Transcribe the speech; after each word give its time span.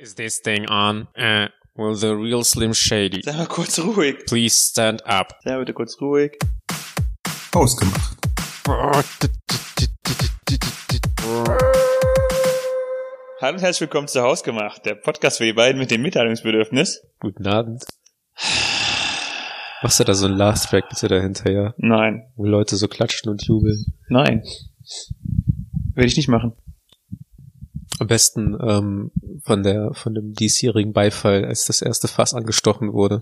Is 0.00 0.14
this 0.14 0.38
thing 0.40 0.66
on? 0.68 1.08
Uh, 1.14 1.48
will 1.76 1.94
the 1.94 2.16
real 2.16 2.42
Slim 2.42 2.72
Shady 2.72 3.20
Sei 3.22 3.32
mal 3.36 3.46
kurz 3.46 3.78
ruhig. 3.78 4.24
please 4.26 4.54
stand 4.70 5.02
up? 5.04 5.34
Sei 5.44 5.58
bitte 5.58 5.74
kurz 5.74 6.00
ruhig. 6.00 6.38
Ausgemacht. 7.52 8.16
Hallo 13.40 13.54
und 13.54 13.62
herzlich 13.62 13.80
willkommen 13.80 14.08
zu 14.08 14.20
Hausgemacht, 14.22 14.84
der 14.84 14.94
Podcast 14.94 15.38
für 15.38 15.44
die 15.44 15.52
beiden 15.52 15.78
mit 15.78 15.90
dem 15.90 16.02
Mitteilungsbedürfnis. 16.02 17.02
Guten 17.20 17.46
Abend. 17.46 17.84
Machst 19.82 19.98
du 19.98 20.04
da 20.04 20.14
so 20.14 20.26
ein 20.26 20.32
Last 20.32 20.68
Track 20.70 20.88
bitte 20.90 21.08
dahinter, 21.08 21.50
ja? 21.50 21.74
Nein, 21.78 22.22
Wo 22.36 22.44
Leute 22.44 22.76
so 22.76 22.86
klatschen 22.86 23.30
und 23.30 23.42
jubeln. 23.46 23.86
nein. 24.08 24.42
Will 25.94 26.04
ich 26.06 26.16
nicht 26.16 26.28
machen. 26.28 26.52
Am 28.00 28.06
besten 28.06 28.56
ähm, 28.66 29.12
von 29.44 29.62
der 29.62 29.92
von 29.92 30.14
dem 30.14 30.32
diesjährigen 30.32 30.94
Beifall, 30.94 31.44
als 31.44 31.66
das 31.66 31.82
erste 31.82 32.08
Fass 32.08 32.32
angestochen 32.32 32.94
wurde. 32.94 33.20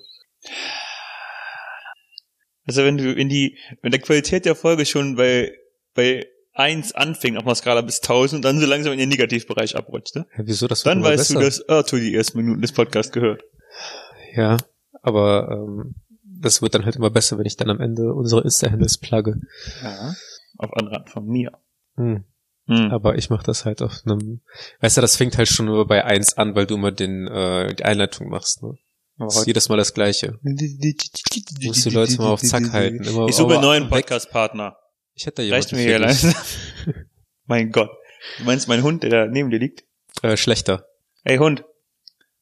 Also 2.64 2.84
wenn 2.84 2.96
du 2.96 3.12
in 3.12 3.28
die, 3.28 3.58
wenn 3.82 3.90
der 3.90 4.00
Qualität 4.00 4.44
der 4.44 4.54
Folge 4.54 4.86
schon 4.86 5.16
bei, 5.16 5.52
bei 5.94 6.26
eins 6.52 6.92
anfängt 6.94 7.38
auf 7.38 7.44
einer 7.44 7.56
Skala 7.56 7.80
bis 7.80 8.00
1000 8.02 8.38
und 8.38 8.44
dann 8.44 8.60
so 8.60 8.66
langsam 8.66 8.92
in 8.92 9.00
den 9.00 9.08
Negativbereich 9.08 9.74
abrutscht, 9.74 10.14
ne? 10.14 10.26
Ja, 10.36 10.44
wieso 10.46 10.68
das 10.68 10.84
Dann 10.84 11.02
weißt 11.02 11.30
du, 11.30 11.34
besser. 11.34 11.46
dass 11.46 11.68
Arthur 11.68 11.98
die 11.98 12.14
ersten 12.14 12.38
Minuten 12.38 12.60
des 12.60 12.72
Podcasts 12.72 13.10
gehört. 13.10 13.42
Ja, 14.34 14.58
aber 15.02 15.48
ähm, 15.50 15.94
das 16.22 16.62
wird 16.62 16.74
dann 16.74 16.84
halt 16.84 16.94
immer 16.94 17.10
besser, 17.10 17.36
wenn 17.38 17.46
ich 17.46 17.56
dann 17.56 17.70
am 17.70 17.80
Ende 17.80 18.14
unsere 18.14 18.42
Insta-Handles 18.42 18.98
plugge. 18.98 19.40
Ja. 19.82 20.14
Auf 20.58 20.72
Anrat 20.74 21.10
von 21.10 21.26
mir. 21.26 21.52
Hm. 21.96 22.24
Hm. 22.68 22.90
Aber 22.92 23.16
ich 23.16 23.30
mache 23.30 23.44
das 23.44 23.64
halt 23.64 23.80
auf 23.80 24.02
einem, 24.04 24.42
weißt 24.80 24.98
du, 24.98 25.00
das 25.00 25.16
fängt 25.16 25.38
halt 25.38 25.48
schon 25.48 25.66
nur 25.66 25.86
bei 25.86 26.04
eins 26.04 26.36
an, 26.36 26.54
weil 26.54 26.66
du 26.66 26.74
immer 26.74 26.92
den 26.92 27.26
äh, 27.26 27.74
die 27.74 27.84
Einleitung 27.84 28.28
machst. 28.28 28.62
Ne? 28.62 28.74
Das 29.18 29.36
ist 29.36 29.46
jedes 29.46 29.68
Mal 29.68 29.76
das 29.76 29.94
Gleiche. 29.94 30.38
Du 30.42 31.66
musst 31.66 31.84
die 31.84 31.90
Leute 31.90 32.16
mal 32.18 32.28
auf 32.28 32.42
Zack 32.42 32.72
halten. 32.72 33.02
Immer, 33.02 33.26
Ich 33.26 33.34
suche 33.34 33.54
einen 33.54 33.62
neuen 33.62 33.88
Podcast-Partner. 33.88 34.76
Ich 35.14 35.26
hätte 35.26 35.44
da 35.46 35.54
Reicht 35.54 35.72
jemanden 35.72 35.88
mir 35.88 35.96
hier 35.96 35.98
leise. 35.98 36.34
mein 37.46 37.72
Gott. 37.72 37.90
Du 38.38 38.44
meinst 38.44 38.68
mein 38.68 38.82
Hund, 38.82 39.02
der 39.02 39.10
da 39.10 39.26
neben 39.26 39.50
dir 39.50 39.58
liegt? 39.58 39.84
Äh, 40.22 40.36
schlechter. 40.36 40.86
Hey 41.24 41.38
Hund. 41.38 41.64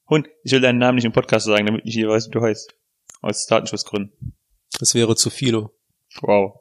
Hund, 0.08 0.28
ich 0.42 0.52
will 0.52 0.60
deinen 0.60 0.78
Namen 0.78 0.96
nicht 0.96 1.04
im 1.04 1.12
Podcast 1.12 1.46
sagen, 1.46 1.66
damit 1.66 1.82
ich 1.84 1.94
hier 1.94 2.08
weiß, 2.08 2.26
wie 2.26 2.32
du 2.32 2.42
heißt. 2.42 2.74
Aus 3.22 3.46
Datenschutzgründen. 3.46 4.36
Das 4.78 4.94
wäre 4.94 5.16
zu 5.16 5.30
Philo. 5.30 5.70
Wow. 6.20 6.60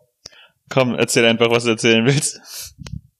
Komm, 0.69 0.95
erzähl 0.95 1.25
einfach, 1.25 1.49
was 1.49 1.65
du 1.65 1.71
erzählen 1.71 2.05
willst. 2.05 2.39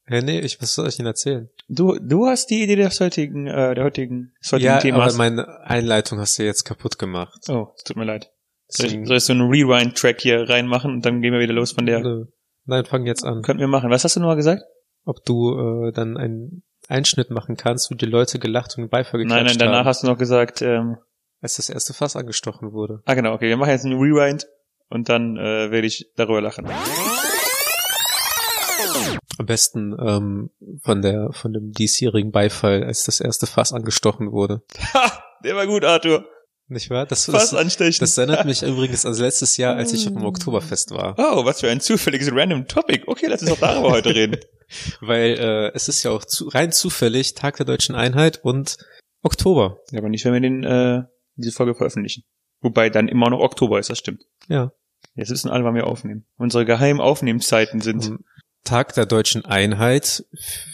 Ja, 0.07 0.21
nee, 0.21 0.39
ich, 0.39 0.61
was 0.61 0.75
soll 0.75 0.87
ich 0.87 0.99
Ihnen 0.99 1.07
erzählen? 1.07 1.49
Du, 1.67 1.97
du 1.99 2.27
hast 2.27 2.51
die 2.51 2.61
Idee 2.61 2.75
des 2.75 2.99
heutigen, 2.99 3.47
äh, 3.47 3.73
der 3.73 3.83
heutigen, 3.83 4.33
des 4.43 4.51
heutigen 4.51 4.67
Ja, 4.67 4.75
aber 4.75 4.81
Themas. 4.81 5.17
meine 5.17 5.61
Einleitung 5.61 6.19
hast 6.19 6.37
du 6.37 6.43
jetzt 6.43 6.63
kaputt 6.63 6.99
gemacht. 6.99 7.39
oh, 7.49 7.69
es 7.75 7.83
tut 7.83 7.97
mir 7.97 8.05
leid. 8.05 8.31
Soll 8.67 8.87
ich, 8.87 9.07
soll 9.07 9.17
ich 9.17 9.23
so 9.23 9.33
einen 9.33 9.49
Rewind-Track 9.49 10.21
hier 10.21 10.47
reinmachen 10.49 10.91
und 10.91 11.05
dann 11.05 11.21
gehen 11.21 11.33
wir 11.33 11.39
wieder 11.39 11.53
los 11.53 11.71
von 11.71 11.85
der. 11.85 12.01
Nö. 12.01 12.25
Nein, 12.65 12.85
fang 12.85 13.05
jetzt 13.05 13.23
an. 13.23 13.41
Könnten 13.41 13.61
wir 13.61 13.67
machen. 13.67 13.89
Was 13.89 14.03
hast 14.03 14.15
du 14.15 14.19
nochmal 14.19 14.35
gesagt? 14.35 14.63
Ob 15.05 15.23
du 15.23 15.87
äh, 15.87 15.91
dann 15.91 16.17
einen 16.17 16.63
Einschnitt 16.87 17.29
machen 17.29 17.57
kannst, 17.57 17.91
wo 17.91 17.95
die 17.95 18.05
Leute 18.05 18.39
gelacht 18.39 18.77
und 18.77 18.89
Beifall 18.89 19.19
geklatscht 19.21 19.37
Nein, 19.43 19.45
nein, 19.45 19.57
danach 19.59 19.79
haben, 19.79 19.85
hast 19.87 20.03
du 20.03 20.07
noch 20.07 20.17
gesagt, 20.17 20.61
ähm, 20.61 20.97
als 21.41 21.55
das 21.57 21.69
erste 21.69 21.93
Fass 21.93 22.15
angestochen 22.15 22.71
wurde. 22.73 23.01
ah 23.05 23.13
genau, 23.13 23.33
okay, 23.33 23.49
wir 23.49 23.57
machen 23.57 23.69
jetzt 23.71 23.85
einen 23.85 23.99
Rewind 23.99 24.47
und 24.89 25.09
dann 25.09 25.37
äh, 25.37 25.69
werde 25.71 25.85
ich 25.87 26.11
darüber 26.15 26.41
lachen. 26.41 26.67
Am 29.38 29.45
besten 29.45 29.95
ähm, 29.99 30.49
von 30.81 31.01
der 31.01 31.31
von 31.33 31.53
dem 31.53 31.71
diesjährigen 31.71 32.31
Beifall, 32.31 32.83
als 32.83 33.03
das 33.03 33.19
erste 33.19 33.47
Fass 33.47 33.73
angestochen 33.73 34.31
wurde. 34.31 34.63
Ha, 34.93 35.23
der 35.43 35.55
war 35.55 35.67
gut, 35.67 35.83
Arthur. 35.83 36.25
Nicht 36.67 36.89
wahr? 36.89 37.05
Das, 37.05 37.25
Fast 37.25 37.53
das, 37.53 37.59
anstechen. 37.59 37.99
das 37.99 38.17
erinnert 38.17 38.45
mich 38.45 38.61
übrigens 38.63 39.05
an 39.05 39.13
letztes 39.13 39.57
Jahr, 39.57 39.75
als 39.75 39.93
ich 39.93 40.07
auf 40.07 40.13
dem 40.13 40.25
Oktoberfest 40.25 40.91
war. 40.91 41.16
Oh, 41.17 41.45
was 41.45 41.59
für 41.59 41.69
ein 41.69 41.79
zufälliges 41.79 42.29
random 42.31 42.67
Topic. 42.67 43.03
Okay, 43.06 43.28
lass 43.28 43.41
uns 43.41 43.51
auch 43.51 43.59
darüber 43.59 43.91
heute 43.91 44.16
reden. 44.16 44.38
Weil 45.00 45.38
äh, 45.38 45.72
es 45.75 45.88
ist 45.89 46.01
ja 46.01 46.09
auch 46.09 46.25
zu, 46.25 46.47
rein 46.47 46.72
zufällig 46.72 47.35
Tag 47.35 47.57
der 47.57 47.67
Deutschen 47.67 47.94
Einheit 47.94 48.44
und 48.44 48.77
Oktober. 49.22 49.79
Ja, 49.91 50.00
aber 50.00 50.09
nicht, 50.09 50.25
wenn 50.25 50.33
wir 50.33 50.39
den, 50.39 50.63
äh, 50.63 51.03
diese 51.35 51.51
Folge 51.51 51.75
veröffentlichen. 51.75 52.23
Wobei 52.62 52.89
dann 52.89 53.09
immer 53.09 53.29
noch 53.29 53.41
Oktober 53.41 53.77
ist, 53.77 53.91
das 53.91 54.00
stimmt. 54.00 54.23
Ja. 54.47 54.72
Jetzt 55.13 55.29
wissen 55.29 55.51
alle, 55.51 55.63
wann 55.63 55.75
wir 55.75 55.85
aufnehmen. 55.85 56.25
Unsere 56.35 56.66
geheimen 56.66 57.00
Aufnehmenszeiten 57.00 57.79
sind. 57.79 58.07
Am 58.07 58.25
Tag 58.65 58.93
der 58.95 59.05
Deutschen 59.05 59.45
Einheit 59.45 60.25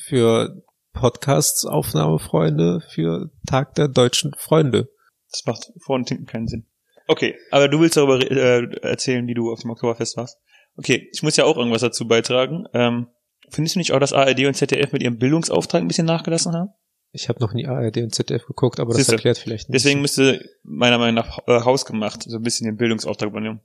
für 0.05 0.63
Podcasts-Aufnahmefreunde, 0.93 2.81
für 2.89 3.29
Tag 3.45 3.75
der 3.75 3.89
deutschen 3.89 4.33
Freunde. 4.37 4.89
Das 5.29 5.43
macht 5.45 5.71
vor 5.79 5.95
und 5.95 6.09
hinten 6.09 6.25
keinen 6.25 6.47
Sinn. 6.47 6.65
Okay, 7.07 7.35
aber 7.51 7.67
du 7.67 7.79
willst 7.79 7.97
darüber 7.97 8.19
äh, 8.19 8.63
erzählen, 8.81 9.27
wie 9.27 9.33
du 9.33 9.51
auf 9.51 9.59
dem 9.59 9.71
Oktoberfest 9.71 10.15
warst. 10.17 10.37
Okay, 10.77 11.09
ich 11.11 11.21
muss 11.21 11.35
ja 11.35 11.43
auch 11.43 11.57
irgendwas 11.57 11.81
dazu 11.81 12.07
beitragen. 12.07 12.65
Ähm, 12.73 13.07
findest 13.49 13.75
du 13.75 13.79
nicht 13.79 13.91
auch, 13.91 13.99
dass 13.99 14.13
ARD 14.13 14.45
und 14.45 14.53
ZDF 14.53 14.93
mit 14.93 15.03
ihrem 15.03 15.17
Bildungsauftrag 15.17 15.81
ein 15.81 15.87
bisschen 15.87 16.07
nachgelassen 16.07 16.53
haben? 16.53 16.69
Ich 17.11 17.27
habe 17.27 17.41
noch 17.41 17.53
nie 17.53 17.67
ARD 17.67 17.97
und 17.97 18.15
ZDF 18.15 18.45
geguckt, 18.45 18.79
aber 18.79 18.91
das 18.91 18.99
Siehste. 18.99 19.13
erklärt 19.13 19.37
vielleicht 19.37 19.67
nicht. 19.67 19.75
Deswegen 19.75 19.99
müsste 20.01 20.49
meiner 20.63 20.97
Meinung 20.97 21.15
nach 21.15 21.39
äh, 21.47 21.59
hausgemacht 21.59 22.23
so 22.23 22.37
ein 22.37 22.43
bisschen 22.43 22.65
den 22.65 22.77
Bildungsauftrag 22.77 23.29
übernehmen. 23.29 23.59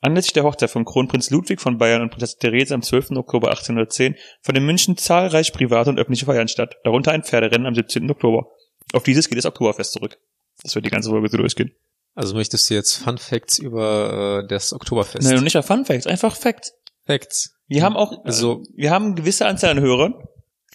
Anlässlich 0.00 0.32
der 0.34 0.44
Hochzeit 0.44 0.70
von 0.70 0.84
Kronprinz 0.84 1.30
Ludwig 1.30 1.60
von 1.60 1.78
Bayern 1.78 2.02
und 2.02 2.10
Prinzessin 2.10 2.38
Therese 2.40 2.74
am 2.74 2.82
12. 2.82 3.12
Oktober 3.12 3.48
1810 3.48 4.16
fanden 4.42 4.60
in 4.62 4.66
München 4.66 4.96
zahlreich 4.96 5.52
private 5.52 5.90
und 5.90 5.98
öffentliche 5.98 6.26
Feiern 6.26 6.48
statt, 6.48 6.76
darunter 6.84 7.12
ein 7.12 7.22
Pferderennen 7.22 7.66
am 7.66 7.74
17. 7.74 8.10
Oktober. 8.10 8.46
Auf 8.92 9.02
dieses 9.04 9.28
geht 9.28 9.38
das 9.38 9.46
Oktoberfest 9.46 9.92
zurück. 9.92 10.18
Das 10.62 10.74
wird 10.74 10.84
die 10.86 10.90
ganze 10.90 11.10
Folge 11.10 11.28
so 11.28 11.36
durchgehen. 11.38 11.72
Also 12.14 12.34
möchtest 12.34 12.68
du 12.70 12.74
jetzt 12.74 12.96
Fun 12.96 13.18
Facts 13.18 13.58
über 13.58 14.42
äh, 14.44 14.48
das 14.48 14.72
Oktoberfest? 14.72 15.22
Nein, 15.28 15.42
nicht 15.44 15.56
Fun 15.64 15.84
Facts, 15.84 16.06
einfach 16.06 16.34
Facts. 16.36 16.72
Facts. 17.04 17.54
Wir 17.68 17.82
haben 17.82 17.96
auch, 17.96 18.12
Also- 18.24 18.60
also, 18.60 18.62
wir 18.74 18.90
haben 18.90 19.06
eine 19.06 19.14
gewisse 19.14 19.46
Anzahl 19.46 19.70
an 19.70 19.80
Hörern. 19.80 20.14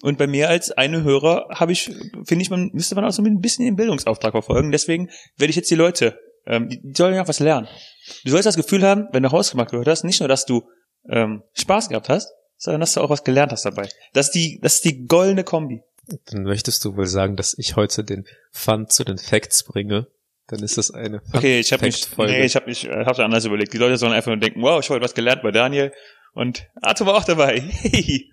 Und 0.04 0.18
bei 0.18 0.26
mehr 0.26 0.50
als 0.50 0.72
eine 0.72 1.04
Hörer 1.04 1.48
habe 1.52 1.72
ich, 1.74 1.84
finde 2.26 2.42
ich, 2.42 2.50
man 2.50 2.72
müsste 2.74 2.96
man 2.96 3.06
auch 3.06 3.12
so 3.12 3.22
ein 3.22 3.40
bisschen 3.40 3.66
den 3.66 3.76
Bildungsauftrag 3.76 4.32
verfolgen. 4.32 4.72
Deswegen 4.72 5.10
werde 5.38 5.52
ich 5.52 5.56
jetzt 5.56 5.70
die 5.70 5.76
Leute, 5.76 6.18
ähm, 6.46 6.70
die, 6.70 6.82
sollen 6.96 7.16
ja 7.16 7.24
auch 7.24 7.28
was 7.28 7.40
lernen. 7.40 7.68
Du 8.24 8.32
sollst 8.32 8.46
das 8.46 8.56
Gefühl 8.56 8.84
haben, 8.84 9.08
wenn 9.12 9.24
du 9.24 9.32
Hausgemacht 9.32 9.72
gehört 9.72 9.88
hast, 9.88 10.04
nicht 10.04 10.20
nur, 10.20 10.30
dass 10.30 10.46
du 10.46 10.68
ähm, 11.10 11.44
Spaß 11.54 11.90
gehabt 11.90 12.10
hast, 12.10 12.32
sondern 12.58 12.82
dass 12.82 12.94
du 12.94 13.02
auch 13.02 13.10
was 13.10 13.24
gelernt 13.24 13.52
hast 13.52 13.66
dabei. 13.66 13.90
Das 14.14 14.28
ist 14.28 14.32
die, 14.34 14.60
das 14.62 14.76
ist 14.76 14.86
die 14.86 15.06
goldene 15.06 15.44
Kombi. 15.44 15.82
Dann 16.26 16.44
möchtest 16.44 16.84
du 16.84 16.96
wohl 16.96 17.06
sagen, 17.06 17.36
dass 17.36 17.56
ich 17.58 17.76
heute 17.76 18.04
den 18.04 18.26
Fun 18.52 18.88
zu 18.88 19.04
den 19.04 19.18
Facts 19.18 19.64
bringe. 19.64 20.08
Dann 20.48 20.62
ist 20.62 20.78
das 20.78 20.92
eine 20.92 21.22
Fun 21.22 21.38
Okay, 21.38 21.60
ich 21.60 21.72
habe 21.72 21.86
mich, 21.86 22.06
nee, 22.18 22.44
ich 22.44 22.56
habe 22.56 22.66
mich, 22.66 22.86
äh, 22.86 23.06
hab's 23.06 23.20
anders 23.20 23.46
überlegt. 23.46 23.74
Die 23.74 23.78
Leute 23.78 23.98
sollen 23.98 24.14
einfach 24.14 24.32
nur 24.32 24.38
denken, 24.38 24.62
wow, 24.62 24.80
ich 24.80 24.88
habe 24.88 24.96
heute 24.96 25.06
was 25.06 25.14
gelernt 25.14 25.42
bei 25.44 25.52
Daniel 25.52 25.94
und 26.34 26.68
Arthur 26.82 27.08
war 27.08 27.16
auch 27.16 27.26
dabei. 27.26 27.64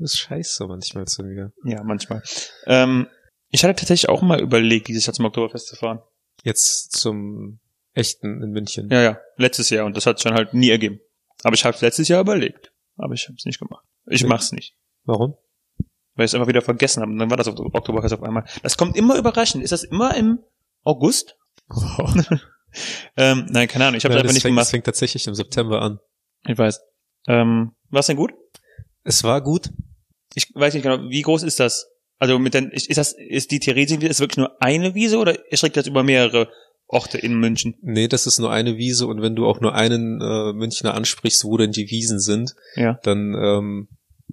Das 0.00 0.12
ist 0.12 0.20
scheiße 0.20 0.64
manchmal 0.68 1.06
zu 1.06 1.24
mir. 1.24 1.52
Ja, 1.64 1.82
manchmal. 1.82 2.22
Ähm, 2.66 3.08
ich 3.50 3.64
hatte 3.64 3.74
tatsächlich 3.74 4.08
auch 4.08 4.22
mal 4.22 4.40
überlegt, 4.40 4.86
dieses 4.86 5.06
Jahr 5.06 5.14
zum 5.14 5.24
Oktoberfest 5.24 5.66
zu 5.66 5.74
fahren. 5.74 6.00
Jetzt 6.48 6.92
zum 6.92 7.60
echten 7.94 8.42
in 8.42 8.50
München. 8.52 8.88
Ja, 8.90 9.02
ja, 9.02 9.18
letztes 9.36 9.70
Jahr 9.70 9.84
und 9.86 9.96
das 9.96 10.06
hat 10.06 10.20
schon 10.20 10.34
halt 10.34 10.54
nie 10.54 10.70
ergeben. 10.70 11.00
Aber 11.42 11.54
ich 11.54 11.64
habe 11.64 11.74
es 11.76 11.82
letztes 11.82 12.08
Jahr 12.08 12.20
überlegt, 12.20 12.72
aber 12.96 13.14
ich 13.14 13.24
habe 13.28 13.36
es 13.36 13.44
nicht 13.44 13.58
gemacht. 13.58 13.84
Ich 14.06 14.22
Okay. 14.22 14.28
mach's 14.28 14.52
nicht, 14.52 14.74
Warum? 15.04 15.36
weil 16.14 16.24
ich 16.24 16.30
es 16.30 16.34
einfach 16.34 16.48
wieder 16.48 16.62
vergessen 16.62 17.00
habe. 17.02 17.12
Und 17.12 17.18
dann 17.18 17.30
war 17.30 17.36
das 17.36 17.46
auf 17.48 17.58
Oktoberfest 17.58 18.14
auf 18.14 18.22
einmal. 18.22 18.44
Das 18.62 18.76
kommt 18.76 18.96
immer 18.96 19.16
überraschend. 19.18 19.62
Ist 19.62 19.70
das 19.72 19.84
immer 19.84 20.16
im 20.16 20.40
August? 20.84 21.36
Wow. 21.68 22.14
Ähm, 23.16 23.46
nein, 23.48 23.66
keine 23.66 23.86
Ahnung. 23.86 23.96
Ich 23.96 24.04
habe 24.04 24.12
Ja, 24.12 24.18
es 24.18 24.24
einfach 24.24 24.28
das, 24.28 24.34
nicht 24.34 24.42
fängt, 24.42 24.52
das 24.58 24.66
gemacht. 24.66 24.70
fängt 24.70 24.84
tatsächlich 24.84 25.26
im 25.26 25.34
September 25.34 25.80
an. 25.80 26.00
Ich 26.46 26.56
weiß. 26.58 26.80
Ähm, 27.26 27.72
war's 27.88 28.06
denn 28.08 28.16
gut? 28.18 28.32
Es 29.04 29.24
war 29.24 29.40
gut. 29.40 29.70
Ich 30.34 30.52
weiß 30.54 30.74
nicht 30.74 30.82
genau. 30.82 31.08
Wie 31.08 31.22
groß 31.22 31.44
ist 31.44 31.60
das? 31.60 31.88
Also 32.18 32.38
mit 32.38 32.54
den, 32.54 32.70
ist 32.70 32.96
das, 32.96 33.12
ist 33.12 33.50
die 33.50 33.60
Theresienwiese 33.60 34.10
ist 34.10 34.20
wirklich 34.20 34.38
nur 34.38 34.60
eine 34.62 34.94
Wiese 34.94 35.18
oder 35.18 35.50
erstreckt 35.52 35.76
das 35.76 35.86
über 35.86 36.02
mehrere 36.02 36.48
Orte 36.88 37.18
in 37.18 37.38
München? 37.38 37.76
Nee, 37.82 38.08
das 38.08 38.26
ist 38.26 38.38
nur 38.38 38.50
eine 38.50 38.76
Wiese 38.76 39.06
und 39.06 39.22
wenn 39.22 39.36
du 39.36 39.46
auch 39.46 39.60
nur 39.60 39.74
einen 39.74 40.20
äh, 40.20 40.52
Münchner 40.52 40.94
ansprichst, 40.94 41.44
wo 41.44 41.56
denn 41.56 41.70
die 41.72 41.90
Wiesen 41.90 42.18
sind, 42.18 42.54
Ja. 42.74 42.98
dann 43.04 43.34
ähm, 43.34 43.88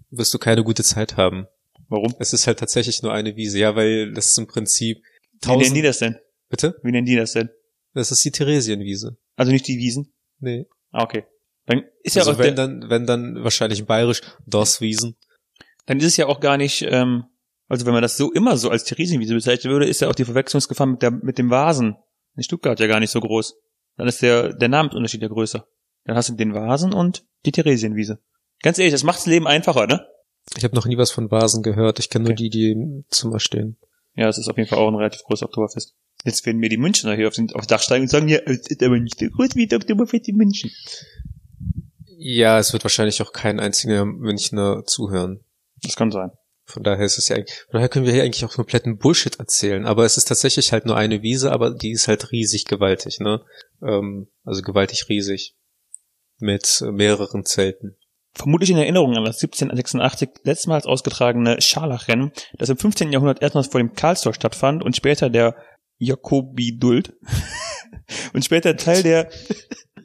wirst 0.09 0.33
du 0.33 0.39
keine 0.39 0.63
gute 0.63 0.83
Zeit 0.83 1.17
haben. 1.17 1.47
Warum? 1.89 2.15
Es 2.17 2.33
ist 2.33 2.47
halt 2.47 2.57
tatsächlich 2.59 3.03
nur 3.03 3.13
eine 3.13 3.35
Wiese, 3.35 3.59
ja, 3.59 3.75
weil 3.75 4.11
das 4.13 4.29
ist 4.29 4.37
im 4.39 4.47
Prinzip 4.47 5.03
Wie 5.43 5.49
nennen 5.49 5.59
die 5.61 5.81
tausend. 5.81 5.85
das 5.85 5.99
denn? 5.99 6.15
Bitte? 6.49 6.79
Wie 6.81 6.91
nennen 6.91 7.05
die 7.05 7.15
das 7.15 7.33
denn? 7.33 7.49
Das 7.93 8.11
ist 8.11 8.25
die 8.25 8.31
Theresienwiese. 8.31 9.17
Also 9.35 9.51
nicht 9.51 9.67
die 9.67 9.77
Wiesen? 9.77 10.11
Nee. 10.39 10.65
Ah, 10.91 11.03
okay. 11.03 11.25
Dann 11.67 11.83
ist 12.03 12.15
ja 12.15 12.21
also 12.23 12.33
auch 12.33 12.37
wenn 12.39 12.55
dann, 12.55 12.89
wenn 12.89 13.05
dann 13.05 13.43
wahrscheinlich 13.43 13.85
bayerisch 13.85 14.21
das 14.45 14.81
Wiesen. 14.81 15.15
dann 15.85 15.99
ist 15.99 16.05
es 16.05 16.17
ja 16.17 16.25
auch 16.27 16.39
gar 16.39 16.57
nicht, 16.57 16.83
ähm, 16.89 17.25
also 17.67 17.85
wenn 17.85 17.93
man 17.93 18.01
das 18.01 18.17
so 18.17 18.31
immer 18.31 18.57
so 18.57 18.69
als 18.69 18.83
Theresienwiese 18.83 19.33
bezeichnen 19.33 19.71
würde, 19.71 19.87
ist 19.87 20.01
ja 20.01 20.09
auch 20.09 20.15
die 20.15 20.25
Verwechslungsgefahr 20.25 20.87
mit 20.87 21.01
der 21.01 21.11
mit 21.11 21.37
dem 21.37 21.49
Vasen 21.49 21.95
in 22.35 22.43
Stuttgart 22.43 22.79
ja 22.79 22.87
gar 22.87 22.99
nicht 22.99 23.11
so 23.11 23.19
groß. 23.19 23.55
Dann 23.97 24.07
ist 24.07 24.21
der 24.21 24.53
der 24.53 24.69
Namensunterschied 24.69 25.21
ja 25.21 25.27
größer. 25.27 25.65
Dann 26.05 26.15
hast 26.15 26.29
du 26.29 26.33
den 26.33 26.53
Vasen 26.53 26.93
und 26.93 27.25
die 27.45 27.51
Theresienwiese. 27.51 28.19
Ganz 28.61 28.77
ehrlich, 28.77 28.93
das 28.93 29.03
macht 29.03 29.17
das 29.19 29.25
Leben 29.25 29.47
einfacher, 29.47 29.87
ne? 29.87 30.05
Ich 30.55 30.63
habe 30.63 30.75
noch 30.75 30.85
nie 30.85 30.97
was 30.97 31.11
von 31.11 31.31
Vasen 31.31 31.63
gehört. 31.63 31.97
Ich 31.99 32.09
kenne 32.09 32.25
nur 32.25 32.33
Okay. 32.33 32.43
die, 32.43 32.49
die 32.49 32.71
im 32.71 33.05
Zimmer 33.09 33.39
stehen. 33.39 33.77
Ja, 34.15 34.29
es 34.29 34.37
ist 34.37 34.47
auf 34.47 34.57
jeden 34.57 34.69
Fall 34.69 34.79
auch 34.79 34.87
ein 34.87 34.95
relativ 34.95 35.23
großes 35.23 35.43
Oktoberfest. 35.43 35.95
Jetzt 36.23 36.45
werden 36.45 36.59
mir 36.59 36.69
die 36.69 36.77
Münchner 36.77 37.15
hier 37.15 37.27
auf 37.27 37.33
den, 37.33 37.51
aufs 37.53 37.67
Dach 37.67 37.81
steigen 37.81 38.03
und 38.03 38.09
sagen, 38.09 38.27
ja, 38.27 38.39
es 38.45 38.67
ist 38.67 38.81
aber 38.83 38.99
nicht 38.99 39.19
so 39.19 39.25
groß 39.27 39.55
wie 39.55 39.67
das 39.67 39.81
Oktoberfest 39.81 40.27
in 40.29 40.35
München. 40.37 40.71
Ja, 42.17 42.59
es 42.59 42.73
wird 42.73 42.83
wahrscheinlich 42.83 43.21
auch 43.21 43.33
kein 43.33 43.59
einziger 43.59 44.05
Münchner 44.05 44.83
zuhören. 44.85 45.41
Das 45.81 45.95
kann 45.95 46.11
sein. 46.11 46.31
Von 46.65 46.83
daher 46.83 47.05
ist 47.05 47.17
es 47.17 47.27
ja, 47.27 47.35
von 47.35 47.45
daher 47.73 47.89
können 47.89 48.05
wir 48.05 48.13
hier 48.13 48.23
eigentlich 48.23 48.43
auch 48.43 48.53
kompletten 48.53 48.97
Bullshit 48.97 49.39
erzählen. 49.39 49.85
Aber 49.85 50.03
es 50.03 50.17
ist 50.17 50.27
tatsächlich 50.27 50.71
halt 50.71 50.85
nur 50.85 50.97
eine 50.97 51.21
Wiese, 51.21 51.51
aber 51.51 51.71
die 51.71 51.91
ist 51.91 52.07
halt 52.07 52.31
riesig 52.31 52.65
gewaltig, 52.65 53.19
ne? 53.19 53.41
Ähm, 53.83 54.27
also 54.43 54.61
gewaltig 54.61 55.07
riesig. 55.07 55.55
Mit 56.37 56.83
mehreren 56.91 57.45
Zelten. 57.45 57.95
Vermutlich 58.33 58.69
in 58.69 58.77
Erinnerung 58.77 59.15
an 59.15 59.23
das 59.23 59.37
1786 59.37 60.29
letztmals 60.43 60.85
ausgetragene 60.85 61.61
Scharlachrennen, 61.61 62.33
das 62.57 62.67
im 62.67 62.77
15. 62.77 63.13
Jahrhundert 63.13 63.41
erstmals 63.41 63.67
vor 63.67 63.79
dem 63.79 63.93
Karlstor 63.93 64.33
stattfand 64.33 64.83
und 64.83 64.95
später 64.95 65.29
der 65.29 65.55
Jakobidult 65.97 67.13
und 68.33 68.43
später 68.43 68.75
Teil 68.75 69.03
der 69.03 69.29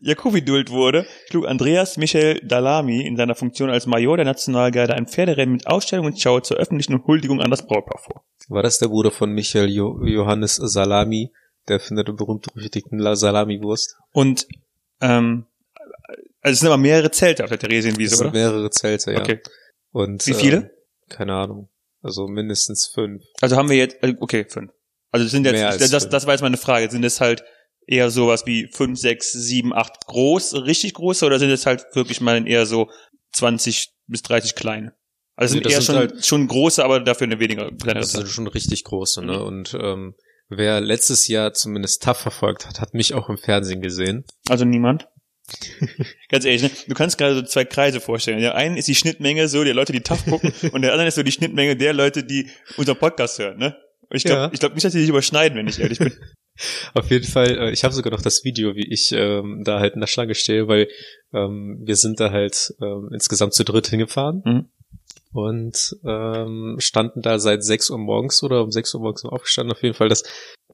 Jakobidult 0.00 0.70
wurde, 0.70 1.06
schlug 1.28 1.46
Andreas 1.46 1.96
Michael 1.96 2.40
Dalami 2.42 3.06
in 3.06 3.16
seiner 3.16 3.34
Funktion 3.34 3.70
als 3.70 3.86
Major 3.86 4.16
der 4.16 4.24
Nationalgarde 4.26 4.94
ein 4.94 5.06
Pferderennen 5.06 5.52
mit 5.54 5.66
Ausstellung 5.66 6.06
und 6.06 6.20
Schau 6.20 6.40
zur 6.40 6.56
öffentlichen 6.56 7.06
Huldigung 7.06 7.40
an 7.40 7.50
das 7.50 7.66
Brautpaar 7.66 7.98
vor. 7.98 8.24
War 8.48 8.62
das 8.62 8.78
der 8.78 8.88
Bruder 8.88 9.10
von 9.10 9.32
Michael 9.32 9.68
jo 9.68 10.02
Johannes 10.04 10.56
Salami, 10.56 11.32
der 11.68 11.76
Erfinder 11.76 12.04
der 12.04 12.14
berühmt-berüchtigten 12.14 12.98
La- 12.98 13.14
Salami-Wurst? 13.16 13.96
Und 14.12 14.46
ähm, 15.00 15.46
also 16.40 16.52
es 16.54 16.60
sind 16.60 16.68
aber 16.68 16.78
mehrere 16.78 17.10
Zelte 17.10 17.44
auf 17.44 17.50
der 17.50 17.58
Es 17.58 17.68
Theresienwiese, 17.68 18.16
sind 18.16 18.26
oder? 18.28 18.34
mehrere 18.34 18.70
Zelte, 18.70 19.12
ja. 19.12 19.20
Okay. 19.20 19.40
Und, 19.92 20.26
Wie 20.26 20.34
viele? 20.34 20.56
Ähm, 20.56 20.70
keine 21.08 21.34
Ahnung. 21.34 21.68
Also 22.02 22.26
mindestens 22.26 22.86
fünf. 22.86 23.22
Also 23.42 23.56
haben 23.56 23.68
wir 23.68 23.76
jetzt, 23.76 24.02
äh, 24.02 24.14
okay, 24.20 24.46
fünf. 24.48 24.72
Also 25.12 25.26
sind 25.26 25.44
jetzt, 25.44 25.80
das, 25.92 26.04
fünf. 26.04 26.12
das 26.12 26.26
war 26.26 26.32
jetzt 26.34 26.40
meine 26.40 26.56
Frage. 26.56 26.90
Sind 26.90 27.04
es 27.04 27.20
halt 27.20 27.44
eher 27.90 28.10
sowas 28.10 28.46
wie 28.46 28.68
fünf, 28.72 28.98
sechs, 28.98 29.32
sieben, 29.32 29.74
acht 29.74 30.06
groß, 30.06 30.54
richtig 30.64 30.94
große, 30.94 31.26
oder 31.26 31.38
sind 31.38 31.50
es 31.50 31.66
halt 31.66 31.84
wirklich 31.94 32.20
mal 32.20 32.46
eher 32.46 32.64
so 32.64 32.88
20 33.32 33.90
bis 34.06 34.22
30 34.22 34.54
kleine? 34.54 34.94
Also 35.36 35.56
Nee, 35.56 35.62
sind 35.62 35.70
eher 35.72 35.80
sind 35.80 35.86
schon, 35.86 35.96
halt- 35.96 36.26
schon 36.26 36.48
große, 36.48 36.84
aber 36.84 37.00
dafür 37.00 37.26
eine 37.26 37.40
weniger 37.40 37.70
kleinere 37.72 38.00
Das 38.00 38.12
sind 38.12 38.28
schon 38.28 38.46
richtig 38.46 38.84
große, 38.84 39.22
ne? 39.24 39.38
Mhm. 39.38 39.42
Und 39.42 39.74
ähm, 39.80 40.14
wer 40.48 40.80
letztes 40.80 41.28
Jahr 41.28 41.52
zumindest 41.52 42.02
TAF 42.02 42.18
verfolgt 42.18 42.66
hat, 42.66 42.80
hat 42.80 42.94
mich 42.94 43.14
auch 43.14 43.28
im 43.28 43.38
Fernsehen 43.38 43.80
gesehen. 43.80 44.24
Also 44.48 44.64
niemand? 44.64 45.08
Ganz 46.28 46.44
ehrlich, 46.44 46.62
ne? 46.62 46.70
du 46.86 46.94
kannst 46.94 47.18
gerade 47.18 47.34
so 47.34 47.42
zwei 47.42 47.64
Kreise 47.64 48.00
vorstellen. 48.00 48.40
Der 48.40 48.54
eine 48.54 48.78
ist 48.78 48.86
die 48.86 48.94
Schnittmenge 48.94 49.48
so 49.48 49.64
der 49.64 49.74
Leute, 49.74 49.92
die 49.92 50.00
TAF 50.02 50.24
gucken, 50.26 50.52
und 50.72 50.82
der 50.82 50.92
andere 50.92 51.08
ist 51.08 51.16
so 51.16 51.24
die 51.24 51.32
Schnittmenge 51.32 51.74
der 51.76 51.92
Leute, 51.92 52.22
die 52.22 52.48
unseren 52.76 52.98
Podcast 52.98 53.38
hören, 53.40 53.58
ne? 53.58 53.76
Und 54.10 54.16
ich 54.16 54.24
glaube 54.24 54.40
Ja. 54.42 54.50
ich 54.52 54.60
glaub 54.60 54.74
nicht, 54.74 54.84
dass 54.84 54.92
die 54.92 55.00
sich 55.00 55.08
überschneiden, 55.08 55.56
wenn 55.56 55.68
ich 55.68 55.78
ehrlich 55.80 55.98
bin. 55.98 56.12
Auf 56.94 57.10
jeden 57.10 57.26
Fall, 57.26 57.56
äh, 57.58 57.70
ich 57.70 57.84
habe 57.84 57.94
sogar 57.94 58.12
noch 58.12 58.20
das 58.22 58.44
Video, 58.44 58.74
wie 58.74 58.86
ich 58.92 59.12
ähm, 59.12 59.62
da 59.64 59.80
halt 59.80 59.94
in 59.94 60.00
der 60.00 60.08
Schlange 60.08 60.34
stehe, 60.34 60.68
weil 60.68 60.88
ähm, 61.32 61.78
wir 61.82 61.96
sind 61.96 62.20
da 62.20 62.30
halt 62.30 62.74
ähm, 62.82 63.08
insgesamt 63.14 63.54
zu 63.54 63.64
dritt 63.64 63.86
hingefahren 63.86 64.42
Mhm. 64.44 64.68
und 65.32 65.96
ähm, 66.04 66.76
standen 66.78 67.22
da 67.22 67.38
seit 67.38 67.62
6 67.64 67.90
Uhr 67.90 67.98
morgens 67.98 68.42
oder 68.42 68.62
um 68.62 68.70
6 68.70 68.94
Uhr 68.94 69.00
morgens 69.00 69.24
aufgestanden. 69.24 69.72
Auf 69.74 69.82
jeden 69.82 69.94
Fall, 69.94 70.08
das 70.08 70.24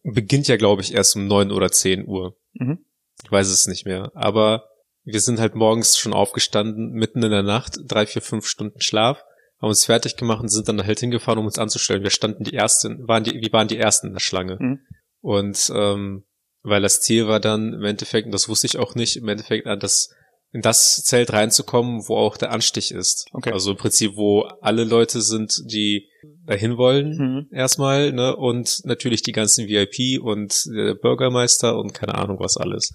beginnt 0.02 0.48
ja, 0.48 0.56
glaube 0.56 0.82
ich, 0.82 0.94
erst 0.94 1.14
um 1.16 1.26
9 1.26 1.52
oder 1.52 1.70
10 1.70 2.06
Uhr. 2.06 2.36
Mhm. 2.54 2.78
Ich 3.22 3.30
weiß 3.30 3.48
es 3.48 3.66
nicht 3.66 3.84
mehr. 3.86 4.10
Aber 4.14 4.68
wir 5.04 5.20
sind 5.20 5.38
halt 5.38 5.54
morgens 5.54 5.96
schon 5.98 6.12
aufgestanden, 6.14 6.92
mitten 6.92 7.22
in 7.22 7.30
der 7.30 7.42
Nacht, 7.42 7.78
drei, 7.86 8.06
vier, 8.06 8.22
fünf 8.22 8.46
Stunden 8.46 8.80
Schlaf, 8.80 9.22
haben 9.60 9.68
uns 9.68 9.84
fertig 9.84 10.16
gemacht 10.16 10.42
und 10.42 10.48
sind 10.48 10.68
dann 10.68 10.84
halt 10.86 11.00
hingefahren, 11.00 11.38
um 11.38 11.46
uns 11.46 11.58
anzustellen. 11.58 12.02
Wir 12.02 12.10
standen 12.10 12.44
die 12.44 12.54
ersten, 12.54 13.06
waren 13.08 13.24
die, 13.24 13.40
wir 13.40 13.52
waren 13.52 13.68
die 13.68 13.78
ersten 13.78 14.08
in 14.08 14.12
der 14.12 14.20
Schlange. 14.20 14.56
Mhm. 14.60 14.80
Und 15.20 15.72
ähm, 15.74 16.24
weil 16.62 16.82
das 16.82 17.00
Ziel 17.00 17.26
war 17.28 17.40
dann 17.40 17.72
im 17.72 17.84
Endeffekt, 17.84 18.26
und 18.26 18.32
das 18.32 18.48
wusste 18.48 18.66
ich 18.66 18.76
auch 18.78 18.94
nicht, 18.94 19.16
im 19.16 19.28
Endeffekt 19.28 19.66
an 19.66 19.80
das 19.80 20.10
in 20.52 20.62
das 20.62 21.02
Zelt 21.04 21.32
reinzukommen, 21.32 22.08
wo 22.08 22.16
auch 22.16 22.36
der 22.36 22.50
Anstich 22.52 22.90
ist. 22.90 23.26
Okay. 23.32 23.52
Also 23.52 23.72
im 23.72 23.76
Prinzip, 23.76 24.16
wo 24.16 24.42
alle 24.60 24.84
Leute 24.84 25.20
sind, 25.20 25.60
die 25.66 26.08
dahin 26.46 26.78
wollen, 26.78 27.16
Mhm. 27.18 27.46
erstmal, 27.50 28.12
ne, 28.12 28.34
und 28.34 28.80
natürlich 28.84 29.22
die 29.22 29.32
ganzen 29.32 29.68
VIP 29.68 30.22
und 30.22 30.64
der 30.66 30.94
Bürgermeister 30.94 31.76
und 31.76 31.92
keine 31.92 32.14
Ahnung 32.14 32.38
was 32.40 32.56
alles. 32.56 32.94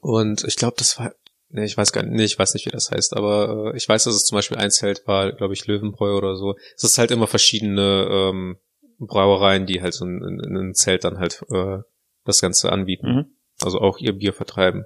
Und 0.00 0.42
ich 0.44 0.56
glaube, 0.56 0.74
das 0.78 0.98
war, 0.98 1.12
ne, 1.48 1.64
ich 1.64 1.76
weiß 1.76 1.92
gar 1.92 2.02
nicht, 2.02 2.12
nee, 2.12 2.24
ich 2.24 2.38
weiß 2.38 2.54
nicht, 2.54 2.66
wie 2.66 2.70
das 2.70 2.90
heißt, 2.90 3.16
aber 3.16 3.72
äh, 3.72 3.76
ich 3.76 3.88
weiß, 3.88 4.04
dass 4.04 4.14
es 4.14 4.24
zum 4.24 4.36
Beispiel 4.36 4.58
ein 4.58 4.70
Zelt 4.70 5.06
war, 5.06 5.32
glaube 5.32 5.54
ich, 5.54 5.66
Löwenbräu 5.66 6.16
oder 6.16 6.36
so. 6.36 6.54
Es 6.76 6.84
ist 6.84 6.98
halt 6.98 7.10
immer 7.10 7.26
verschiedene 7.26 8.08
ähm, 8.10 8.56
Brauereien, 8.98 9.66
die 9.66 9.82
halt 9.82 9.94
so 9.94 10.04
in, 10.04 10.22
in, 10.22 10.40
in 10.40 10.56
einem 10.56 10.74
Zelt 10.74 11.04
dann 11.04 11.18
halt 11.18 11.42
äh, 11.50 11.78
das 12.24 12.40
Ganze 12.40 12.72
anbieten. 12.72 13.06
Mhm. 13.06 13.24
Also 13.62 13.80
auch 13.80 13.98
ihr 13.98 14.12
Bier 14.12 14.32
vertreiben. 14.32 14.84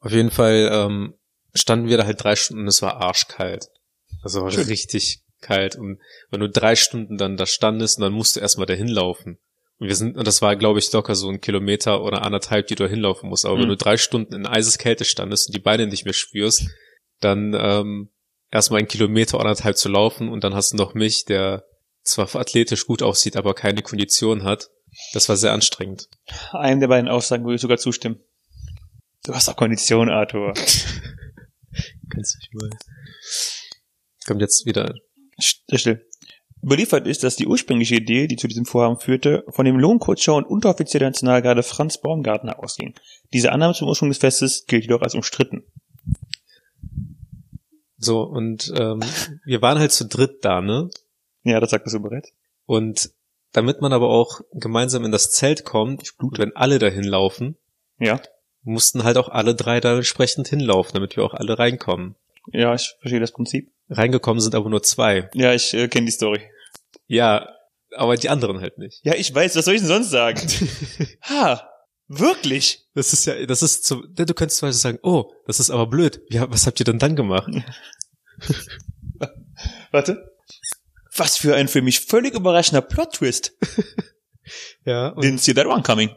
Auf 0.00 0.12
jeden 0.12 0.30
Fall 0.30 0.70
ähm, 0.72 1.14
standen 1.54 1.88
wir 1.88 1.98
da 1.98 2.04
halt 2.04 2.22
drei 2.22 2.36
Stunden 2.36 2.62
und 2.62 2.68
es 2.68 2.82
war 2.82 2.96
arschkalt. 2.96 3.68
Also 4.22 4.42
war 4.42 4.50
richtig 4.50 5.22
kalt. 5.40 5.76
Und 5.76 6.00
wenn 6.30 6.40
du 6.40 6.48
drei 6.48 6.76
Stunden 6.76 7.16
dann 7.16 7.36
da 7.36 7.46
standest 7.46 7.98
und 7.98 8.02
dann 8.02 8.12
musst 8.12 8.36
du 8.36 8.40
erstmal 8.40 8.66
dahin 8.66 8.88
laufen. 8.88 9.38
Und 9.80 9.88
wir 9.88 9.96
sind, 9.96 10.16
und 10.16 10.26
das 10.26 10.42
war, 10.42 10.54
glaube 10.56 10.78
ich, 10.78 10.92
locker 10.92 11.14
so 11.14 11.28
ein 11.30 11.40
Kilometer 11.40 12.02
oder 12.02 12.22
anderthalb, 12.22 12.66
die 12.68 12.74
du 12.76 12.86
hinlaufen 12.88 13.28
musst. 13.28 13.44
Aber 13.46 13.56
Mhm. 13.56 13.62
wenn 13.62 13.68
du 13.70 13.76
drei 13.76 13.96
Stunden 13.96 14.34
in 14.34 14.46
Eiseskälte 14.46 15.04
standest 15.04 15.48
und 15.48 15.56
die 15.56 15.60
Beine 15.60 15.86
nicht 15.86 16.04
mehr 16.04 16.12
spürst, 16.14 16.66
dann 17.20 17.54
ähm, 17.58 18.10
erstmal 18.50 18.78
einen 18.80 18.88
Kilometer 18.88 19.36
oder 19.38 19.46
anderthalb 19.46 19.76
zu 19.78 19.88
laufen 19.88 20.28
und 20.28 20.44
dann 20.44 20.54
hast 20.54 20.72
du 20.72 20.76
noch 20.76 20.94
mich, 20.94 21.24
der 21.24 21.64
zwar 22.02 22.34
athletisch 22.36 22.86
gut 22.86 23.02
aussieht, 23.02 23.36
aber 23.36 23.54
keine 23.54 23.82
Kondition 23.82 24.44
hat. 24.44 24.68
Das 25.14 25.28
war 25.28 25.36
sehr 25.36 25.52
anstrengend. 25.52 26.08
Einem 26.52 26.80
der 26.80 26.88
beiden 26.88 27.08
Aussagen 27.08 27.44
würde 27.44 27.54
ich 27.56 27.60
sogar 27.62 27.78
zustimmen. 27.78 28.20
Du 29.24 29.34
hast 29.34 29.48
doch 29.48 29.56
Kondition, 29.56 30.08
Arthur. 30.10 30.52
Kannst 32.12 32.36
dich 32.42 32.50
mal. 32.52 32.70
Kommt 34.26 34.40
jetzt 34.40 34.66
wieder. 34.66 34.94
St- 35.40 35.78
Still. 35.78 36.06
Überliefert 36.62 37.06
ist, 37.06 37.24
dass 37.24 37.36
die 37.36 37.46
ursprüngliche 37.46 37.96
Idee, 37.96 38.26
die 38.26 38.36
zu 38.36 38.46
diesem 38.46 38.66
Vorhaben 38.66 38.98
führte, 38.98 39.44
von 39.48 39.64
dem 39.64 39.78
Lohnkutscher 39.78 40.34
und 40.34 40.44
Unteroffizier 40.44 41.00
der 41.00 41.08
Nationalgarde 41.08 41.62
Franz 41.62 41.98
Baumgartner 41.98 42.62
ausging. 42.62 42.94
Diese 43.32 43.52
Annahme 43.52 43.74
zum 43.74 43.88
Ursprung 43.88 44.10
des 44.10 44.18
Festes 44.18 44.66
gilt 44.66 44.82
jedoch 44.84 45.00
als 45.00 45.14
umstritten. 45.14 45.62
So, 47.96 48.22
und 48.22 48.72
ähm, 48.78 49.00
wir 49.44 49.60
waren 49.62 49.78
halt 49.78 49.92
zu 49.92 50.06
dritt 50.06 50.44
da, 50.44 50.60
ne? 50.60 50.88
Ja, 51.44 51.60
das 51.60 51.70
sagt 51.70 51.86
das 51.86 51.92
so 51.92 52.00
bereits. 52.00 52.32
Und 52.66 53.10
damit 53.52 53.80
man 53.80 53.92
aber 53.92 54.08
auch 54.08 54.40
gemeinsam 54.52 55.04
in 55.04 55.12
das 55.12 55.30
Zelt 55.30 55.64
kommt, 55.64 56.14
wenn 56.38 56.54
alle 56.56 56.78
dahin 56.78 57.04
laufen, 57.04 57.56
Ja. 57.98 58.20
mussten 58.62 59.04
halt 59.04 59.16
auch 59.16 59.28
alle 59.28 59.54
drei 59.54 59.80
da 59.80 59.96
entsprechend 59.96 60.48
hinlaufen, 60.48 60.92
damit 60.94 61.16
wir 61.16 61.24
auch 61.24 61.34
alle 61.34 61.58
reinkommen. 61.58 62.16
Ja, 62.52 62.74
ich 62.74 62.94
verstehe 63.00 63.20
das 63.20 63.32
Prinzip. 63.32 63.72
Reingekommen 63.88 64.40
sind 64.40 64.54
aber 64.54 64.70
nur 64.70 64.82
zwei. 64.82 65.28
Ja, 65.34 65.52
ich 65.52 65.74
äh, 65.74 65.88
kenne 65.88 66.06
die 66.06 66.12
Story. 66.12 66.40
Ja, 67.06 67.48
aber 67.96 68.16
die 68.16 68.28
anderen 68.28 68.60
halt 68.60 68.78
nicht. 68.78 69.00
Ja, 69.04 69.14
ich 69.14 69.34
weiß, 69.34 69.56
was 69.56 69.64
soll 69.64 69.74
ich 69.74 69.80
denn 69.80 69.88
sonst 69.88 70.10
sagen? 70.10 70.40
ha, 71.22 71.68
wirklich? 72.08 72.86
Das 72.94 73.12
ist 73.12 73.26
ja, 73.26 73.46
das 73.46 73.62
ist 73.62 73.84
so, 73.84 74.02
du 74.02 74.34
könntest 74.34 74.58
zum 74.58 74.68
Beispiel 74.68 74.80
sagen, 74.80 74.98
oh, 75.02 75.32
das 75.46 75.60
ist 75.60 75.70
aber 75.70 75.86
blöd. 75.86 76.22
Ja, 76.28 76.50
was 76.50 76.66
habt 76.66 76.80
ihr 76.80 76.84
denn 76.84 76.98
dann 76.98 77.16
gemacht? 77.16 77.52
Warte. 79.90 80.30
Was 81.16 81.36
für 81.36 81.54
ein 81.56 81.68
für 81.68 81.82
mich 81.82 82.00
völlig 82.00 82.34
überraschender 82.34 82.82
Plot-Twist. 82.82 83.56
Ja, 84.84 85.08
und, 85.08 85.24
Didn't 85.24 85.38
see 85.38 85.54
that 85.54 85.66
one 85.66 85.82
coming. 85.82 86.10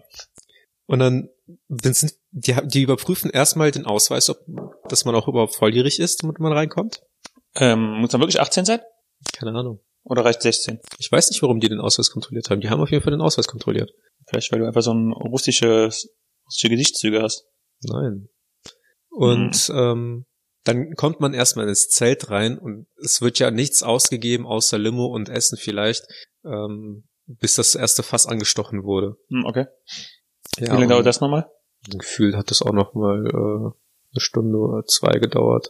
und 0.87 0.97
dann 0.99 1.29
dann 1.67 1.93
sind, 1.93 2.13
die, 2.33 2.55
die 2.65 2.81
überprüfen 2.81 3.29
erstmal 3.29 3.71
den 3.71 3.85
Ausweis, 3.85 4.29
ob, 4.29 4.39
dass 4.89 5.05
man 5.05 5.15
auch 5.15 5.27
überhaupt 5.27 5.55
volljährig 5.55 5.99
ist, 5.99 6.23
damit 6.23 6.39
man 6.39 6.51
reinkommt. 6.51 7.01
Ähm, 7.55 7.99
muss 8.01 8.11
man 8.11 8.21
wirklich 8.21 8.41
18 8.41 8.65
sein? 8.65 8.81
Keine 9.37 9.51
Ahnung. 9.51 9.79
Oder 10.03 10.25
reicht 10.25 10.41
16? 10.41 10.79
Ich 10.97 11.11
weiß 11.11 11.29
nicht, 11.29 11.41
warum 11.43 11.59
die 11.59 11.69
den 11.69 11.79
Ausweis 11.79 12.09
kontrolliert 12.09 12.49
haben. 12.49 12.59
Die 12.59 12.69
haben 12.69 12.81
auf 12.81 12.91
jeden 12.91 13.03
Fall 13.03 13.11
den 13.11 13.21
Ausweis 13.21 13.47
kontrolliert. 13.47 13.91
Vielleicht, 14.27 14.51
weil 14.51 14.59
du 14.59 14.65
einfach 14.65 14.81
so 14.81 14.93
ein 14.93 15.13
russisches, 15.13 16.09
russische 16.45 16.69
Gesichtszüge 16.69 17.21
hast. 17.21 17.45
Nein. 17.81 18.29
Und 19.09 19.71
ähm, 19.73 20.25
dann 20.63 20.95
kommt 20.95 21.19
man 21.19 21.33
erstmal 21.35 21.69
ins 21.69 21.89
Zelt 21.89 22.31
rein 22.31 22.57
und 22.57 22.87
es 22.97 23.21
wird 23.21 23.37
ja 23.37 23.51
nichts 23.51 23.83
ausgegeben 23.83 24.47
außer 24.47 24.79
Limo 24.79 25.05
und 25.05 25.29
Essen 25.29 25.57
vielleicht, 25.57 26.03
ähm, 26.43 27.07
bis 27.27 27.55
das 27.55 27.75
erste 27.75 28.01
Fass 28.01 28.25
angestochen 28.25 28.83
wurde. 28.83 29.17
Hm, 29.29 29.45
okay. 29.45 29.67
Ja, 30.57 30.63
Wie 30.63 30.71
lange 30.71 30.87
dauert 30.87 31.05
das 31.05 31.21
nochmal? 31.21 31.47
Gefühlt 31.89 32.35
hat 32.35 32.49
das 32.51 32.61
auch 32.61 32.71
noch 32.73 32.93
mal 32.93 33.25
äh, 33.25 33.31
eine 33.35 34.19
Stunde 34.21 34.57
oder 34.57 34.85
zwei 34.85 35.19
gedauert. 35.19 35.69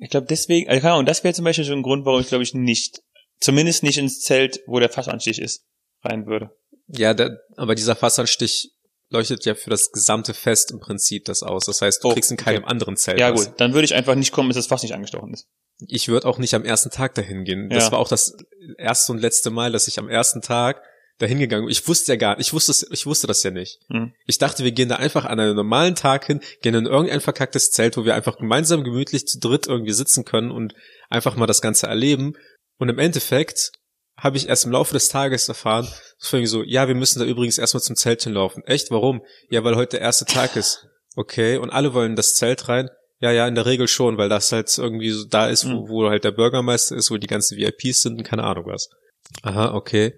Ich 0.00 0.10
glaube 0.10 0.26
deswegen, 0.28 0.68
also 0.68 0.80
keine 0.80 0.94
Ahnung, 0.94 1.06
das 1.06 1.24
wäre 1.24 1.34
zum 1.34 1.44
Beispiel 1.44 1.64
schon 1.64 1.78
ein 1.78 1.82
Grund, 1.82 2.04
warum 2.04 2.20
ich 2.20 2.28
glaube 2.28 2.44
ich 2.44 2.54
nicht, 2.54 3.02
zumindest 3.40 3.82
nicht 3.82 3.98
ins 3.98 4.20
Zelt, 4.20 4.60
wo 4.66 4.78
der 4.78 4.88
Fassanstich 4.88 5.40
ist, 5.40 5.64
rein 6.02 6.26
würde. 6.26 6.50
Ja, 6.88 7.14
der, 7.14 7.38
aber 7.56 7.74
dieser 7.74 7.96
Fassanstich 7.96 8.72
leuchtet 9.10 9.44
ja 9.44 9.54
für 9.54 9.70
das 9.70 9.90
gesamte 9.92 10.32
Fest 10.34 10.70
im 10.70 10.80
Prinzip 10.80 11.24
das 11.26 11.42
aus. 11.42 11.66
Das 11.66 11.82
heißt, 11.82 12.02
du 12.02 12.08
Oh, 12.08 12.12
kriegst 12.14 12.30
in 12.30 12.36
okay. 12.36 12.44
keinem 12.44 12.64
anderen 12.64 12.96
Zelt 12.96 13.20
Ja 13.20 13.32
was. 13.32 13.46
gut, 13.48 13.60
dann 13.60 13.74
würde 13.74 13.84
ich 13.84 13.94
einfach 13.94 14.14
nicht 14.14 14.32
kommen, 14.32 14.48
bis 14.48 14.56
das 14.56 14.66
Fass 14.66 14.82
nicht 14.82 14.94
angestochen 14.94 15.32
ist. 15.34 15.48
ich 15.88 16.08
würde 16.08 16.26
auch 16.28 16.38
nicht 16.38 16.54
am 16.54 16.64
ersten 16.64 16.90
Tag 16.90 17.14
dahin 17.14 17.44
gehen. 17.44 17.68
Das 17.68 17.84
Ja. 17.86 17.92
war 17.92 17.98
auch 17.98 18.08
das 18.08 18.36
erste 18.78 19.12
und 19.12 19.18
letzte 19.18 19.50
Mal, 19.50 19.72
dass 19.72 19.88
ich 19.88 19.98
am 19.98 20.08
ersten 20.08 20.40
Tag 20.40 20.82
dahin 21.22 21.38
gegangen. 21.38 21.68
Ich 21.68 21.86
wusste 21.88 22.12
ja 22.12 22.16
gar 22.16 22.36
nicht, 22.36 22.48
ich 22.48 22.52
wusste, 22.52 22.70
das- 22.70 22.86
ich 22.90 23.06
wusste 23.06 23.26
das 23.26 23.42
ja 23.42 23.50
nicht. 23.50 23.78
Mhm. 23.88 24.12
Ich 24.26 24.38
dachte, 24.38 24.64
wir 24.64 24.72
gehen 24.72 24.88
da 24.88 24.96
einfach 24.96 25.24
an 25.24 25.40
einem 25.40 25.56
normalen 25.56 25.94
Tag 25.94 26.26
hin, 26.26 26.40
gehen 26.62 26.74
in 26.74 26.86
irgendein 26.86 27.20
verkacktes 27.20 27.70
Zelt, 27.70 27.96
wo 27.96 28.04
wir 28.04 28.14
einfach 28.14 28.36
gemeinsam 28.38 28.84
gemütlich 28.84 29.26
zu 29.26 29.38
dritt 29.40 29.66
irgendwie 29.66 29.92
sitzen 29.92 30.24
können 30.24 30.50
und 30.50 30.74
einfach 31.08 31.36
mal 31.36 31.46
das 31.46 31.60
Ganze 31.62 31.86
erleben. 31.86 32.34
Und 32.78 32.88
im 32.88 32.98
Endeffekt 32.98 33.70
habe 34.18 34.36
ich 34.36 34.48
erst 34.48 34.64
im 34.66 34.72
Laufe 34.72 34.92
des 34.92 35.08
Tages 35.08 35.48
erfahren, 35.48 35.88
so 36.18 36.36
irgendwie 36.36 36.48
so, 36.50 36.62
ja, 36.62 36.86
wir 36.86 36.94
müssen 36.94 37.18
da 37.18 37.24
übrigens 37.24 37.58
erstmal 37.58 37.82
zum 37.82 37.96
Zelt 37.96 38.22
hinlaufen. 38.22 38.62
Echt? 38.66 38.90
Warum? 38.90 39.22
Ja, 39.50 39.64
weil 39.64 39.74
heute 39.76 39.96
der 39.96 40.00
erste 40.00 40.26
Tag 40.26 40.54
ist. 40.56 40.86
Okay, 41.16 41.56
und 41.56 41.70
alle 41.70 41.94
wollen 41.94 42.10
in 42.10 42.16
das 42.16 42.34
Zelt 42.34 42.68
rein. 42.68 42.88
Ja, 43.20 43.30
ja, 43.30 43.46
in 43.46 43.54
der 43.54 43.66
Regel 43.66 43.86
schon, 43.86 44.18
weil 44.18 44.28
das 44.28 44.50
halt 44.50 44.76
irgendwie 44.76 45.10
so 45.10 45.24
da 45.28 45.48
ist, 45.48 45.64
wo, 45.64 45.68
Mhm. 45.84 45.88
wo 45.88 46.08
halt 46.10 46.24
der 46.24 46.32
Bürgermeister 46.32 46.96
ist, 46.96 47.10
wo 47.10 47.16
die 47.16 47.26
ganzen 47.28 47.56
VIPs 47.56 48.02
sind 48.02 48.18
und 48.18 48.24
keine 48.24 48.42
Ahnung 48.44 48.64
was. 48.66 48.88
Aha, 49.42 49.74
okay. 49.74 50.14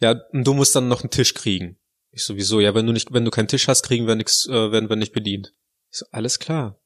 Ja, 0.00 0.20
und 0.32 0.46
du 0.46 0.54
musst 0.54 0.74
dann 0.76 0.88
noch 0.88 1.02
einen 1.02 1.10
Tisch 1.10 1.34
kriegen. 1.34 1.78
Ich 2.10 2.24
sowieso, 2.24 2.60
ja, 2.60 2.74
wenn 2.74 2.86
du 2.86 2.92
nicht, 2.92 3.12
wenn 3.12 3.24
du 3.24 3.30
keinen 3.30 3.48
Tisch 3.48 3.68
hast, 3.68 3.82
kriegen 3.82 4.06
wir 4.06 4.14
nix, 4.14 4.46
äh, 4.46 4.72
werden 4.72 4.88
wir 4.88 4.96
nicht 4.96 5.12
bedient. 5.12 5.52
Ich 5.90 5.98
so, 5.98 6.06
alles 6.10 6.38
klar. 6.38 6.78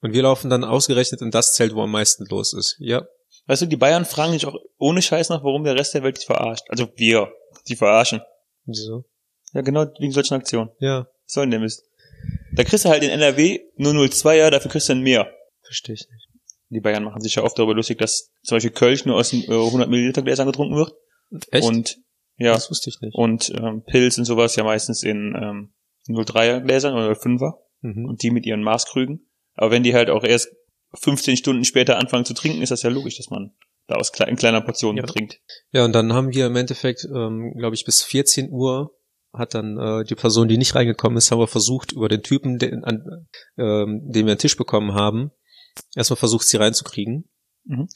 Und 0.00 0.12
wir 0.12 0.22
laufen 0.22 0.50
dann 0.50 0.64
ausgerechnet 0.64 1.22
in 1.22 1.30
das 1.30 1.54
Zelt, 1.54 1.74
wo 1.74 1.82
am 1.82 1.90
meisten 1.90 2.26
los 2.26 2.52
ist. 2.52 2.76
Ja, 2.78 3.06
Weißt 3.46 3.62
du, 3.62 3.66
die 3.66 3.76
Bayern 3.76 4.06
fragen 4.06 4.32
sich 4.32 4.46
auch 4.46 4.56
ohne 4.78 5.02
Scheiß 5.02 5.28
nach, 5.28 5.44
warum 5.44 5.64
der 5.64 5.74
Rest 5.74 5.92
der 5.92 6.02
Welt 6.02 6.18
die 6.20 6.24
verarscht. 6.24 6.64
Also 6.68 6.88
wir, 6.96 7.30
die 7.68 7.76
verarschen. 7.76 8.22
wieso? 8.64 9.04
Ja, 9.52 9.60
genau 9.60 9.86
wegen 9.98 10.12
solchen 10.12 10.34
Aktionen. 10.34 10.70
Ja, 10.78 11.00
Was 11.26 11.32
soll 11.34 11.44
denn 11.44 11.50
der 11.52 11.60
Mist? 11.60 11.84
Da 12.52 12.64
kriegst 12.64 12.84
du 12.84 12.88
halt 12.88 13.02
in 13.02 13.10
NRW 13.10 13.60
nur 13.76 13.92
0,2er, 13.92 14.50
dafür 14.50 14.70
kriegst 14.70 14.88
du 14.88 14.94
dann 14.94 15.02
mehr. 15.02 15.30
verstehe 15.62 15.94
ich 15.94 16.08
nicht. 16.10 16.28
Die 16.70 16.80
Bayern 16.80 17.04
machen 17.04 17.20
sich 17.20 17.34
ja 17.34 17.42
oft 17.42 17.58
darüber 17.58 17.74
lustig, 17.74 17.98
dass 17.98 18.30
zum 18.42 18.56
Beispiel 18.56 18.72
Kölsch 18.72 19.04
nur 19.04 19.16
aus 19.16 19.30
den, 19.30 19.42
äh, 19.44 19.52
100 19.54 19.90
Milliliter 19.90 20.22
Gläsern 20.22 20.46
getrunken 20.46 20.76
wird. 20.76 20.94
Echt? 21.50 21.66
Und, 21.66 21.98
ja, 22.36 22.52
Das 22.52 22.70
wusste 22.70 22.90
ich 22.90 23.00
nicht. 23.00 23.14
und 23.16 23.50
ähm, 23.56 23.82
Pilz 23.86 24.18
und 24.18 24.24
sowas 24.24 24.56
ja 24.56 24.64
meistens 24.64 25.02
in 25.02 25.34
ähm, 25.40 25.74
0,3er 26.08 26.60
Gläsern 26.60 26.94
oder 26.94 27.12
5er. 27.12 27.54
Mhm. 27.82 28.06
und 28.06 28.22
die 28.22 28.30
mit 28.30 28.46
ihren 28.46 28.62
Maßkrügen. 28.62 29.28
Aber 29.56 29.70
wenn 29.70 29.82
die 29.82 29.94
halt 29.94 30.08
auch 30.08 30.24
erst 30.24 30.48
15 30.94 31.36
Stunden 31.36 31.64
später 31.66 31.98
anfangen 31.98 32.24
zu 32.24 32.32
trinken, 32.32 32.62
ist 32.62 32.70
das 32.70 32.82
ja 32.82 32.88
logisch, 32.88 33.18
dass 33.18 33.28
man 33.28 33.52
da 33.88 33.96
aus 33.96 34.10
kle 34.12 34.26
in 34.26 34.36
kleiner 34.36 34.62
Portion 34.62 34.96
Ja. 34.96 35.02
trinkt. 35.04 35.40
Ja, 35.70 35.84
und 35.84 35.92
dann 35.92 36.14
haben 36.14 36.32
wir 36.32 36.46
im 36.46 36.56
Endeffekt, 36.56 37.04
ähm, 37.04 37.52
glaube 37.58 37.74
ich, 37.74 37.84
bis 37.84 38.02
14 38.02 38.48
Uhr 38.50 38.96
hat 39.34 39.52
dann 39.54 39.76
äh, 39.76 40.04
die 40.04 40.14
Person, 40.14 40.48
die 40.48 40.56
nicht 40.56 40.74
reingekommen 40.74 41.18
ist, 41.18 41.30
haben 41.30 41.40
wir 41.40 41.46
versucht, 41.46 41.92
über 41.92 42.08
den 42.08 42.22
Typen, 42.22 42.56
den, 42.58 42.84
an, 42.84 43.26
ähm, 43.58 44.00
den 44.10 44.24
wir 44.24 44.32
einen 44.32 44.38
Tisch 44.38 44.56
bekommen 44.56 44.94
haben, 44.94 45.32
erstmal 45.94 46.16
versucht, 46.16 46.46
sie 46.46 46.56
reinzukriegen. 46.56 47.28
Mhm. 47.64 47.88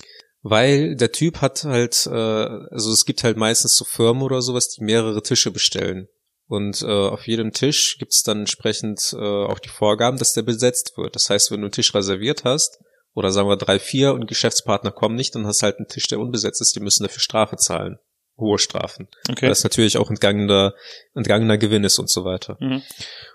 Weil 0.48 0.96
der 0.96 1.12
Typ 1.12 1.40
hat 1.40 1.64
halt, 1.64 2.06
äh, 2.06 2.10
also 2.10 2.92
es 2.92 3.04
gibt 3.04 3.24
halt 3.24 3.36
meistens 3.36 3.76
so 3.76 3.84
Firmen 3.84 4.22
oder 4.22 4.40
sowas, 4.40 4.68
die 4.68 4.82
mehrere 4.82 5.22
Tische 5.22 5.50
bestellen. 5.50 6.08
Und 6.46 6.82
äh, 6.82 6.86
auf 6.86 7.26
jedem 7.26 7.52
Tisch 7.52 7.98
gibt 7.98 8.12
es 8.12 8.22
dann 8.22 8.40
entsprechend 8.40 9.12
äh, 9.12 9.16
auch 9.18 9.58
die 9.58 9.68
Vorgaben, 9.68 10.18
dass 10.18 10.32
der 10.32 10.42
besetzt 10.42 10.96
wird. 10.96 11.14
Das 11.14 11.28
heißt, 11.28 11.50
wenn 11.50 11.60
du 11.60 11.66
einen 11.66 11.72
Tisch 11.72 11.94
reserviert 11.94 12.44
hast, 12.44 12.78
oder 13.14 13.32
sagen 13.32 13.48
wir 13.48 13.56
drei, 13.56 13.78
vier 13.78 14.14
und 14.14 14.26
Geschäftspartner 14.26 14.92
kommen 14.92 15.16
nicht, 15.16 15.34
dann 15.34 15.46
hast 15.46 15.60
du 15.60 15.64
halt 15.64 15.76
einen 15.76 15.88
Tisch, 15.88 16.06
der 16.06 16.20
unbesetzt 16.20 16.60
ist, 16.60 16.74
die 16.74 16.80
müssen 16.80 17.02
dafür 17.02 17.20
Strafe 17.20 17.56
zahlen. 17.56 17.98
Hohe 18.38 18.58
Strafen. 18.58 19.08
Okay. 19.28 19.42
Weil 19.42 19.48
das 19.48 19.64
natürlich 19.64 19.98
auch 19.98 20.08
entgangener, 20.08 20.72
entgangener 21.14 21.58
Gewinn 21.58 21.84
ist 21.84 21.98
und 21.98 22.08
so 22.08 22.24
weiter. 22.24 22.56
Mhm. 22.60 22.82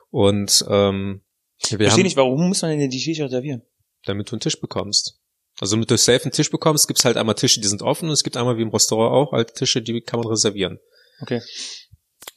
Und 0.10 0.66
ähm, 0.70 1.22
wir 1.70 1.78
Verstehe 1.78 1.90
haben, 1.92 2.02
nicht, 2.04 2.18
warum 2.18 2.48
muss 2.48 2.62
man 2.62 2.78
denn 2.78 2.90
die 2.90 3.00
Shisha 3.00 3.26
reservieren? 3.26 3.64
damit 4.06 4.30
du 4.30 4.36
einen 4.36 4.42
Tisch 4.42 4.60
bekommst. 4.60 5.20
Also 5.60 5.76
damit 5.76 5.92
du 5.92 5.98
safe 5.98 6.24
einen 6.24 6.32
Tisch 6.32 6.50
bekommst, 6.50 6.88
gibt's 6.88 7.06
halt 7.06 7.18
einmal 7.18 7.36
Tische, 7.36 7.62
die 7.62 7.68
sind 7.68 7.82
offen 7.82 8.08
und 8.08 8.14
es 8.14 8.24
gibt 8.24 8.38
einmal 8.38 8.58
wie 8.58 8.64
im 8.64 8.70
Restaurant 8.70 9.14
auch 9.14 9.34
alte 9.34 9.54
Tische, 9.54 9.82
die 9.82 10.02
kann 10.02 10.20
man 10.20 10.30
reservieren. 10.30 10.80
Okay. 11.22 11.42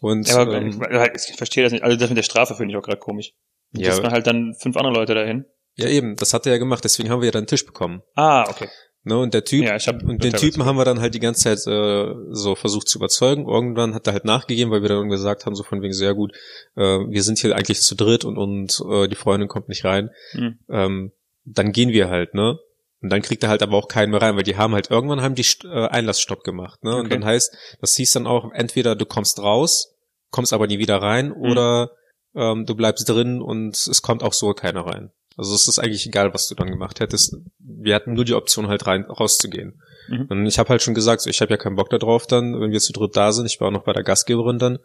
Und 0.01 0.29
Ja, 0.29 0.39
aber 0.39 0.57
ähm, 0.57 0.69
ich, 1.15 1.31
ich 1.31 1.37
verstehe 1.37 1.65
das 1.65 1.73
nicht. 1.73 1.83
Also 1.83 1.97
das 1.97 2.09
mit 2.11 2.19
der 2.19 2.23
Strafe 2.23 2.55
finde 2.55 2.73
ich 2.73 2.77
auch 2.77 2.83
gerade 2.83 2.99
komisch. 2.99 3.33
Da 3.73 3.81
Ja. 3.81 3.95
ja. 3.95 4.03
man 4.03 4.13
halt 4.13 4.27
dann 4.27 4.55
fünf 4.61 4.77
andere 4.77 4.95
Leute 4.95 5.15
dahin. 5.15 5.47
ja 5.77 5.89
eben, 5.89 6.17
das 6.17 6.35
hat 6.35 6.47
er 6.47 6.53
ja 6.53 6.59
gemacht, 6.59 6.85
deswegen 6.85 7.11
haben 7.11 7.21
wir 7.21 7.27
ja 7.27 7.33
dann 7.33 7.41
einen 7.41 7.47
Tisch 7.49 7.65
bekommen. 7.65 8.03
Ah, 8.15 8.49
okay. 8.49 8.69
Ne, 9.03 9.17
und 9.17 9.35
der 9.35 9.45
Typ, 9.45 9.65
Ja, 9.65 9.77
ich 9.77 9.87
hab 9.87 10.03
und 10.03 10.25
den 10.25 10.33
Typen 10.33 10.65
haben 10.65 10.77
wir 10.77 10.85
dann 10.85 11.01
halt 11.01 11.15
die 11.15 11.21
ganze 11.21 11.45
Zeit 11.45 11.73
äh, 11.73 12.13
so 12.33 12.57
versucht 12.57 12.89
zu 12.89 12.99
überzeugen. 12.99 13.47
Irgendwann 13.47 13.95
hat 13.95 14.05
er 14.09 14.15
halt 14.15 14.25
nachgegeben, 14.25 14.73
weil 14.73 14.83
wir 14.83 14.89
dann 14.89 15.09
gesagt 15.09 15.47
haben, 15.47 15.55
so 15.55 15.63
von 15.63 15.81
wegen 15.81 15.95
sehr 15.95 16.13
gut, 16.13 16.33
äh, 16.75 16.81
wir 16.81 17.23
sind 17.23 17.39
hier 17.39 17.55
eigentlich 17.55 17.83
zu 17.83 17.95
dritt 17.95 18.25
und, 18.25 18.37
und 18.37 18.83
äh, 18.91 19.07
die 19.07 19.15
Freundin 19.15 19.49
kommt 19.49 19.69
nicht 19.69 19.85
rein. 19.85 20.11
Mhm. 20.33 20.59
Ähm, 20.69 21.13
dann 21.45 21.71
gehen 21.71 21.91
wir 21.91 22.09
halt, 22.09 22.35
ne? 22.35 22.59
Und 23.07 23.11
dann 23.11 23.23
kriegt 23.23 23.45
er 23.45 23.49
halt 23.49 23.63
aber 23.63 23.77
auch 23.77 23.87
keinen 23.87 24.11
mehr 24.11 24.21
rein, 24.21 24.35
weil 24.37 24.43
die 24.43 24.57
haben 24.57 24.75
halt 24.75 24.91
irgendwann 24.91 25.23
haben 25.23 25.37
die 25.37 25.47
äh, 25.65 25.87
Einlassstopp 25.87 26.43
gemacht, 26.43 26.83
ne? 26.83 26.97
Und 26.97 27.07
Okay. 27.07 27.11
dann 27.11 27.25
heißt, 27.25 27.57
das 27.81 27.95
hieß 27.95 28.13
dann 28.15 28.27
auch, 28.27 28.51
entweder 28.53 28.97
du 28.97 29.07
kommst 29.07 29.39
raus, 29.39 29.95
kommst 30.33 30.53
aber 30.53 30.67
nie 30.67 30.79
wieder 30.81 31.01
rein, 31.01 31.29
Mhm. 31.29 31.35
oder 31.37 31.91
ähm, 32.35 32.67
du 32.67 32.75
bleibst 32.75 33.09
drin 33.09 33.41
und 33.41 33.77
es 33.77 34.03
kommt 34.03 34.25
auch 34.25 34.33
so 34.33 34.53
keiner 34.55 34.81
rein. 34.87 35.11
Also 35.37 35.55
es 35.55 35.69
ist 35.69 35.79
eigentlich 35.79 36.05
egal, 36.05 36.35
was 36.35 36.49
du 36.49 36.57
dann 36.57 36.69
gemacht 36.69 36.99
hättest. 36.99 37.37
Wir 37.61 37.95
hatten 37.95 38.15
nur 38.15 38.25
die 38.25 38.35
Option 38.35 38.67
halt 38.67 38.87
rein 38.89 39.05
rauszugehen. 39.05 39.81
Mhm. 40.09 40.27
Und 40.31 40.47
ich 40.47 40.59
habe 40.59 40.71
halt 40.71 40.83
schon 40.83 40.95
gesagt, 40.95 41.21
so, 41.23 41.31
ich 41.31 41.41
habe 41.41 41.53
ja 41.53 41.57
keinen 41.59 41.77
Bock 41.77 41.91
da 41.91 41.99
drauf 41.99 42.27
dann, 42.27 42.61
wenn 42.61 42.73
wir 42.73 42.81
zu 42.81 42.93
dritt 42.93 43.17
da 43.17 43.31
sind, 43.33 43.47
ich 43.47 43.61
war 43.61 43.69
auch 43.69 43.73
noch 43.73 43.85
bei 43.85 43.93
der 43.93 44.03
Gastgeberin 44.03 44.59
dann, 44.59 44.79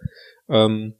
ähm, 0.48 0.94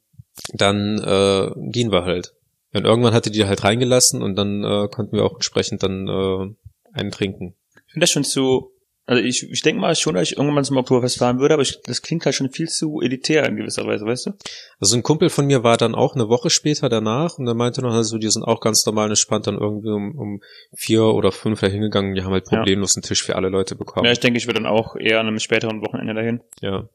dann 0.54 0.98
äh, 1.00 1.52
gehen 1.70 1.92
wir 1.92 2.04
halt. 2.04 2.34
Und 2.74 2.86
irgendwann 2.86 3.14
hatte 3.14 3.30
die 3.30 3.46
halt 3.46 3.64
reingelassen 3.64 4.24
und 4.24 4.36
dann 4.38 4.64
äh, 4.64 4.88
konnten 4.90 5.16
wir 5.18 5.26
auch 5.26 5.34
entsprechend 5.36 5.84
dann 5.84 6.08
äh, 6.08 6.56
einen 6.94 7.12
trinken. 7.12 7.56
Ich 7.88 7.94
finde 7.94 8.04
das 8.04 8.12
schon 8.12 8.24
zu, 8.24 8.72
also 9.06 9.22
ich, 9.22 9.50
ich 9.52 9.62
denke 9.62 9.82
mal 9.82 9.94
schon, 9.96 10.16
dass 10.16 10.32
ich 10.32 10.38
irgendwann 10.38 10.64
zum 10.64 10.78
Oktoberfest 10.78 11.18
fahren 11.18 11.40
würde, 11.40 11.56
aber 11.56 11.64
ich, 11.64 11.82
das 11.82 12.02
klingt 12.02 12.24
halt 12.26 12.36
schon 12.36 12.50
viel 12.52 12.70
zu 12.70 13.02
elitär 13.02 13.46
in 13.46 13.58
gewisser 13.58 13.86
Weise, 13.86 14.06
weißt 14.06 14.28
du? 14.28 14.32
Also 14.80 14.96
ein 14.96 15.04
Kumpel 15.04 15.30
von 15.30 15.46
mir 15.46 15.64
war 15.64 15.76
dann 15.76 15.96
auch 15.96 16.16
eine 16.16 16.30
Woche 16.30 16.50
später 16.50 16.88
danach 16.88 17.38
und 17.38 17.46
der 17.46 17.56
meinte 17.56 17.82
noch, 17.82 17.94
also 17.94 18.18
die 18.18 18.30
sind 18.30 18.44
auch 18.44 18.62
ganz 18.62 18.86
normal 18.86 19.10
entspannt 19.10 19.48
dann 19.48 19.58
irgendwie 19.58 19.90
um, 19.90 20.18
um 20.18 20.42
vier 20.74 21.04
oder 21.04 21.32
fünf 21.32 21.60
da 21.60 21.68
hingegangen, 21.68 22.16
die 22.16 22.24
haben 22.24 22.32
halt 22.32 22.50
Ja. 22.52 22.60
problemlos 22.60 22.96
einen 22.96 23.04
Tisch 23.04 23.24
für 23.24 23.36
alle 23.36 23.50
Leute 23.50 23.76
bekommen. 23.76 24.06
Ja, 24.06 24.12
ich 24.12 24.20
denke, 24.20 24.38
ich 24.38 24.48
würde 24.48 24.62
dann 24.62 24.72
auch 24.72 24.96
eher 24.96 25.20
an 25.20 25.28
einem 25.28 25.40
späteren 25.40 25.82
Wochenende 25.82 26.14
dahin. 26.14 26.42
Ja. 26.62 26.88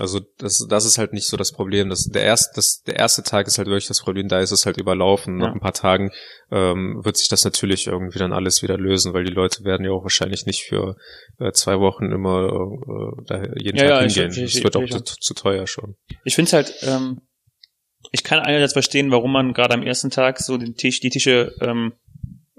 Also 0.00 0.20
das, 0.38 0.66
das 0.68 0.84
ist 0.84 0.98
halt 0.98 1.12
nicht 1.12 1.26
so 1.26 1.36
das 1.36 1.52
Problem. 1.52 1.88
Das, 1.88 2.04
der, 2.04 2.22
erste, 2.22 2.52
das, 2.56 2.82
der 2.82 2.96
erste 2.96 3.22
Tag 3.22 3.46
ist 3.46 3.58
halt 3.58 3.68
wirklich 3.68 3.86
das 3.86 4.00
Problem, 4.00 4.28
da 4.28 4.40
ist 4.40 4.50
es 4.50 4.66
halt 4.66 4.76
überlaufen. 4.78 5.36
Nach 5.38 5.48
Ja. 5.48 5.52
ein 5.52 5.60
paar 5.60 5.72
Tagen 5.72 6.10
ähm, 6.50 7.00
wird 7.04 7.16
sich 7.16 7.28
das 7.28 7.44
natürlich 7.44 7.86
irgendwie 7.86 8.18
dann 8.18 8.32
alles 8.32 8.62
wieder 8.62 8.76
lösen, 8.78 9.14
weil 9.14 9.24
die 9.24 9.32
Leute 9.32 9.64
werden 9.64 9.84
ja 9.84 9.92
auch 9.92 10.02
wahrscheinlich 10.02 10.46
nicht 10.46 10.64
für 10.64 10.96
äh, 11.38 11.52
zwei 11.52 11.78
Wochen 11.80 12.12
immer 12.12 12.46
äh, 12.46 13.22
da 13.26 13.42
jeden 13.56 13.76
Ja, 13.78 13.88
Tag 13.88 14.00
ja, 14.00 14.04
ich- 14.06 14.14
hingehen. 14.14 14.44
ich- 14.44 14.54
Das 14.54 14.62
wird 14.64 14.76
auch 14.76 14.82
ich- 14.82 14.90
zu, 14.92 15.00
zu 15.20 15.34
teuer 15.34 15.66
schon. 15.66 15.96
Ich 16.24 16.34
finde 16.34 16.48
es 16.48 16.52
halt, 16.52 16.74
ähm, 16.82 17.20
ich 18.12 18.22
kann 18.24 18.38
einerseits 18.38 18.72
verstehen, 18.74 19.10
warum 19.10 19.32
man 19.32 19.52
gerade 19.52 19.74
am 19.74 19.82
ersten 19.82 20.10
Tag 20.10 20.38
so 20.38 20.56
den 20.56 20.74
Tisch, 20.76 21.00
die 21.00 21.10
Tische 21.10 21.52
ähm, 21.60 21.92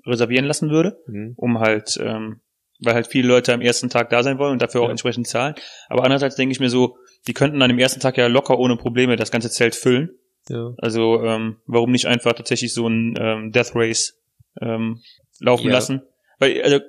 reservieren 0.05 0.45
lassen 0.45 0.69
würde, 0.69 0.97
Mhm. 1.07 1.33
um 1.37 1.59
halt, 1.59 1.97
ähm, 2.01 2.41
weil 2.79 2.93
halt 2.93 3.07
viele 3.07 3.27
Leute 3.27 3.53
am 3.53 3.61
ersten 3.61 3.89
Tag 3.89 4.09
da 4.09 4.21
sein 4.23 4.37
wollen 4.37 4.53
und 4.53 4.61
dafür 4.61 4.81
auch 4.81 4.89
entsprechend 4.89 5.27
zahlen. 5.27 5.55
Aber 5.89 6.03
andererseits 6.03 6.35
denke 6.35 6.51
ich 6.51 6.59
mir 6.59 6.69
so, 6.69 6.97
die 7.27 7.33
könnten 7.33 7.61
an 7.61 7.69
dem 7.69 7.79
ersten 7.79 7.99
Tag 7.99 8.17
ja 8.17 8.27
locker 8.27 8.57
ohne 8.57 8.77
Probleme 8.77 9.15
das 9.15 9.31
ganze 9.31 9.49
Zelt 9.49 9.75
füllen. 9.75 10.11
Ja. 10.49 10.73
Also 10.77 11.21
ähm, 11.23 11.57
warum 11.65 11.91
nicht 11.91 12.05
einfach 12.07 12.33
tatsächlich 12.33 12.73
so 12.73 12.87
ein 12.87 13.15
ähm, 13.19 13.51
Death 13.51 13.71
Race 13.75 14.17
ähm, 14.61 15.01
laufen 15.39 15.67
Ja. 15.67 15.73
lassen? 15.73 16.01
Weil, 16.39 16.61
also, 16.61 16.79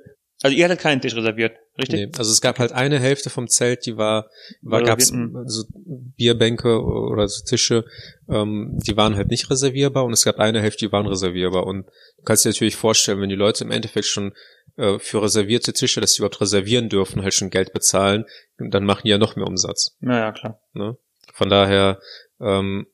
also 0.43 0.57
ihr 0.57 0.65
hattet 0.65 0.81
keinen 0.81 1.01
Tisch 1.01 1.17
reserviert, 1.17 1.57
richtig? 1.79 2.01
Nee, 2.01 2.13
also 2.17 2.31
es 2.31 2.41
gab 2.41 2.59
halt 2.59 2.73
eine 2.73 3.01
Hälfte 3.01 3.29
vom 3.29 3.49
Zelt, 3.49 3.87
die 3.87 3.97
war, 3.97 4.31
war 4.63 4.83
gab's 4.83 5.11
mhm. 5.11 5.43
so 5.47 5.65
Bierbänke 6.17 6.81
oder 6.81 7.27
so 7.29 7.45
Tische, 7.45 7.85
ähm, 8.29 8.79
die 8.87 8.97
waren 8.97 9.17
halt 9.17 9.29
nicht 9.29 9.51
reservierbar 9.51 10.05
und 10.05 10.13
es 10.13 10.25
gab 10.25 10.39
eine 10.39 10.61
Hälfte, 10.61 10.87
die 10.87 10.93
waren 10.93 11.07
reservierbar 11.07 11.67
und 11.67 11.87
du 11.87 12.23
kannst 12.25 12.45
dir 12.45 12.51
natürlich 12.51 12.77
vorstellen, 12.77 13.21
wenn 13.21 13.29
die 13.29 13.35
Leute 13.35 13.65
im 13.65 13.73
Endeffekt 13.73 14.07
schon 14.07 14.33
äh, 14.77 15.01
für 15.01 15.23
reservierte 15.23 15.73
Tische, 15.73 16.01
dass 16.01 16.13
sie 16.13 16.21
überhaupt 16.21 16.41
reservieren 16.41 16.89
dürfen, 16.89 17.23
halt 17.23 17.35
schon 17.35 17.51
Geld 17.51 17.73
bezahlen, 17.73 18.25
dann 18.59 18.85
machen 18.85 19.03
die 19.05 19.11
ja 19.11 19.19
noch 19.19 19.35
mehr 19.35 19.47
Umsatz. 19.47 19.97
Naja, 19.99 20.31
klar. 20.31 20.61
Ne? 20.73 20.97
Von 21.35 21.51
daher 21.51 22.01
ähm, 22.41 22.87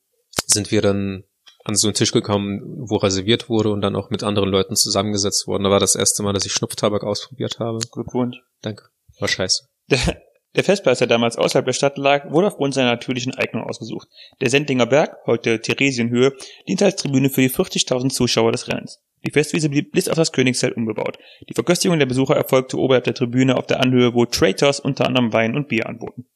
sind 0.46 0.70
wir 0.70 0.80
dann 0.80 1.24
an 1.64 1.74
so 1.74 1.88
einen 1.88 1.94
Tisch 1.94 2.12
gekommen, 2.12 2.60
wo 2.78 2.96
reserviert 2.96 3.48
wurde 3.48 3.70
und 3.70 3.80
dann 3.80 3.96
auch 3.96 4.10
mit 4.10 4.22
anderen 4.22 4.50
Leuten 4.50 4.76
zusammengesetzt 4.76 5.46
worden. 5.46 5.64
Da 5.64 5.70
war 5.70 5.80
das 5.80 5.96
erste 5.96 6.22
Mal, 6.22 6.34
dass 6.34 6.44
ich 6.44 6.52
Schnupftabak 6.52 7.02
ausprobiert 7.02 7.58
habe. 7.58 7.78
Glückwunsch. 7.90 8.36
Danke. 8.60 8.84
War 9.18 9.28
scheiße. 9.28 9.66
Der, 9.90 10.22
der 10.54 10.64
Festplatz, 10.64 10.98
der 10.98 11.08
damals 11.08 11.36
außerhalb 11.36 11.64
der 11.64 11.72
Stadt 11.72 11.96
lag, 11.96 12.30
wurde 12.30 12.48
aufgrund 12.48 12.74
seiner 12.74 12.90
natürlichen 12.90 13.34
Eignung 13.34 13.64
ausgesucht. 13.64 14.08
Der 14.40 14.50
Sendlinger 14.50 14.86
Berg, 14.86 15.16
heute 15.26 15.60
Theresienhöhe, 15.60 16.32
diente 16.68 16.84
als 16.84 16.96
Tribüne 16.96 17.30
für 17.30 17.40
die 17.40 17.50
40.000 17.50 18.10
Zuschauer 18.10 18.52
des 18.52 18.68
Rennens. 18.68 19.00
Die 19.26 19.30
Festwiese 19.30 19.70
blieb 19.70 19.92
bis 19.92 20.08
auf 20.08 20.16
das 20.16 20.32
Königszelt 20.32 20.76
unbebaut. 20.76 21.18
Die 21.48 21.54
Verköstigung 21.54 21.98
der 21.98 22.06
Besucher 22.06 22.36
erfolgte 22.36 22.78
oberhalb 22.78 23.04
der 23.04 23.14
Tribüne 23.14 23.56
auf 23.56 23.66
der 23.66 23.80
Anhöhe, 23.80 24.12
wo 24.12 24.26
Traitors 24.26 24.80
unter 24.80 25.06
anderem 25.06 25.32
Wein 25.32 25.56
und 25.56 25.68
Bier 25.68 25.86
anboten. 25.86 26.26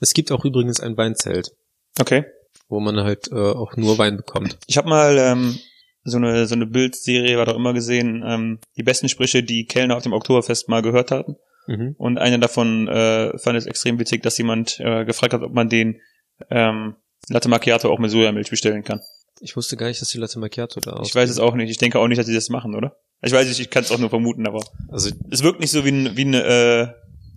Es 0.00 0.14
gibt 0.14 0.30
auch 0.30 0.44
übrigens 0.44 0.80
ein 0.80 0.96
Weinzelt, 0.96 1.50
Okay. 1.98 2.24
Wo 2.68 2.80
man 2.80 2.98
halt 3.00 3.30
äh, 3.30 3.34
auch 3.34 3.76
nur 3.76 3.98
Wein 3.98 4.16
bekommt. 4.16 4.58
Ich 4.66 4.76
habe 4.76 4.88
mal 4.88 5.18
ähm, 5.18 5.58
so 6.04 6.16
eine 6.18 6.46
so 6.46 6.54
eine 6.54 6.66
Bildserie, 6.66 7.36
war 7.38 7.46
doch 7.46 7.56
immer 7.56 7.74
gesehen, 7.74 8.22
ähm, 8.26 8.58
die 8.76 8.82
besten 8.82 9.08
Sprüche, 9.08 9.42
die 9.42 9.66
Kellner 9.66 9.96
auf 9.96 10.02
dem 10.02 10.12
Oktoberfest 10.12 10.68
mal 10.68 10.82
gehört 10.82 11.10
hatten. 11.10 11.36
Mhm. 11.66 11.94
Und 11.98 12.18
einer 12.18 12.38
davon 12.38 12.88
äh, 12.88 13.36
fand 13.38 13.58
es 13.58 13.66
extrem 13.66 13.98
witzig, 13.98 14.22
dass 14.22 14.38
jemand 14.38 14.78
äh, 14.80 15.04
gefragt 15.04 15.32
hat, 15.32 15.42
ob 15.42 15.52
man 15.52 15.68
den 15.68 16.00
ähm, 16.50 16.96
Latte 17.28 17.48
Macchiato 17.48 17.90
auch 17.90 17.98
mit 17.98 18.10
Sojamilch 18.10 18.50
bestellen 18.50 18.84
kann. 18.84 19.00
Ich 19.40 19.56
wusste 19.56 19.76
gar 19.76 19.88
nicht, 19.88 20.00
dass 20.00 20.08
die 20.08 20.18
Latte 20.18 20.38
Macchiato 20.38 20.80
da 20.80 21.00
Ich 21.04 21.14
weiß 21.14 21.28
es 21.28 21.38
auch 21.38 21.54
nicht. 21.54 21.70
Ich 21.70 21.78
denke 21.78 21.98
auch 21.98 22.08
nicht, 22.08 22.18
dass 22.18 22.26
sie 22.26 22.34
das 22.34 22.48
machen, 22.48 22.74
oder? 22.74 22.96
Ich 23.22 23.32
weiß 23.32 23.48
nicht, 23.48 23.60
ich 23.60 23.70
kann 23.70 23.82
es 23.82 23.90
auch 23.90 23.98
nur 23.98 24.10
vermuten, 24.10 24.46
aber 24.46 24.64
Also, 24.88 25.10
es 25.30 25.42
wirkt 25.42 25.60
nicht 25.60 25.70
so 25.70 25.84
wie, 25.84 25.90
ein, 25.90 26.16
wie 26.16 26.22
eine, 26.22 26.44
äh, 26.44 26.88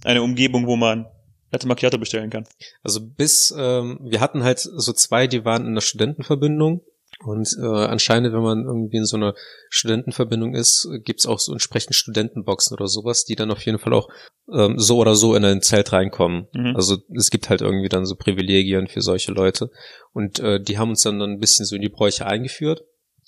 eine 0.08 0.22
Umgebung, 0.22 0.68
wo 0.68 0.76
man 0.76 1.08
Latte 1.52 1.68
Macchiato 1.68 1.98
bestellen 1.98 2.30
kann. 2.30 2.46
also 2.84 3.00
bis, 3.02 3.54
ähm, 3.58 4.00
wir 4.04 4.20
hatten 4.20 4.44
halt 4.44 4.60
so 4.60 4.94
zwei, 4.94 5.28
die 5.28 5.46
waren 5.46 5.66
in 5.66 5.76
der 5.76 5.82
Studentenverbindung. 5.82 6.82
Und 7.26 7.50
äh, 7.62 7.66
anscheinend, 7.66 8.34
wenn 8.34 8.42
man 8.42 8.66
irgendwie 8.66 8.98
in 8.98 9.06
so 9.06 9.18
einer 9.18 9.34
Studentenverbindung 9.70 10.56
ist, 10.56 10.88
gibt's 11.04 11.26
auch 11.26 11.40
so 11.40 11.52
entsprechend 11.52 11.96
Studentenboxen 11.96 12.76
oder 12.78 12.88
sowas, 12.88 13.26
die 13.26 13.36
dann 13.36 13.52
auf 13.52 13.66
jeden 13.66 13.78
Fall 13.78 13.94
auch 13.94 14.08
ähm, 14.54 14.80
so 14.80 14.98
oder 14.98 15.16
so 15.16 15.36
in 15.36 15.44
ein 15.44 15.62
Zelt 15.62 15.92
reinkommen. 15.92 16.48
Mhm. 16.54 16.76
Also 16.78 16.98
es 17.14 17.30
gibt 17.30 17.50
halt 17.50 17.60
irgendwie 17.60 17.90
dann 17.90 18.06
so 18.06 18.16
Privilegien 18.16 18.88
für 18.88 19.02
solche 19.02 19.34
Leute. 19.34 19.70
Und 20.14 20.40
äh, 20.40 20.62
die 20.62 20.78
haben 20.78 20.92
uns 20.92 21.02
dann, 21.02 21.20
dann 21.20 21.32
ein 21.32 21.40
bisschen 21.40 21.66
so 21.66 21.76
in 21.76 21.82
die 21.82 21.90
Bräuche 21.90 22.26
eingeführt. 22.26 22.86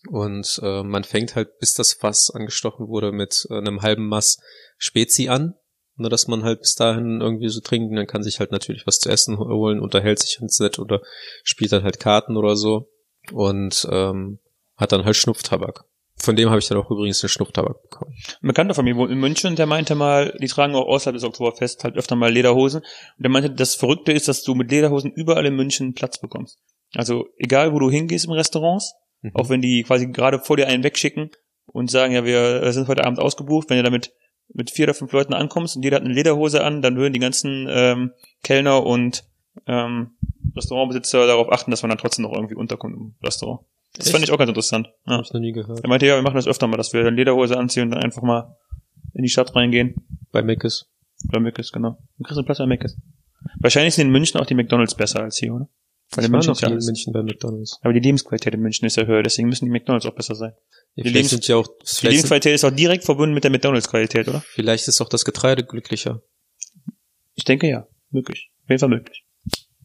Und 0.10 0.60
äh, 0.64 0.84
man 0.84 1.04
fängt 1.04 1.36
halt, 1.36 1.60
bis 1.60 1.74
das 1.74 1.94
Fass 1.94 2.32
angestochen 2.34 2.88
wurde, 2.88 3.12
mit 3.12 3.46
äh, 3.50 3.58
einem 3.58 3.82
halben 3.82 4.08
Mass 4.08 4.40
Spezi 4.78 5.28
an. 5.28 5.56
Nur, 6.02 6.10
dass 6.10 6.28
man 6.28 6.44
halt 6.44 6.60
bis 6.60 6.76
dahin 6.76 7.22
irgendwie 7.22 7.50
so 7.50 7.62
trinken, 7.62 7.96
dann 7.96 8.08
kann 8.08 8.24
sich 8.24 8.40
halt 8.40 8.52
natürlich 8.52 8.86
was 8.86 9.00
zu 9.00 9.10
essen 9.10 9.38
holen, 9.38 9.80
unterhält 9.80 10.20
sich 10.20 10.40
ins 10.42 10.58
Set 10.58 10.80
oder 10.80 11.02
spielt 11.44 11.72
dann 11.72 11.84
halt 11.84 12.00
Karten 12.00 12.38
oder 12.38 12.56
so. 12.56 12.90
Und 13.32 13.88
ähm, 13.92 14.40
hat 14.78 14.92
dann 14.92 15.06
halt 15.06 15.16
Schnupftabak. 15.16 15.86
Von 16.18 16.36
dem 16.36 16.50
habe 16.50 16.60
ich 16.60 16.68
dann 16.68 16.78
auch 16.78 16.90
übrigens 16.92 17.22
den 17.22 17.30
Schnupftabak 17.30 17.82
bekommen. 17.84 18.14
Ein 18.42 18.48
Bekannter 18.48 18.74
von 18.74 18.86
mir 18.86 18.96
wohnt 18.96 19.12
in 19.12 19.20
München, 19.20 19.56
der 19.56 19.66
meinte 19.66 19.96
mal, 19.96 20.36
die 20.40 20.48
tragen 20.48 20.76
auch 20.76 20.88
außerhalb 20.88 21.16
des 21.16 21.24
Oktoberfest 21.24 21.84
halt 21.84 21.96
öfter 21.96 22.16
mal 22.16 22.32
Lederhosen. 22.32 22.82
Und 22.82 23.24
der 23.24 23.30
meinte, 23.30 23.50
das 23.52 23.76
Verrückte 23.76 24.12
ist, 24.12 24.28
dass 24.28 24.44
du 24.44 24.54
mit 24.54 24.70
Lederhosen 24.70 25.12
überall 25.12 25.46
in 25.46 25.56
München 25.56 25.94
Platz 25.94 26.20
bekommst. 26.20 26.60
Also 26.94 27.28
egal, 27.38 27.74
wo 27.74 27.80
du 27.80 27.90
hingehst 27.90 28.26
im 28.26 28.32
Restaurants, 28.32 28.94
Mhm. 29.22 29.32
auch 29.36 29.50
wenn 29.50 29.62
die 29.62 29.84
quasi 29.84 30.08
gerade 30.08 30.40
vor 30.40 30.58
dir 30.58 30.68
einen 30.68 30.84
wegschicken 30.84 31.30
und 31.68 31.92
sagen, 31.92 32.14
ja, 32.14 32.26
wir 32.26 32.72
sind 32.74 32.88
heute 32.88 33.06
Abend 33.06 33.20
ausgebucht, 33.20 33.70
wenn 33.70 33.78
du 33.78 33.84
damit 33.84 34.12
mit 34.54 34.72
vier 34.72 34.86
oder 34.86 34.94
fünf 34.94 35.12
Leuten 35.12 35.34
ankommst 35.34 35.76
und 35.76 35.84
jeder 35.84 35.98
hat 35.98 36.04
eine 36.04 36.14
Lederhose 36.14 36.64
an, 36.64 36.82
dann 36.82 36.98
würden 36.98 37.14
die 37.14 37.20
ganzen 37.20 37.68
ähm, 37.70 38.12
Kellner 38.44 38.86
und 38.86 39.24
ähm, 39.68 40.12
Restaurantbesitzer 40.56 41.28
darauf 41.28 41.52
achten, 41.52 41.72
dass 41.72 41.82
man 41.82 41.90
dann 41.90 41.98
trotzdem 41.98 42.24
noch 42.24 42.34
irgendwie 42.34 42.56
unterkommt 42.56 42.96
im 42.96 43.16
Restaurant. 43.24 43.62
Das 43.94 44.08
Echt? 44.08 44.14
fand 44.14 44.24
ich 44.24 44.32
auch 44.32 44.38
ganz 44.38 44.50
interessant. 44.50 44.90
Ja. 45.06 45.18
Hab 45.18 45.26
ich 45.26 45.34
noch 45.34 45.42
nie 45.42 45.52
gehört. 45.52 45.84
Er 45.84 45.90
meinte, 45.90 46.06
ja, 46.06 46.16
wir 46.16 46.22
machen 46.22 46.36
das 46.36 46.48
öfter 46.48 46.68
mal, 46.68 46.78
dass 46.78 46.94
wir 46.94 47.04
dann 47.04 47.16
Lederhose 47.16 47.58
anziehen 47.58 47.84
und 47.84 47.92
dann 47.92 48.04
einfach 48.04 48.22
mal 48.22 48.56
in 49.14 49.24
die 49.24 49.30
Stadt 49.30 49.56
reingehen. 49.56 49.96
Bei 50.32 50.42
Meckes. 50.42 50.90
Bei 51.26 51.40
Meckes, 51.40 51.72
genau. 51.72 51.98
Dann 52.18 52.26
kriegst 52.26 52.38
du 52.38 52.44
Platz 52.44 52.60
bei 52.60 52.66
Meckes. 52.66 52.98
Wahrscheinlich 53.60 53.96
sind 53.96 54.08
in 54.08 54.12
München 54.12 54.40
auch 54.40 54.46
die 54.46 54.54
McDonalds 54.54 54.96
besser 54.96 55.22
als 55.22 55.38
hier, 55.38 55.54
oder? 55.54 55.68
Weil 56.14 56.26
Ich 56.26 56.32
war 56.32 56.44
noch 56.44 56.62
nie 56.62 56.68
in. 56.74 56.86
München 56.86 57.14
bei 57.14 57.24
McDonalds. 57.24 57.80
Aber 57.82 57.94
die 57.94 58.00
Lebensqualität 58.00 58.54
in 58.54 58.60
München 58.60 58.86
ist 58.86 58.98
ja 58.98 59.06
höher, 59.06 59.24
deswegen 59.24 59.48
müssen 59.48 59.66
die 59.66 59.72
McDonalds 59.72 60.06
auch 60.06 60.16
besser 60.16 60.36
sein. 60.36 60.52
Ja, 60.96 61.04
Die 61.06 61.10
Lebens- 61.10 61.30
sind 61.30 61.48
ja 61.48 61.56
auch, 61.56 61.68
Die 62.02 62.08
Lebensqualität 62.08 62.54
ist 62.54 62.66
auch 62.66 62.72
direkt 62.72 63.06
verbunden 63.06 63.34
mit 63.34 63.44
der 63.46 63.52
McDonalds-Qualität, 63.52 64.28
oder? 64.28 64.44
vielleicht 64.54 64.88
ist 64.88 65.00
auch 65.00 65.08
das 65.10 65.24
Getreide 65.24 65.64
glücklicher. 65.64 66.22
Ich 67.36 67.46
denke 67.46 67.68
ja. 67.70 67.88
Möglich. 68.10 68.52
Auf 68.64 68.70
jeden 68.70 68.80
Fall 68.80 68.90
möglich. 68.90 69.24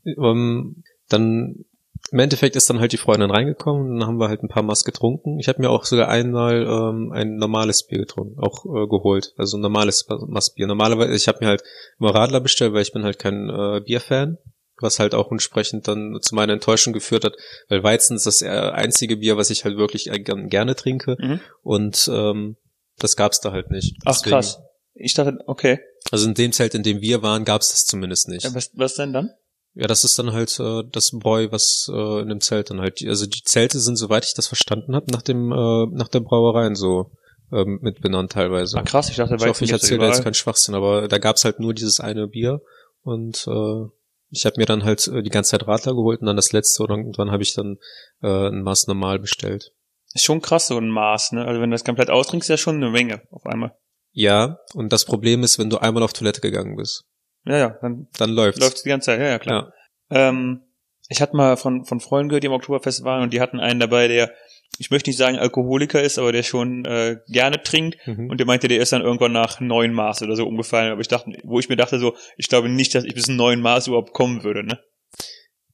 Ähm, 0.05 0.83
dann 1.09 1.65
im 2.13 2.19
Endeffekt 2.19 2.55
ist 2.57 2.69
dann 2.71 2.79
halt 2.81 2.93
die 2.93 2.97
Freundin 2.99 3.31
reingekommen 3.31 3.99
dann 3.99 4.07
haben 4.09 4.19
wir 4.19 4.29
halt 4.29 4.43
ein 4.43 4.49
paar 4.49 4.63
Mass 4.63 4.85
getrunken. 4.85 5.39
Ich 5.41 5.49
habe 5.49 5.61
mir 5.61 5.71
auch 5.71 5.85
sogar 5.85 6.09
einmal 6.09 6.63
ähm, 6.65 7.13
ein 7.13 7.37
normales 7.37 7.87
Bier 7.87 7.99
getrunken, 7.99 8.39
auch 8.41 8.65
äh, 8.65 8.87
geholt, 8.89 9.33
also 9.37 9.57
ein 9.57 9.61
normales 9.61 10.07
Massbier. 10.27 10.67
Normalerweise, 10.67 11.15
ich 11.15 11.27
habe 11.29 11.39
mir 11.41 11.49
halt 11.49 11.63
immer 11.99 12.15
Radler 12.15 12.41
bestellt, 12.41 12.73
weil 12.75 12.83
ich 12.83 12.93
bin 12.93 13.03
halt 13.05 13.19
kein 13.19 13.49
äh, 13.49 13.81
Bierfan, 13.85 14.39
was 14.81 14.99
halt 14.99 15.15
auch 15.15 15.31
entsprechend 15.33 15.89
dann 15.89 16.19
zu 16.21 16.35
meiner 16.35 16.53
Enttäuschung 16.53 16.93
geführt 16.93 17.25
hat, 17.25 17.35
weil 17.69 17.83
Weizen 17.83 18.17
ist 18.17 18.27
das 18.27 18.43
einzige 18.43 19.17
Bier, 19.19 19.37
was 19.37 19.51
ich 19.51 19.65
halt 19.65 19.77
wirklich 19.77 20.11
äh, 20.11 20.19
gern- 20.21 20.49
gerne 20.49 20.75
trinke 20.77 21.17
Mhm. 21.19 21.41
und 21.63 22.11
ähm, 22.13 22.57
das 22.99 23.17
gab's 23.17 23.41
da 23.41 23.53
halt 23.53 23.71
nicht. 23.71 23.97
Ach 24.05 24.13
Deswegen- 24.15 24.31
krass. 24.31 24.59
Ich 24.95 25.13
dachte, 25.13 25.37
okay. 25.47 25.79
Also 26.11 26.27
in 26.27 26.35
dem 26.35 26.53
Zelt, 26.53 26.75
in 26.75 26.83
dem 26.83 27.01
wir 27.03 27.23
waren, 27.23 27.45
gab's 27.45 27.71
das 27.71 27.85
zumindest 27.85 28.29
nicht. 28.29 28.45
Ja, 28.45 28.55
was, 28.55 28.71
was 28.75 28.95
denn 28.95 29.13
dann? 29.13 29.31
Ja, 29.75 29.87
das 29.87 30.05
ist 30.05 30.19
dann 30.19 30.33
halt 30.33 30.59
äh, 30.59 30.85
das 30.91 31.11
Bräu, 31.11 31.49
was 31.51 31.91
äh, 31.93 32.21
in 32.23 32.31
dem 32.31 32.41
Zelt 32.41 32.71
dann 32.71 32.81
halt. 32.81 33.05
Also 33.07 33.27
die 33.27 33.43
Zelte 33.43 33.79
sind, 33.79 33.97
soweit 33.97 34.25
ich 34.25 34.33
das 34.33 34.47
verstanden 34.47 34.95
habe, 34.97 35.11
nach 35.13 35.21
dem 35.21 35.53
äh, 35.53 35.87
nach 35.95 36.09
der 36.09 36.21
Brauereien 36.21 36.75
so 36.77 37.11
ähm, 37.53 37.79
mit 37.83 38.01
benannt 38.01 38.33
teilweise. 38.33 38.79
Ah 38.79 38.83
krass, 38.85 39.11
ich 39.11 39.17
dachte, 39.17 39.35
ich 39.37 39.45
hoffe, 39.47 39.65
ich 39.67 39.71
erzähle 39.73 40.07
jetzt 40.07 40.25
keinen 40.25 40.33
Schwachsinn, 40.33 40.75
aber 40.75 41.09
da 41.09 41.19
gab's 41.19 41.45
halt 41.45 41.61
nur 41.61 41.75
dieses 41.75 42.01
eine 42.01 42.27
Bier 42.27 42.63
und 43.03 43.47
äh, 43.47 43.85
ich 44.31 44.45
habe 44.47 44.57
mir 44.59 44.67
dann 44.67 44.85
halt 44.85 45.07
äh, 45.09 45.23
die 45.23 45.31
ganze 45.31 45.53
Zeit 45.53 45.67
Radler 45.67 45.95
geholt 45.95 46.21
und 46.21 46.27
dann 46.27 46.37
das 46.37 46.53
letzte 46.53 46.83
und 46.83 46.91
irgendwann 46.91 47.31
habe 47.31 47.43
ich 47.43 47.55
dann 47.55 47.77
äh, 48.23 48.49
ein 48.49 48.63
Maß 48.63 48.87
normal 48.87 49.19
bestellt. 49.19 49.73
Ist 50.15 50.25
schon 50.25 50.41
krass, 50.41 50.69
so 50.69 50.79
ein 50.79 50.89
Maß, 50.89 51.33
ne? 51.33 51.45
Also 51.45 51.61
wenn 51.61 51.71
du 51.71 51.75
das 51.75 51.85
komplett 51.85 52.11
austrinkst, 52.11 52.47
ist 52.49 52.53
ja 52.53 52.57
schon 52.57 52.77
eine 52.77 52.91
Menge 52.91 53.23
auf 53.31 53.45
einmal. 53.47 53.77
Ja, 54.13 54.59
und 54.75 54.93
das 54.93 55.05
Problem 55.05 55.43
ist, 55.43 55.59
wenn 55.59 55.69
du 55.71 55.79
einmal 55.79 56.03
auf 56.03 56.13
Toilette 56.15 56.41
gegangen 56.41 56.77
bist, 56.77 57.05
Ja, 57.45 57.57
ja, 57.59 57.69
dann 57.83 58.09
dann 58.17 58.31
läuft's. 58.31 58.61
läuft 58.61 58.85
die 58.85 58.89
ganze 58.89 59.07
Zeit. 59.07 59.21
Ja, 59.21 59.27
ja, 59.29 59.39
klar. 59.39 59.73
Ja. 60.11 60.29
Ähm, 60.29 60.63
ich 61.09 61.21
hatte 61.21 61.37
mal 61.37 61.57
von, 61.57 61.85
von 61.85 62.01
Freunden 62.01 62.31
gehört, 62.31 62.43
die 62.43 62.49
am 62.49 62.55
Oktoberfest 62.55 63.05
waren 63.05 63.23
und 63.23 63.33
die 63.33 63.41
hatten 63.41 63.61
einen 63.61 63.79
dabei, 63.79 64.09
der, 64.09 64.33
ich 64.79 64.91
möchte 64.91 65.11
nicht 65.11 65.17
sagen 65.17 65.37
Alkoholiker 65.39 66.03
ist, 66.03 66.19
aber 66.19 66.33
der 66.33 66.43
schon 66.43 66.85
äh, 66.85 67.17
gerne 67.29 67.63
trinkt 67.63 67.97
Mhm. 68.07 68.31
und 68.31 68.39
der 68.39 68.47
meinte, 68.47 68.69
der 68.69 68.81
ist 68.81 68.93
dann 68.93 69.03
irgendwann 69.03 69.33
nach 69.33 69.61
neun 69.61 69.93
Maß 69.93 70.23
oder 70.23 70.37
so 70.37 70.47
umgefallen. 70.47 70.93
Aber 70.93 71.01
ich 71.01 71.09
dachte, 71.09 71.33
wo 71.45 71.59
ich 71.59 71.69
mir 71.69 71.77
dachte 71.77 71.99
so, 71.99 72.15
ich 72.37 72.49
glaube 72.49 72.69
nicht, 72.69 72.95
dass 72.95 73.05
ich 73.05 73.15
bis 73.15 73.29
neun 73.29 73.61
Maß 73.61 73.87
überhaupt 73.89 74.13
kommen 74.13 74.43
würde, 74.45 74.65
ne? 74.65 74.79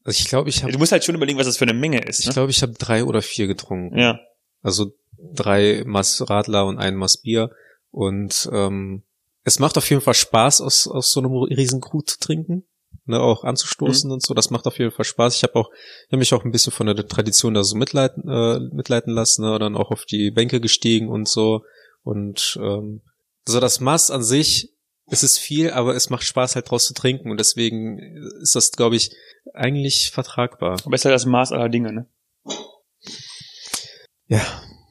Also 0.04 0.18
ich 0.20 0.28
glaube, 0.28 0.48
ich 0.48 0.62
habe 0.62 0.72
Du 0.72 0.78
musst 0.78 0.90
halt 0.92 1.04
schon 1.04 1.14
überlegen, 1.14 1.38
was 1.38 1.46
das 1.46 1.56
für 1.58 1.64
eine 1.64 1.74
Menge 1.74 2.00
ist, 2.00 2.20
ich 2.20 2.26
ne? 2.26 2.32
glaube, 2.32 2.50
ich 2.50 2.62
habe 2.62 2.72
drei 2.72 3.04
oder 3.04 3.22
vier 3.22 3.46
getrunken. 3.46 3.96
Ja. 3.98 4.18
Also 4.62 4.92
drei 5.34 5.82
Mass 5.86 6.28
Radler 6.28 6.66
und 6.66 6.78
ein 6.78 6.96
Mass 6.96 7.18
Bier. 7.22 7.50
Und 7.90 8.48
ähm, 8.52 9.02
es 9.44 9.58
macht 9.58 9.76
auf 9.78 9.88
jeden 9.90 10.02
Fall 10.02 10.14
Spaß, 10.14 10.60
aus, 10.60 10.88
aus 10.88 11.12
so 11.12 11.20
einem 11.20 11.32
riesen 11.32 11.80
Krug 11.80 12.08
zu 12.08 12.18
trinken. 12.18 12.64
Ne, 13.04 13.18
auch 13.18 13.42
anzustoßen 13.42 14.08
Mhm. 14.08 14.14
und 14.14 14.22
so. 14.22 14.32
Das 14.32 14.50
macht 14.50 14.66
auf 14.68 14.78
jeden 14.78 14.92
Fall 14.92 15.04
Spaß. 15.04 15.34
Ich 15.36 15.42
habe 15.42 15.56
auch, 15.56 15.70
ich 16.06 16.12
hab 16.12 16.18
mich 16.20 16.32
auch 16.34 16.44
ein 16.44 16.52
bisschen 16.52 16.72
von 16.72 16.86
der 16.86 16.94
Tradition 17.08 17.52
da 17.54 17.64
so 17.64 17.76
mitleiten, 17.76 18.28
äh, 18.28 18.60
mitleiten 18.72 19.12
lassen, 19.12 19.42
ne, 19.44 19.58
dann 19.58 19.76
auch 19.76 19.90
auf 19.90 20.04
die 20.04 20.30
Bänke 20.30 20.60
gestiegen 20.60 21.08
und 21.08 21.28
so. 21.28 21.64
Und 22.04 22.56
ähm, 22.62 23.02
so 23.44 23.58
das 23.58 23.80
Mass 23.80 24.12
an 24.12 24.22
sich, 24.22 24.70
es 25.10 25.24
ist 25.24 25.38
viel, 25.38 25.70
aber 25.72 25.96
es 25.96 26.10
macht 26.10 26.22
Spaß 26.22 26.54
halt 26.54 26.70
draus 26.70 26.86
zu 26.86 26.94
trinken. 26.94 27.30
Und 27.32 27.40
deswegen 27.40 27.98
ist 28.40 28.54
das, 28.54 28.70
glaube 28.70 28.94
ich, 28.94 29.10
eigentlich 29.52 30.10
vertragbar. 30.12 30.78
Aber 30.84 30.94
ist 30.94 31.04
halt 31.04 31.14
das 31.14 31.26
Maß 31.26 31.50
aller 31.50 31.68
Dinge, 31.68 31.92
ne? 31.92 32.06
Ja. 34.28 34.40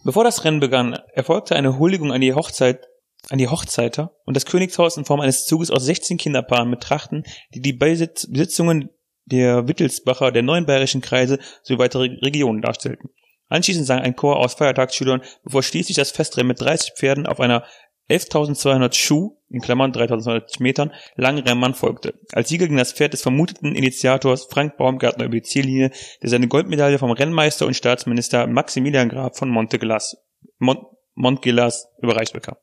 Bevor 0.04 0.24
das 0.24 0.44
Rennen 0.44 0.60
begann, 0.60 1.00
erfolgte 1.14 1.56
eine 1.56 1.78
Huldigung 1.78 2.12
an 2.12 2.22
die 2.22 2.34
Hochzeit, 2.34 2.88
an 3.30 3.38
die 3.38 3.48
Hochzeiter 3.48 4.16
und 4.26 4.36
das 4.36 4.46
Königshaus 4.46 4.98
in 4.98 5.06
Form 5.06 5.20
eines 5.20 5.46
Zuges 5.46 5.72
aus 5.72 5.86
16 5.86 6.18
Kinderpaaren 6.18 6.70
mit 6.70 6.82
Trachten, 6.82 7.24
die 7.54 7.62
die 7.62 7.74
Besitz 7.74 8.28
Besitzungen 8.30 8.90
der 9.26 9.68
Wittelsbacher, 9.68 10.32
der 10.32 10.42
neuen 10.42 10.66
bayerischen 10.66 11.02
Kreise 11.02 11.40
sowie 11.64 11.80
weitere 11.80 12.18
Regionen 12.22 12.62
darstellten. 12.62 13.10
Anschließend 13.48 13.86
sang 13.86 14.00
ein 14.00 14.16
Chor 14.16 14.38
aus 14.38 14.54
Feiertagsschülern, 14.54 15.22
bevor 15.44 15.62
schließlich 15.62 15.98
das 15.98 16.12
Festrennen 16.12 16.48
mit 16.48 16.62
30 16.62 16.94
Pferden 16.98 17.28
auf 17.28 17.40
einer 17.40 17.66
11.200 18.10 18.94
Schuh, 18.94 19.38
in 19.50 19.62
Klammern 19.62 19.92
3.200 19.92 20.62
Metern, 20.62 20.92
langen 21.16 21.44
Rennbahn 21.44 21.74
folgte. 21.74 22.14
Als 22.34 22.50
Sieger 22.50 22.68
ging 22.68 22.78
das 22.78 22.94
Pferd 22.94 23.14
des 23.14 23.22
vermuteten 23.22 23.76
Initiators 23.76 24.48
Frank 24.50 24.78
Baumgartner 24.78 25.26
über 25.26 25.36
die 25.36 25.44
Ziellinie, 25.44 25.92
der 26.22 26.30
seine 26.30 26.48
Goldmedaille 26.48 27.00
vom 27.00 27.12
Rennmeister 27.12 27.66
und 27.66 27.76
Staatsminister 27.76 28.48
Maximilian 28.48 29.10
Graf 29.10 29.38
von 29.38 29.50
Monteglas, 29.50 30.18
Mont, 30.58 30.80
Montgelas 31.16 31.88
überreicht 32.02 32.34
bekam. 32.34 32.56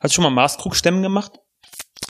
Hast 0.00 0.12
du 0.12 0.16
schon 0.16 0.24
mal 0.24 0.30
Maßkrugstemmen 0.30 1.02
gemacht? 1.02 1.32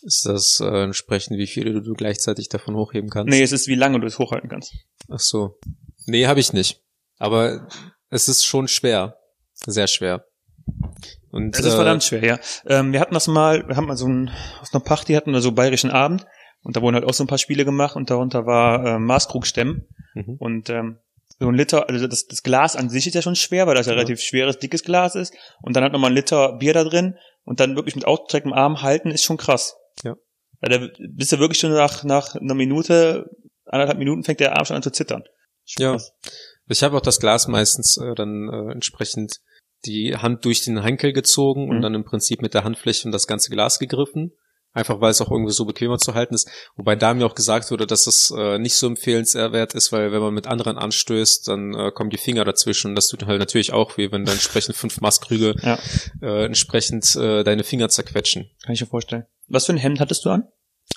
Ist 0.03 0.27
das 0.27 0.61
äh, 0.61 0.83
entsprechend, 0.85 1.39
wie 1.39 1.47
viele 1.47 1.81
du 1.83 1.95
gleichzeitig 1.95 2.49
davon 2.49 2.75
hochheben 2.77 3.11
kannst? 3.11 3.31
Nee, 3.31 3.43
es 3.43 3.53
ist 3.53 3.69
wie 3.69 3.75
lange 3.75 4.01
du 4.01 4.07
es 4.07 4.19
hochhalten 4.19 4.49
kannst. 4.51 4.75
Ach 5.11 5.19
so. 5.21 5.59
Nee, 6.07 6.27
habe 6.27 6.41
ich 6.41 6.53
nicht. 6.53 6.83
Aber 7.19 7.69
es 8.11 8.29
ist 8.29 8.45
schon 8.45 8.69
schwer. 8.69 9.17
Sehr 9.55 9.87
schwer. 9.87 10.27
Und, 11.31 11.55
Es 11.57 11.65
ist 11.65 11.73
äh, 11.73 11.77
verdammt 11.77 12.05
schwer, 12.05 12.25
ja. 12.25 12.39
Ähm, 12.67 12.93
wir 12.93 13.01
hatten 13.01 13.15
das 13.15 13.27
mal, 13.29 13.67
wir 13.69 13.77
haben 13.77 13.87
mal 13.87 13.97
so 13.97 14.07
ein, 14.07 14.31
aus 14.61 14.73
einer 14.73 14.83
Party 14.83 15.15
hatten 15.15 15.33
wir 15.33 15.41
so 15.41 15.53
bayerischen 15.53 15.91
Abend 15.91 16.27
und 16.63 16.77
da 16.77 16.83
wurden 16.83 16.95
halt 16.95 17.05
auch 17.05 17.15
so 17.15 17.25
ein 17.25 17.29
paar 17.29 17.39
Spiele 17.39 17.65
gemacht 17.65 17.97
und 17.97 18.11
darunter 18.11 18.47
war 18.47 18.85
äh, 18.85 18.99
Maßkrugstemmen 18.99 19.87
Mhm. 20.17 20.37
und 20.39 20.71
ähm, 20.71 20.99
so 21.41 21.49
ein 21.49 21.55
Liter, 21.57 21.89
also 21.89 22.07
das, 22.07 22.27
das 22.29 22.45
Glas 22.45 22.77
an 22.77 22.89
sich 22.89 23.09
ist 23.09 23.15
ja 23.15 23.23
schon 23.23 23.35
schwer, 23.35 23.67
weil 23.67 23.75
das 23.75 23.87
ja, 23.87 23.93
Ja. 23.93 23.97
relativ 23.99 24.21
schweres, 24.21 24.61
dickes 24.61 24.85
Glas 24.85 25.17
ist 25.17 25.35
und 25.61 25.75
dann 25.75 25.83
hat 25.83 25.93
nochmal 25.93 26.11
ein 26.13 26.15
Liter 26.15 26.53
Bier 26.57 26.73
da 26.73 26.85
drin 26.85 27.17
und 27.45 27.61
dann 27.61 27.77
wirklich 27.77 27.95
mit 27.95 28.07
ausgestrecktem 28.07 28.53
Arm 28.53 28.83
halten 28.83 29.11
ist 29.11 29.25
schon 29.25 29.37
krass. 29.37 29.77
Ja. 30.03 30.17
Weil 30.61 30.79
da 30.79 30.89
bist 30.99 31.33
du 31.33 31.39
wirklich 31.39 31.59
schon 31.59 31.73
nach, 31.73 32.05
nach 32.05 32.35
einer 32.35 32.55
Minute, 32.55 33.31
anderthalb 33.67 33.99
Minuten 33.99 34.25
fängt 34.25 34.41
der 34.41 34.57
Arm 34.57 34.65
schon 34.65 34.77
an 34.77 34.83
zu 34.83 34.93
zittern. 34.93 35.25
Ja. 35.79 35.97
Ich 36.69 36.83
habe 36.83 36.97
auch 36.97 37.03
das 37.03 37.21
Glas 37.21 37.49
meistens 37.49 37.97
äh, 37.99 38.15
dann 38.15 38.49
äh, 38.49 38.73
entsprechend 38.73 39.41
die 39.85 40.17
Hand 40.17 40.45
durch 40.45 40.63
den 40.63 40.83
Henkel 40.83 41.13
gezogen 41.13 41.69
und 41.69 41.79
Mhm. 41.79 41.83
dann 41.83 41.95
im 41.95 42.05
Prinzip 42.05 42.41
mit 42.41 42.55
der 42.55 42.65
Handfläche 42.65 43.07
in 43.07 43.13
das 43.13 43.27
ganze 43.27 43.51
Glas 43.51 43.79
gegriffen. 43.79 44.33
Einfach 44.77 45.01
weil 45.01 45.13
es 45.13 45.21
auch 45.23 45.31
irgendwie 45.31 45.53
so 45.53 45.65
bequemer 45.65 45.99
zu 45.99 46.15
halten 46.15 46.35
ist. 46.35 46.51
Wobei 46.77 46.97
da 46.97 47.15
mir 47.15 47.25
auch 47.27 47.35
gesagt 47.37 47.71
wurde, 47.71 47.87
dass 47.87 48.07
es 48.09 48.31
äh, 48.37 48.59
nicht 48.59 48.75
so 48.75 48.89
empfehlenswert 48.89 49.73
ist, 49.73 49.93
weil 49.93 50.11
wenn 50.13 50.21
man 50.21 50.35
mit 50.35 50.47
anderen 50.49 50.77
anstößt, 50.79 51.47
dann 51.49 51.73
äh, 51.75 51.91
kommen 51.93 52.11
die 52.11 52.19
Finger 52.19 52.45
dazwischen. 52.45 52.89
Und 52.89 52.95
das 52.97 53.07
tut 53.09 53.25
halt 53.27 53.39
natürlich 53.39 53.73
auch 53.73 53.97
weh, 53.97 54.11
wenn 54.11 54.25
dann 54.25 54.35
entsprechend 54.35 54.75
fünf 54.77 55.01
Maßkrüge 55.01 55.55
Ja. 55.63 55.79
äh, 56.21 56.45
entsprechend 56.45 57.15
äh, 57.17 57.45
deine 57.45 57.63
Finger 57.65 57.89
zerquetschen. 57.89 58.51
Kann 58.65 58.75
ich 58.75 58.81
mir 58.81 58.87
vorstellen. 58.89 59.25
Was 59.49 59.67
für 59.67 59.73
ein 59.73 59.79
Hemd 59.79 60.01
hattest 60.01 60.25
du 60.25 60.31
an? 60.31 60.49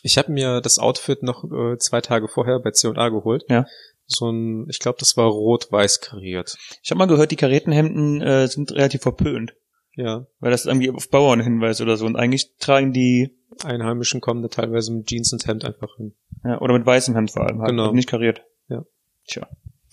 Ich 0.02 0.18
habe 0.18 0.32
mir 0.32 0.60
das 0.60 0.80
Outfit 0.80 1.22
noch 1.24 1.44
äh, 1.46 1.78
zwei 1.78 2.02
Tage 2.02 2.28
vorher 2.28 2.60
bei 2.60 2.72
C&A 2.72 3.10
geholt. 3.10 3.44
Ja. 3.48 3.66
So 4.08 4.30
ein, 4.32 4.66
ich 4.70 4.80
glaube, 4.80 4.98
das 5.00 5.18
war 5.18 5.28
rot-weiß 5.28 6.02
kariert. 6.02 6.56
Ich 6.82 6.90
habe 6.92 6.98
mal 6.98 7.06
gehört, 7.08 7.30
die 7.32 7.36
Karetenhemden 7.36 8.22
äh, 8.22 8.48
sind 8.48 8.72
relativ 8.72 9.02
verpönt, 9.02 9.54
Ja. 9.96 10.26
weil 10.40 10.52
das 10.52 10.66
irgendwie 10.66 10.90
auf 10.90 11.10
Bauern 11.10 11.42
hinweist 11.42 11.82
oder 11.82 11.96
so. 11.98 12.06
Und 12.06 12.16
eigentlich 12.16 12.56
tragen 12.58 12.92
die, 12.94 13.37
Einheimischen 13.64 14.22
kommen 14.22 14.42
da 14.42 14.48
teilweise 14.50 14.92
mit 14.92 15.08
Jeans 15.08 15.34
und 15.34 15.46
Hemd 15.48 15.66
einfach 15.66 15.96
hin. 15.98 16.14
ja, 16.44 16.60
oder 16.62 16.74
mit 16.78 16.86
weißem 16.86 17.16
Hemd 17.16 17.32
vor 17.32 17.44
allem, 17.48 17.60
halt, 17.60 17.70
Genau. 17.72 17.92
nicht 17.92 18.10
kariert. 18.10 18.42
Ja. 18.70 18.84
Tja. 19.28 19.48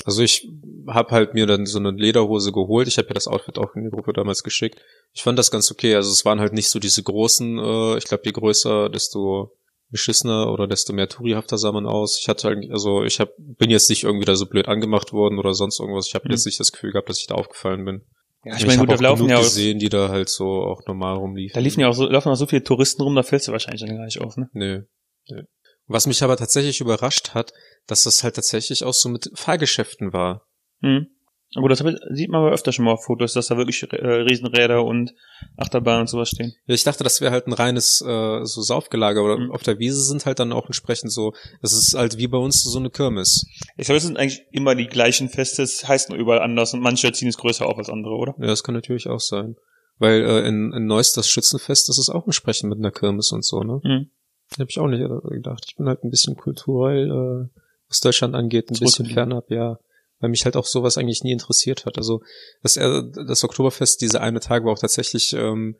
Also 0.05 0.23
ich 0.23 0.49
habe 0.89 1.11
halt 1.13 1.33
mir 1.35 1.47
dann 1.47 1.65
so 1.67 1.79
eine 1.79 1.93
Lederhose 1.93 2.53
geholt. 2.53 2.89
Ich 2.89 2.99
habe 2.99 3.09
ja 3.09 3.15
das 3.15 3.27
Outfit 3.29 3.57
auch 3.59 3.75
in 3.75 3.85
die 3.85 3.91
Gruppe 3.91 4.13
damals 4.13 4.43
geschickt. 4.43 4.79
Ich 5.13 5.23
fand 5.23 5.39
das 5.39 5.51
ganz 5.51 5.71
okay. 5.71 5.95
Also 5.95 6.11
es 6.11 6.25
waren 6.25 6.41
halt 6.41 6.53
nicht 6.53 6.69
so 6.69 6.79
diese 6.79 7.03
großen, 7.03 7.59
äh, 7.59 7.97
ich 7.99 8.05
glaube, 8.05 8.25
je 8.27 8.33
größer, 8.33 8.91
desto 8.91 9.57
beschissener 9.91 10.53
oder 10.53 10.67
desto 10.67 10.93
mehr 10.93 11.09
tourihafter 11.09 11.57
sah 11.57 11.71
man 11.73 11.87
aus. 11.87 12.19
Ich 12.21 12.29
hatte 12.29 12.49
halt, 12.49 12.71
also 12.71 13.05
ich 13.05 13.21
hab, 13.21 13.31
bin 13.39 13.71
jetzt 13.71 13.89
nicht 13.89 14.03
irgendwie 14.03 14.25
da 14.27 14.35
so 14.35 14.47
blöd 14.47 14.67
angemacht 14.69 15.13
worden 15.13 15.39
oder 15.39 15.55
sonst 15.55 15.79
irgendwas. 15.81 16.09
Ich 16.09 16.15
habe 16.15 16.25
Mhm. 16.27 16.33
jetzt 16.33 16.45
nicht 16.47 16.59
das 16.61 16.73
Gefühl 16.73 16.91
gehabt, 16.93 17.09
dass 17.09 17.21
ich 17.21 17.29
da 17.29 17.37
aufgefallen 17.37 17.85
bin. 17.85 18.03
Ja, 18.45 18.57
ich 18.57 18.67
meine, 18.67 18.81
gut, 18.81 18.91
da 18.91 18.95
auch 18.95 19.01
laufen 19.01 19.29
ja 19.29 19.39
auch, 19.39 19.43
gesehen, 19.43 19.79
die 19.79 19.89
da 19.89 20.09
halt 20.09 20.29
so 20.29 20.63
auch 20.63 20.87
normal 20.87 21.17
rumliefen. 21.17 21.55
da 21.55 21.61
liefen 21.61 21.81
ja 21.81 21.89
auch 21.89 21.95
so, 21.95 22.07
laufen 22.07 22.29
auch 22.31 22.37
so 22.37 22.47
viele 22.47 22.63
Touristen 22.63 23.03
rum, 23.03 23.15
da 23.15 23.23
fällst 23.23 23.49
du 23.49 23.53
wahrscheinlich 23.53 23.81
dann 23.83 23.97
gar 23.97 24.05
nicht 24.05 24.21
auf, 24.21 24.37
ne? 24.37 24.51
Nee. 24.53 24.83
nee. 25.31 25.43
Was 25.87 26.07
mich 26.07 26.23
aber 26.23 26.37
tatsächlich 26.37 26.81
überrascht 26.81 27.31
hat, 27.35 27.53
dass 27.87 28.05
das 28.05 28.23
halt 28.23 28.37
tatsächlich 28.37 28.85
auch 28.85 28.95
so 28.95 29.09
mit 29.09 29.31
Fahrgeschäften 29.35 30.13
war. 30.13 30.47
Mhm. 30.81 31.09
Aber 31.57 31.69
das 31.69 31.85
sieht 32.11 32.31
man 32.31 32.41
aber 32.43 32.53
öfter 32.53 32.73
schon 32.73 32.85
mal 32.85 32.93
auf 32.93 33.05
Fotos, 33.05 33.33
dass 33.33 33.47
da 33.47 33.57
wirklich 33.57 33.83
äh, 33.93 33.97
Riesenräder 34.07 34.85
und 34.85 35.15
Achterbahnen 35.57 36.03
und 36.03 36.07
sowas 36.09 36.31
stehen. 36.31 36.53
Ja, 36.67 36.75
ich 36.75 36.83
dachte, 36.85 37.05
das 37.05 37.21
wäre 37.21 37.31
halt 37.33 37.47
ein 37.47 37.53
reines 37.53 38.01
äh, 38.01 38.45
so 38.45 38.61
Saufgelager, 38.63 39.21
aber 39.21 39.39
Mhm. 39.39 39.51
auf 39.53 39.63
der 39.63 39.79
Wiese 39.79 40.03
sind 40.03 40.27
halt 40.27 40.39
dann 40.39 40.53
auch 40.53 40.67
entsprechend 40.67 41.13
so, 41.13 41.33
das 41.63 41.73
ist 41.73 41.95
halt 41.95 42.19
wie 42.19 42.27
bei 42.27 42.39
uns 42.39 42.63
so 42.63 42.79
eine 42.79 42.91
Kirmes. 42.91 43.47
Ich 43.77 43.87
glaube, 43.87 43.99
es 43.99 44.05
sind 44.05 44.19
eigentlich 44.19 44.43
immer 44.51 44.75
die 44.75 44.87
gleichen 44.87 45.29
Feste, 45.29 45.63
es 45.63 45.87
heißt 45.87 46.11
nur 46.11 46.19
überall 46.19 46.41
anders 46.41 46.75
und 46.75 46.81
manche 46.81 47.13
ziehen 47.13 47.29
es 47.29 47.39
größer 47.39 47.67
auf 47.67 47.79
als 47.79 47.89
andere, 47.89 48.15
oder? 48.15 48.35
Ja, 48.39 48.47
das 48.47 48.63
kann 48.65 48.75
natürlich 48.75 49.09
auch 49.09 49.21
sein. 49.21 49.57
Weil 49.99 50.23
äh, 50.25 50.49
in, 50.49 50.73
in 50.73 50.87
Neuss 50.87 51.13
das 51.13 51.29
Schützenfest, 51.29 51.89
das 51.89 51.99
ist 51.99 52.11
auch 52.11 52.25
entsprechend 52.27 52.69
mit 52.71 52.79
einer 52.79 52.91
Kirmes 52.91 53.31
und 53.31 53.45
so, 53.45 53.63
ne? 53.63 53.81
Mhm. 53.85 54.11
Hab 54.59 54.69
ich 54.69 54.79
auch 54.81 54.89
nicht 54.89 55.01
äh, 55.01 55.35
gedacht. 55.35 55.65
Ich 55.69 55.77
bin 55.77 55.87
halt 55.87 56.03
ein 56.03 56.11
bisschen 56.11 56.37
kulturell, 56.37 57.07
äh, 57.11 57.59
was 57.89 58.01
Deutschland 58.01 58.35
angeht, 58.35 58.71
ein 58.71 58.79
bisschen 58.79 59.07
fernab, 59.07 59.51
ja. 59.51 59.79
Weil 60.25 60.31
mich 60.31 60.47
halt 60.47 60.57
auch 60.57 60.65
sowas 60.65 60.97
eigentlich 60.97 61.23
nie 61.23 61.33
interessiert 61.33 61.85
hat. 61.85 61.99
Also 61.99 62.23
das, 62.63 62.79
äh, 62.79 63.03
das 63.27 63.45
Oktoberfest, 63.45 64.01
diese 64.01 64.23
eine 64.23 64.41
Tag 64.41 64.65
war 64.65 64.73
auch 64.73 64.79
tatsächlich 64.79 65.35
ähm, 65.35 65.77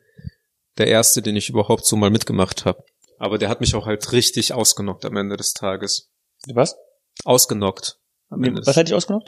der 0.77 0.85
erste, 0.85 1.23
den 1.23 1.35
ich 1.35 1.49
überhaupt 1.49 1.83
so 1.87 1.95
mal 1.95 2.11
mitgemacht 2.11 2.63
habe. 2.63 2.83
Aber 3.17 3.39
der 3.39 3.49
hat 3.49 3.59
mich 3.59 3.73
auch 3.73 3.87
halt 3.87 4.11
richtig 4.11 4.53
ausgenockt 4.53 5.03
am 5.03 5.17
Ende 5.17 5.35
des 5.35 5.53
Tages. 5.53 6.11
Was? 6.53 6.75
Ausgenockt. 7.23 7.97
Was 8.29 8.77
hat 8.77 8.87
dich 8.87 8.93
ausgenommen? 8.93 9.27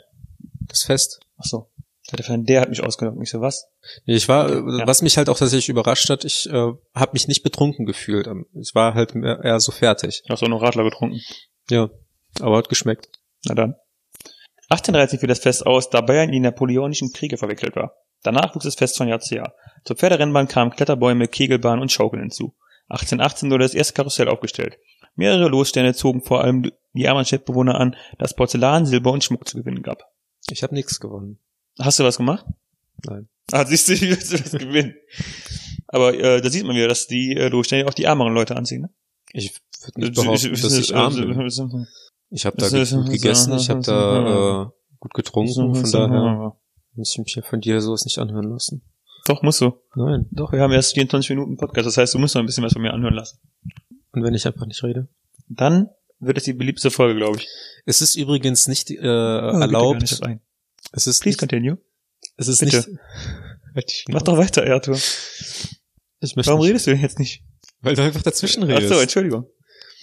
das 0.68 0.84
Fest. 0.84 1.18
Ach 1.36 1.44
so. 1.46 1.68
Der 2.12 2.60
hat 2.60 2.68
mich 2.68 2.80
ausgenommen. 2.84 3.20
Ich 3.22 3.30
so, 3.30 3.40
was? 3.40 3.66
Nee, 4.06 4.14
Ich 4.14 4.28
war, 4.28 4.48
Ja. 4.50 4.86
was 4.86 5.02
mich 5.02 5.16
halt 5.18 5.28
auch 5.28 5.36
tatsächlich 5.36 5.68
überrascht 5.68 6.08
hat, 6.10 6.24
ich 6.24 6.46
äh, 6.48 6.52
habe 6.94 7.12
mich 7.12 7.26
nicht 7.26 7.42
betrunken 7.42 7.86
gefühlt. 7.86 8.28
Ich 8.54 8.72
war 8.76 8.94
halt 8.94 9.16
eher 9.16 9.58
so 9.58 9.72
fertig. 9.72 10.22
Du 10.28 10.32
hast 10.32 10.44
auch 10.44 10.48
noch 10.48 10.62
Radler 10.62 10.84
getrunken. 10.84 11.20
Ja, 11.70 11.90
aber 12.40 12.58
hat 12.58 12.68
geschmeckt. 12.68 13.08
Na 13.46 13.56
dann. 13.56 13.74
1830 14.70 15.20
fiel 15.20 15.28
das 15.28 15.38
Fest 15.38 15.66
aus, 15.66 15.90
da 15.90 16.00
Bayern 16.00 16.28
in 16.28 16.32
die 16.32 16.40
napoleonischen 16.40 17.12
Kriege 17.12 17.38
verwickelt 17.38 17.74
war. 17.76 17.94
Danach 18.22 18.54
wuchs 18.54 18.64
das 18.64 18.74
Fest 18.74 18.96
von 18.96 19.08
Jahr 19.08 19.20
zu 19.20 19.36
Jahr. 19.36 19.54
Zur 19.84 19.96
Pferderennbahn 19.96 20.48
kamen 20.48 20.72
Kletterbäume, 20.72 21.28
Kegelbahn 21.28 21.80
und 21.80 21.92
Schaukeln 21.92 22.22
hinzu. 22.22 22.54
1818 22.88 23.50
wurde 23.50 23.64
das 23.64 23.74
erste 23.74 23.94
Karussell 23.94 24.28
aufgestellt. 24.28 24.78
Mehrere 25.14 25.48
Losstände 25.48 25.94
zogen 25.94 26.22
vor 26.22 26.42
allem 26.42 26.70
die 26.92 27.08
armen 27.08 27.24
Städtbewohner 27.24 27.78
an, 27.78 27.96
dass 28.18 28.34
Porzellan, 28.34 28.86
Silber 28.86 29.12
und 29.12 29.24
Schmuck 29.24 29.48
zu 29.48 29.58
gewinnen 29.58 29.82
gab. 29.82 30.12
Ich 30.50 30.62
habe 30.62 30.74
nichts 30.74 31.00
gewonnen. 31.00 31.38
Hast 31.78 31.98
du 31.98 32.04
was 32.04 32.16
gemacht? 32.16 32.46
Nein. 33.04 33.28
Ah, 33.52 33.64
siehst 33.64 33.88
du, 33.88 33.92
wie 34.00 34.10
willst 34.10 34.32
du 34.32 34.38
das 34.38 34.52
gewinnen? 34.52 34.94
Aber 35.86 36.14
äh, 36.14 36.40
da 36.40 36.50
sieht 36.50 36.64
man 36.64 36.76
wieder, 36.76 36.88
dass 36.88 37.06
die 37.06 37.34
äh, 37.34 37.48
Losstände 37.48 37.86
auch 37.86 37.94
die 37.94 38.04
ärmeren 38.04 38.34
Leute 38.34 38.56
anziehen. 38.56 38.82
Ne? 38.82 38.90
Ich 39.32 39.54
würde 39.82 40.00
nicht 40.00 40.14
behaupten, 40.14 40.50
dass 40.52 40.78
ich 40.78 40.94
arm 40.94 41.14
bin. 41.14 41.86
Ich 42.30 42.44
habe 42.46 42.56
da 42.58 42.66
ist- 42.66 42.92
gut 42.92 43.10
gegessen, 43.10 43.54
ich 43.54 43.70
habe 43.70 43.80
da 43.82 44.62
äh, 44.64 44.66
gut 44.98 45.14
getrunken, 45.14 45.74
von 45.74 45.90
daher 45.90 46.56
muss 46.94 47.12
ich 47.12 47.18
mich 47.18 47.34
ja 47.34 47.42
von 47.42 47.60
dir 47.60 47.80
sowas 47.80 48.04
nicht 48.04 48.18
anhören 48.18 48.50
lassen. 48.50 48.82
Doch, 49.26 49.42
musst 49.42 49.60
du. 49.60 49.72
Nein. 49.94 50.26
Doch, 50.30 50.52
wir 50.52 50.60
haben 50.60 50.72
erst 50.72 50.94
24 50.94 51.30
Minuten 51.30 51.56
Podcast, 51.56 51.86
das 51.86 51.96
heißt, 51.96 52.14
du 52.14 52.18
musst 52.18 52.34
noch 52.34 52.42
ein 52.42 52.46
bisschen 52.46 52.64
was 52.64 52.72
von 52.72 52.82
mir 52.82 52.92
anhören 52.92 53.14
lassen. 53.14 53.38
Und 54.12 54.22
wenn 54.22 54.34
ich 54.34 54.46
einfach 54.46 54.66
nicht 54.66 54.82
rede? 54.82 55.08
Dann 55.48 55.88
wird 56.18 56.38
es 56.38 56.44
die 56.44 56.52
beliebteste 56.54 56.90
Folge, 56.90 57.16
glaube 57.18 57.38
ich. 57.38 57.48
Es 57.86 58.00
ist 58.02 58.14
übrigens 58.16 58.66
nicht 58.68 58.90
äh, 58.90 58.96
Oh, 58.98 59.52
nicht 59.52 59.60
erlaubt. 59.62 60.22
ein. 60.22 60.40
Es 60.92 61.06
ist 61.06 61.20
Please 61.20 61.34
nicht, 61.34 61.38
continue. 61.38 61.78
es 62.36 62.48
ist 62.48 62.60
bitte. 62.60 62.76
nicht. 62.76 62.88
Halt 63.74 64.04
Mach 64.08 64.22
doch 64.22 64.36
weiter, 64.38 64.64
Arthur. 64.72 64.96
Ich 66.20 66.34
möchte 66.36 66.50
Warum 66.50 66.60
nicht, 66.62 66.70
redest 66.70 66.86
du 66.86 66.90
denn 66.92 67.00
jetzt 67.00 67.18
nicht? 67.18 67.42
weil 67.80 67.94
du 67.94 68.02
einfach 68.02 68.22
dazwischen 68.22 68.64
Ach 68.64 68.68
redest. 68.68 68.88
so, 68.92 68.98
Entschuldigung. 68.98 69.46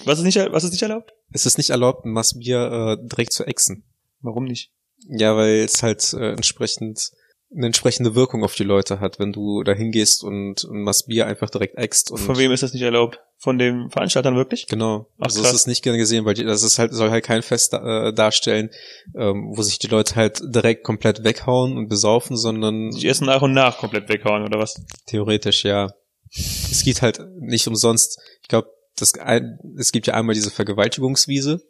Was 0.03 0.19
ist 0.19 0.25
nicht, 0.25 0.37
was 0.51 0.63
ist 0.63 0.71
nicht 0.71 0.81
erlaubt? 0.81 1.13
es 1.31 1.45
ist 1.45 1.57
nicht 1.57 1.69
erlaubt, 1.69 2.05
ein 2.05 2.11
Massbier 2.11 2.97
äh, 3.01 3.07
direkt 3.07 3.33
zu 3.33 3.45
exen. 3.45 3.83
Warum 4.21 4.45
nicht? 4.45 4.71
Ja, 5.07 5.35
weil 5.35 5.59
es 5.63 5.83
halt 5.83 6.13
äh, 6.13 6.31
entsprechend 6.31 7.11
eine 7.55 7.67
entsprechende 7.67 8.15
Wirkung 8.15 8.43
auf 8.43 8.55
die 8.55 8.63
Leute 8.63 8.99
hat, 8.99 9.19
wenn 9.19 9.31
du 9.31 9.63
da 9.63 9.71
hingehst 9.73 10.23
und 10.23 10.63
ein 10.63 10.81
Massbier 10.81 11.25
einfach 11.27 11.49
direkt 11.49 11.77
ext 11.77 12.11
und 12.11 12.17
Von 12.19 12.37
wem 12.37 12.51
ist 12.51 12.63
das 12.63 12.73
nicht 12.73 12.81
erlaubt? 12.81 13.19
Von 13.37 13.57
den 13.57 13.89
Veranstaltern 13.91 14.35
wirklich? 14.35 14.67
Genau. 14.67 15.07
Ach, 15.19 15.25
also 15.25 15.41
krass. 15.41 15.51
es 15.51 15.59
ist 15.61 15.67
nicht 15.67 15.83
gerne 15.83 15.97
gesehen, 15.97 16.25
weil 16.25 16.33
die, 16.33 16.43
das 16.43 16.63
ist 16.63 16.79
halt 16.79 16.93
soll 16.93 17.11
halt 17.11 17.23
kein 17.23 17.43
Fest 17.43 17.73
äh, 17.73 18.11
darstellen, 18.13 18.71
ähm, 19.15 19.51
wo 19.55 19.61
sich 19.61 19.77
die 19.79 19.87
Leute 19.87 20.15
halt 20.15 20.41
direkt 20.43 20.83
komplett 20.83 21.23
weghauen 21.23 21.77
und 21.77 21.87
besaufen, 21.87 22.35
sondern 22.35 22.89
Die 22.91 23.05
erst 23.05 23.21
nach 23.21 23.41
und 23.41 23.53
nach 23.53 23.77
komplett 23.77 24.09
weghauen, 24.09 24.43
oder 24.43 24.59
was? 24.59 24.81
theoretisch 25.05 25.63
ja. 25.63 25.93
Es 26.31 26.83
geht 26.83 27.01
halt 27.01 27.21
nicht 27.39 27.67
umsonst. 27.67 28.19
Ich 28.41 28.47
glaube, 28.47 28.69
das 28.95 29.13
ein, 29.15 29.59
es 29.77 29.91
gibt 29.91 30.07
ja 30.07 30.13
einmal 30.13 30.35
diese 30.35 30.51
Vergewaltigungswiese. 30.51 31.61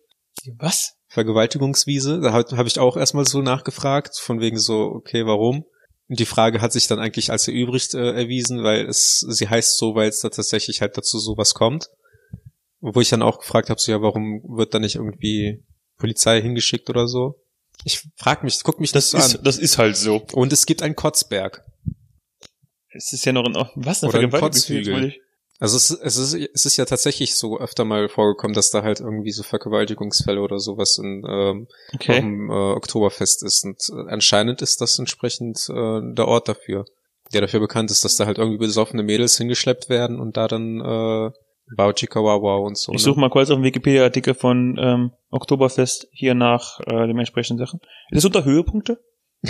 Was? 0.57 0.95
Vergewaltigungswiese. 1.07 2.19
Da 2.19 2.33
habe 2.33 2.57
hab 2.57 2.67
ich 2.67 2.79
auch 2.79 2.97
erstmal 2.97 3.25
so 3.25 3.41
nachgefragt, 3.41 4.17
von 4.17 4.39
wegen 4.39 4.59
so, 4.59 4.81
okay, 4.81 5.25
warum? 5.25 5.65
Und 6.07 6.19
die 6.19 6.25
Frage 6.25 6.61
hat 6.61 6.71
sich 6.71 6.88
dann 6.88 6.99
eigentlich 6.99 7.31
als 7.31 7.47
erübrigt 7.47 7.93
äh, 7.95 8.11
erwiesen, 8.11 8.63
weil 8.63 8.85
es, 8.85 9.25
sie 9.27 9.49
heißt 9.49 9.77
so, 9.77 9.95
weil 9.95 10.09
es 10.09 10.19
da 10.19 10.29
tatsächlich 10.29 10.81
halt 10.81 10.97
dazu 10.97 11.17
sowas 11.19 11.53
kommt. 11.53 11.89
Wo 12.79 13.01
ich 13.01 13.09
dann 13.09 13.23
auch 13.23 13.39
gefragt 13.39 13.69
habe, 13.69 13.79
so 13.79 13.91
ja, 13.91 14.01
warum 14.01 14.43
wird 14.43 14.73
da 14.73 14.79
nicht 14.79 14.95
irgendwie 14.95 15.63
Polizei 15.97 16.41
hingeschickt 16.41 16.89
oder 16.89 17.07
so? 17.07 17.41
Ich 17.83 18.07
frag 18.15 18.43
mich, 18.43 18.61
guck 18.63 18.79
mich 18.79 18.91
Das 18.91 19.11
das 19.11 19.25
ist, 19.25 19.38
an. 19.38 19.43
das 19.43 19.57
ist 19.57 19.77
halt 19.79 19.97
so. 19.97 20.23
Und 20.33 20.53
es 20.53 20.67
gibt 20.67 20.83
einen 20.83 20.95
Kotzberg. 20.95 21.63
Es 22.89 23.11
ist 23.11 23.25
ja 23.25 23.33
noch 23.33 23.45
in 23.45 23.55
Ordnung. 23.55 23.83
Was 23.85 24.01
denn 24.01 24.09
Oder 24.09 24.19
ein? 24.19 24.29
Kotzhügel. 24.29 25.15
Also 25.60 25.78
es, 25.78 25.89
es, 25.89 26.18
ist, 26.18 26.34
es 26.34 26.65
ist 26.65 26.78
ja 26.78 26.86
tatsächlich 26.86 27.36
so 27.36 27.58
öfter 27.60 27.86
mal 27.86 28.10
vorgekommen, 28.10 28.54
dass 28.54 28.72
da 28.72 28.84
halt 28.84 29.00
irgendwie 29.00 29.32
so 29.32 29.41
Vergewaltigungsfälle 29.44 30.41
oder 30.41 30.60
sowas 30.60 30.98
in, 30.98 31.24
ähm, 31.28 31.68
Okay. 31.94 32.20
äh, 32.20 32.52
Oktoberfest 32.52 33.41
ist. 33.44 33.63
Und 33.63 33.78
äh, 33.89 34.12
anscheinend 34.12 34.62
ist 34.62 34.82
das 34.82 35.00
entsprechend 35.00 35.70
äh, 35.70 36.02
der 36.13 36.28
Ort 36.28 36.50
dafür, 36.50 36.86
der 37.34 37.41
dafür 37.41 37.62
bekannt 37.62 37.89
ist, 37.89 38.04
dass 38.04 38.18
da 38.18 38.26
halt 38.26 38.38
irgendwie 38.38 38.58
besoffene 38.58 39.04
Mädels 39.04 39.38
hingeschleppt 39.38 39.89
werden 39.89 40.20
und 40.20 40.36
da 40.36 40.48
dann 40.48 40.82
äh, 40.82 41.32
Wow 41.78 42.68
und 42.68 42.78
so. 42.78 42.91
Ich 42.91 43.00
ne? 43.00 43.04
suche 43.04 43.20
mal 43.20 43.30
kurz 43.30 43.50
auf 43.50 43.58
dem 43.58 43.63
Wikipedia-Artikel 43.63 44.34
von 44.36 44.78
ähm, 44.80 45.12
Oktoberfest 45.32 46.08
hier 46.12 46.36
nach 46.36 46.80
äh, 46.82 47.08
den 47.08 47.18
entsprechenden 47.18 47.65
Sachen. 47.65 47.80
Ist 48.12 48.18
das 48.18 48.26
unter 48.26 48.46
Höhepunkte? 48.46 49.00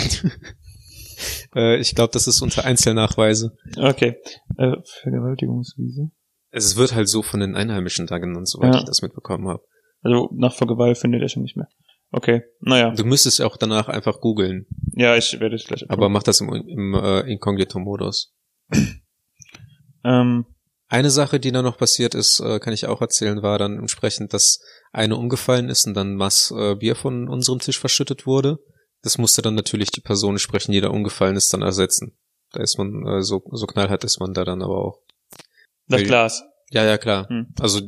äh, 1.54 1.78
ich 1.78 1.94
glaube, 1.94 2.12
das 2.12 2.26
ist 2.26 2.40
unter 2.42 2.64
Einzelnachweise. 2.64 3.52
Okay. 3.76 4.16
Äh, 4.58 4.72
Vergewaltigungswiese. 5.02 6.10
Es 6.50 6.76
wird 6.76 6.94
halt 6.94 7.08
so 7.08 7.22
von 7.22 7.40
den 7.40 7.54
Einheimischen 7.54 8.06
da 8.06 8.18
genannt, 8.18 8.48
soweit 8.48 8.74
Ja. 8.74 8.80
ich 8.80 8.86
das 8.86 9.02
mitbekommen 9.02 9.48
habe. 9.48 9.62
Also 10.02 10.30
nach 10.34 10.54
Vergewalt 10.54 10.96
findet 10.98 11.22
er 11.22 11.28
schon 11.28 11.42
nicht 11.42 11.56
mehr. 11.56 11.68
Okay. 12.12 12.42
Naja. 12.60 12.92
Du 12.92 13.04
müsstest 13.04 13.42
auch 13.42 13.56
danach 13.56 13.88
einfach 13.88 14.20
googeln, 14.20 14.66
Ja, 14.92 15.16
ich 15.16 15.38
werde 15.40 15.56
es 15.56 15.64
gleich. 15.64 15.84
aber 15.90 16.08
mach 16.08 16.22
das 16.22 16.40
im, 16.40 16.48
im 16.52 16.94
äh, 16.94 17.20
Inkognito-Modus. 17.32 18.32
ähm, 20.04 20.46
Eine 20.88 21.10
Sache, 21.10 21.40
die 21.40 21.50
da 21.50 21.62
noch 21.62 21.78
passiert 21.78 22.14
ist, 22.14 22.40
äh, 22.40 22.60
kann 22.60 22.72
ich 22.72 22.86
auch 22.86 23.00
erzählen, 23.00 23.42
war 23.42 23.58
dann 23.58 23.78
entsprechend, 23.78 24.32
dass 24.32 24.60
eine 24.92 25.16
umgefallen 25.16 25.68
ist 25.68 25.86
und 25.86 25.94
dann 25.94 26.14
Mass 26.14 26.52
äh, 26.56 26.76
Bier 26.76 26.94
von 26.94 27.28
unserem 27.28 27.58
Tisch 27.58 27.78
verschüttet 27.78 28.24
wurde. 28.26 28.58
Das 29.06 29.18
musste 29.18 29.40
dann 29.40 29.54
natürlich 29.54 29.92
die 29.92 30.00
Person 30.00 30.36
sprechen, 30.40 30.72
die 30.72 30.80
da 30.80 30.88
umgefallen 30.88 31.36
ist, 31.36 31.52
dann 31.54 31.62
ersetzen. 31.62 32.16
Da 32.50 32.60
ist 32.60 32.76
man, 32.76 33.06
äh, 33.06 33.22
so, 33.22 33.40
so 33.52 33.66
knallhart 33.66 34.02
ist 34.02 34.18
man 34.18 34.34
da 34.34 34.44
dann 34.44 34.62
aber 34.62 34.76
auch. 34.84 34.98
das 35.86 36.00
Weil- 36.00 36.06
Glas. 36.08 36.42
Ja, 36.70 36.84
ja, 36.84 36.98
klar. 36.98 37.28
Hm. 37.28 37.46
Also, 37.60 37.80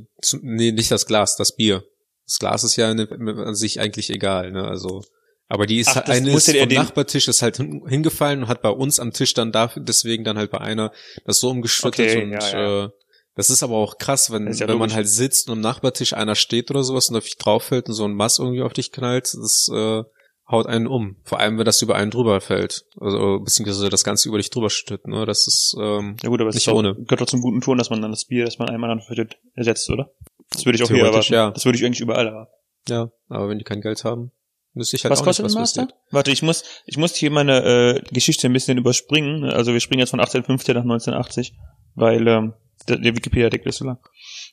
nee, 0.43 0.71
nicht 0.71 0.93
das 0.93 1.07
Glas, 1.07 1.35
das 1.35 1.57
Bier. 1.57 1.83
Das 2.25 2.39
Glas 2.39 2.63
ist 2.63 2.77
ja 2.77 2.89
eine, 2.89 3.09
an 3.11 3.57
sich 3.57 3.81
eigentlich 3.81 4.11
egal, 4.11 4.53
ne, 4.53 4.63
also. 4.69 5.03
Aber 5.49 5.67
die 5.67 5.81
ist 5.81 5.89
Ach, 5.89 5.97
halt, 5.97 6.11
eine 6.11 6.33
ist 6.37 6.49
vom 6.57 6.69
Nachbartisch 6.69 7.27
ist 7.27 7.43
halt 7.43 7.57
hin- 7.57 7.83
hingefallen 7.89 8.43
und 8.45 8.49
hat 8.49 8.63
bei 8.63 8.69
uns 8.71 9.01
am 9.01 9.13
Tisch 9.13 9.35
dann 9.35 9.51
dafür, 9.51 9.83
deswegen 9.83 10.23
dann 10.23 10.39
halt 10.39 10.53
bei 10.53 10.61
einer 10.61 10.93
das 11.25 11.41
so 11.41 11.51
umgeschüttet 11.51 12.11
Okay, 12.11 12.23
und, 12.23 12.31
ja, 12.31 12.51
ja. 12.53 12.85
äh, 12.85 12.89
das 13.35 13.51
ist 13.51 13.65
aber 13.65 13.75
auch 13.75 13.99
krass, 13.99 14.31
wenn, 14.31 14.53
ja 14.53 14.69
wenn 14.69 14.79
man 14.79 14.93
halt 14.93 15.09
sitzt 15.09 15.49
und 15.49 15.55
am 15.55 15.61
Nachbartisch 15.61 16.13
einer 16.13 16.37
steht 16.37 16.71
oder 16.71 16.85
sowas 16.85 17.09
und 17.09 17.17
auf 17.17 17.25
dich 17.25 17.39
drauf 17.39 17.65
fällt 17.65 17.89
und 17.89 17.95
so 17.95 18.05
ein 18.05 18.15
Mass 18.15 18.39
irgendwie 18.39 18.63
auf 18.63 18.75
dich 18.75 18.93
knallt, 18.93 19.25
das, 19.35 19.69
äh, 19.75 20.05
haut 20.51 20.67
einen 20.67 20.87
um. 20.87 21.17
Vor 21.25 21.41
allem, 21.41 21.59
wenn 21.59 21.65
das 21.65 21.83
über 21.83 21.95
einen 21.97 22.11
drüber 22.11 22.41
fällt. 22.41 22.85
Also, 23.01 23.41
beziehungsweise 23.41 23.89
das 23.91 24.05
Ganze 24.05 24.29
über 24.29 24.39
dich 24.39 24.51
drüber 24.51 24.71
schüttet, 24.71 25.07
ne, 25.07 25.27
das 25.27 25.47
ist, 25.47 25.77
ähm, 25.81 26.17
Ja 26.23 26.29
gut, 26.31 26.41
aber 26.41 26.49
es 26.51 26.55
Nicht 26.57 26.69
auch, 26.69 26.75
ohne. 26.77 26.95
gehört 26.95 27.21
doch 27.21 27.27
zum 27.27 27.41
guten 27.43 27.61
Ton, 27.61 27.79
dass 27.79 27.91
man 27.91 28.01
dann 28.03 28.11
das 28.11 28.25
Bier, 28.27 28.45
das 28.45 28.59
man 28.59 28.69
einem 28.69 28.83
anderen 28.85 29.03
vertötet, 29.03 29.39
ersetzt, 29.55 29.89
oder? 29.91 30.11
Das 30.53 30.65
würde 30.65 30.77
ich 30.77 30.83
auch 30.85 30.89
hier 30.89 31.05
erwarten. 31.05 31.33
ja. 31.33 31.51
Das 31.51 31.65
würde 31.65 31.79
ich 31.79 31.85
eigentlich 31.85 32.01
überall 32.01 32.27
erwarten. 32.27 32.53
ja, 32.89 33.11
aber 33.29 33.49
wenn 33.51 33.59
die 33.59 33.65
kein 33.65 33.83
Geld 33.83 34.05
haben, 34.05 34.33
wüsste 34.75 34.97
ich 34.97 35.05
halt 35.05 35.13
was 35.13 35.21
auch 35.21 35.25
kostet 35.25 35.45
nicht, 35.45 35.55
was 35.55 35.61
Master? 35.61 35.83
passiert. 35.83 36.01
Warte, 36.11 36.31
ich 36.31 36.43
muss, 36.43 36.65
ich 36.87 36.97
muss 36.97 37.15
hier 37.15 37.31
meine 37.31 37.63
äh, 37.65 38.03
Geschichte 38.13 38.47
ein 38.47 38.53
bisschen 38.55 38.79
überspringen. 38.79 39.45
Also 39.45 39.73
wir 39.75 39.81
springen 39.81 40.01
jetzt 40.01 40.11
von 40.11 40.21
1850 40.21 40.75
nach 40.75 40.83
1980, 40.83 41.55
weil 41.95 42.27
ähm, 42.27 42.55
der, 42.89 42.97
der 42.99 43.15
Wikipedia-Artikel 43.15 43.69
ist 43.69 43.79
so 43.79 43.85
lang. 43.85 43.99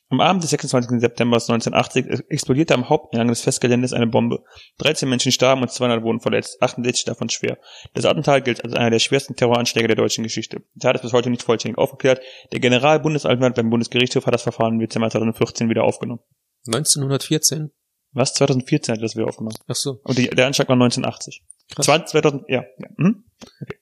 Am 0.10 0.22
Abend 0.22 0.44
des 0.44 0.52
26. 0.52 1.00
September 1.00 1.38
1980 1.38 2.26
explodierte 2.30 2.76
am 2.76 2.90
Haupteingang 2.90 3.28
des 3.28 3.42
Festgeländes 3.42 3.92
eine 3.92 4.06
Bombe. 4.06 4.44
13 4.78 5.10
Menschen 5.10 5.32
starben 5.32 5.64
und 5.64 5.72
200 5.72 6.04
wurden 6.04 6.20
verletzt, 6.20 6.62
68 6.62 7.06
davon 7.06 7.30
schwer. 7.30 7.58
Das 7.96 8.06
Attentat 8.06 8.46
gilt 8.46 8.64
als 8.64 8.74
einer 8.74 8.92
der 8.92 9.00
schwersten 9.00 9.36
Terroranschläge 9.36 9.88
der 9.88 9.96
deutschen 9.96 10.24
Geschichte. 10.24 10.62
Die 10.76 10.80
Tat 10.80 10.96
ist 10.96 11.02
bis 11.02 11.14
heute 11.14 11.32
nicht 11.32 11.42
vollständig 11.42 11.80
aufgeklärt. 11.80 12.22
Der 12.52 12.60
Generalbundesanwalt 12.60 13.56
beim 13.56 13.72
Bundesgerichtshof 13.72 14.28
hat 14.28 14.34
das 14.36 14.44
Verfahren 14.44 14.74
im 14.74 14.80
Dezember 14.80 15.10
2014 15.10 15.70
wieder 15.70 15.84
aufgenommen. 15.84 16.22
1914? 16.68 17.72
Was? 18.12 18.34
2014 18.36 18.96
hat 18.96 19.04
das 19.04 19.16
wieder 19.16 19.28
aufgenommen. 19.28 19.58
Ach 19.68 19.76
so, 19.76 20.00
Und 20.04 20.18
die, 20.18 20.30
der 20.30 20.46
Anschlag 20.46 20.70
war 20.70 20.76
1980. 20.76 21.44
krass. 21.74 21.86
20, 21.86 22.10
2000, 22.12 22.44
ja. 22.48 22.64
ja. 22.78 22.88
Mhm. 22.98 23.26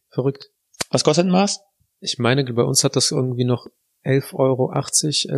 Verrückt. 0.10 0.52
Was 0.90 1.04
kostet 1.04 1.26
ein 1.26 1.32
Maß? 1.32 1.60
Ich 2.00 2.18
meine, 2.18 2.44
bei 2.46 2.64
uns 2.64 2.84
hat 2.84 2.96
das 2.96 3.12
irgendwie 3.12 3.46
noch 3.46 3.68
11,80 4.06 4.34
Euro, 4.36 4.72
11,60 4.72 5.30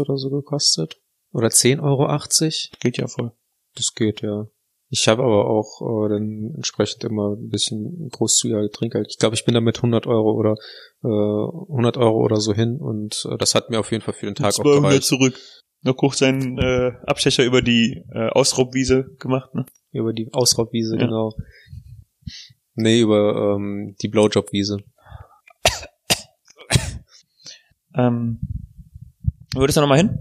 Euro 0.00 0.02
oder 0.12 0.16
so 0.18 0.30
gekostet. 0.30 1.00
Oder 1.32 1.48
10,80 1.48 1.82
Euro. 1.82 2.78
Geht 2.80 2.98
ja 2.98 3.06
voll. 3.08 3.32
Das 3.74 3.92
geht, 3.94 4.22
ja. 4.22 4.46
Ich 4.90 5.08
habe 5.08 5.24
aber 5.24 5.48
auch 5.50 5.80
äh, 6.06 6.08
dann 6.08 6.52
entsprechend 6.54 7.02
immer 7.02 7.34
ein 7.34 7.48
bisschen 7.48 8.08
großzügiger 8.12 8.70
Trinkgeld. 8.70 9.08
Ich 9.10 9.18
glaube, 9.18 9.34
ich 9.34 9.44
bin 9.44 9.54
da 9.54 9.60
mit 9.60 9.78
100 9.78 10.06
Euro 10.06 10.32
oder 10.32 10.54
äh, 11.02 11.08
100 11.72 11.96
Euro 11.96 12.22
oder 12.22 12.36
so 12.40 12.52
hin 12.54 12.76
und 12.78 13.26
äh, 13.28 13.36
das 13.38 13.54
hat 13.56 13.70
mir 13.70 13.80
auf 13.80 13.90
jeden 13.90 14.04
Fall 14.04 14.14
für 14.14 14.26
den 14.26 14.36
Tag 14.36 14.46
auch 14.52 14.62
200 14.62 14.82
gereicht. 14.82 15.02
zurück. 15.04 15.34
Noch 15.82 15.96
kurz 15.96 16.18
seinen 16.18 16.58
äh, 16.58 16.92
Abstecher 17.06 17.44
über 17.44 17.60
die 17.60 18.04
äh, 18.14 18.28
Ausraubwiese 18.28 19.04
gemacht, 19.18 19.52
ne? 19.54 19.66
Über 19.92 20.12
die 20.12 20.28
Ausraubwiese, 20.32 20.96
Ja. 20.96 21.06
genau. 21.06 21.32
Nee, 22.76 23.00
über 23.00 23.54
ähm, 23.56 23.94
die 24.02 24.08
Blowjob-Wiese. 24.08 24.78
Ähm, 27.94 28.40
würdest 29.54 29.76
du 29.76 29.80
noch 29.80 29.88
mal 29.88 29.98
hin? 29.98 30.18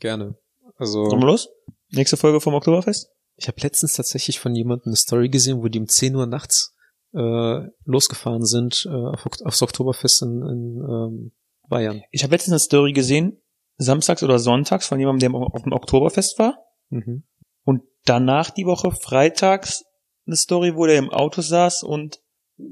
Gerne. 0.00 0.36
Also 0.76 1.04
wir 1.06 1.18
los? 1.18 1.48
Nächste 1.90 2.16
Folge 2.16 2.40
vom 2.40 2.54
Oktoberfest? 2.54 3.10
Ich 3.36 3.48
habe 3.48 3.60
letztens 3.60 3.94
tatsächlich 3.94 4.40
von 4.40 4.54
jemandem 4.54 4.90
eine 4.90 4.96
Story 4.96 5.28
gesehen, 5.28 5.62
wo 5.62 5.68
die 5.68 5.78
um 5.78 5.88
10 5.88 6.14
Uhr 6.14 6.26
nachts 6.26 6.74
äh, 7.14 7.60
losgefahren 7.84 8.44
sind 8.44 8.86
äh, 8.86 8.94
auf, 8.94 9.26
aufs 9.44 9.62
Oktoberfest 9.62 10.22
in, 10.22 10.42
in 10.42 10.76
ähm, 10.88 11.32
Bayern. 11.68 12.02
Ich 12.10 12.22
habe 12.22 12.32
letztens 12.32 12.52
eine 12.52 12.58
Story 12.60 12.92
gesehen, 12.92 13.40
samstags 13.78 14.22
oder 14.22 14.38
sonntags 14.38 14.86
von 14.86 14.98
jemandem, 14.98 15.32
der 15.32 15.40
auf 15.40 15.62
dem 15.62 15.72
Oktoberfest 15.72 16.38
war. 16.38 16.58
Mhm. 16.90 17.24
Und 17.64 17.82
danach 18.04 18.50
die 18.50 18.66
Woche 18.66 18.90
freitags 18.92 19.84
eine 20.26 20.36
Story, 20.36 20.74
wo 20.76 20.86
der 20.86 20.98
im 20.98 21.10
Auto 21.10 21.40
saß 21.40 21.82
und 21.82 22.20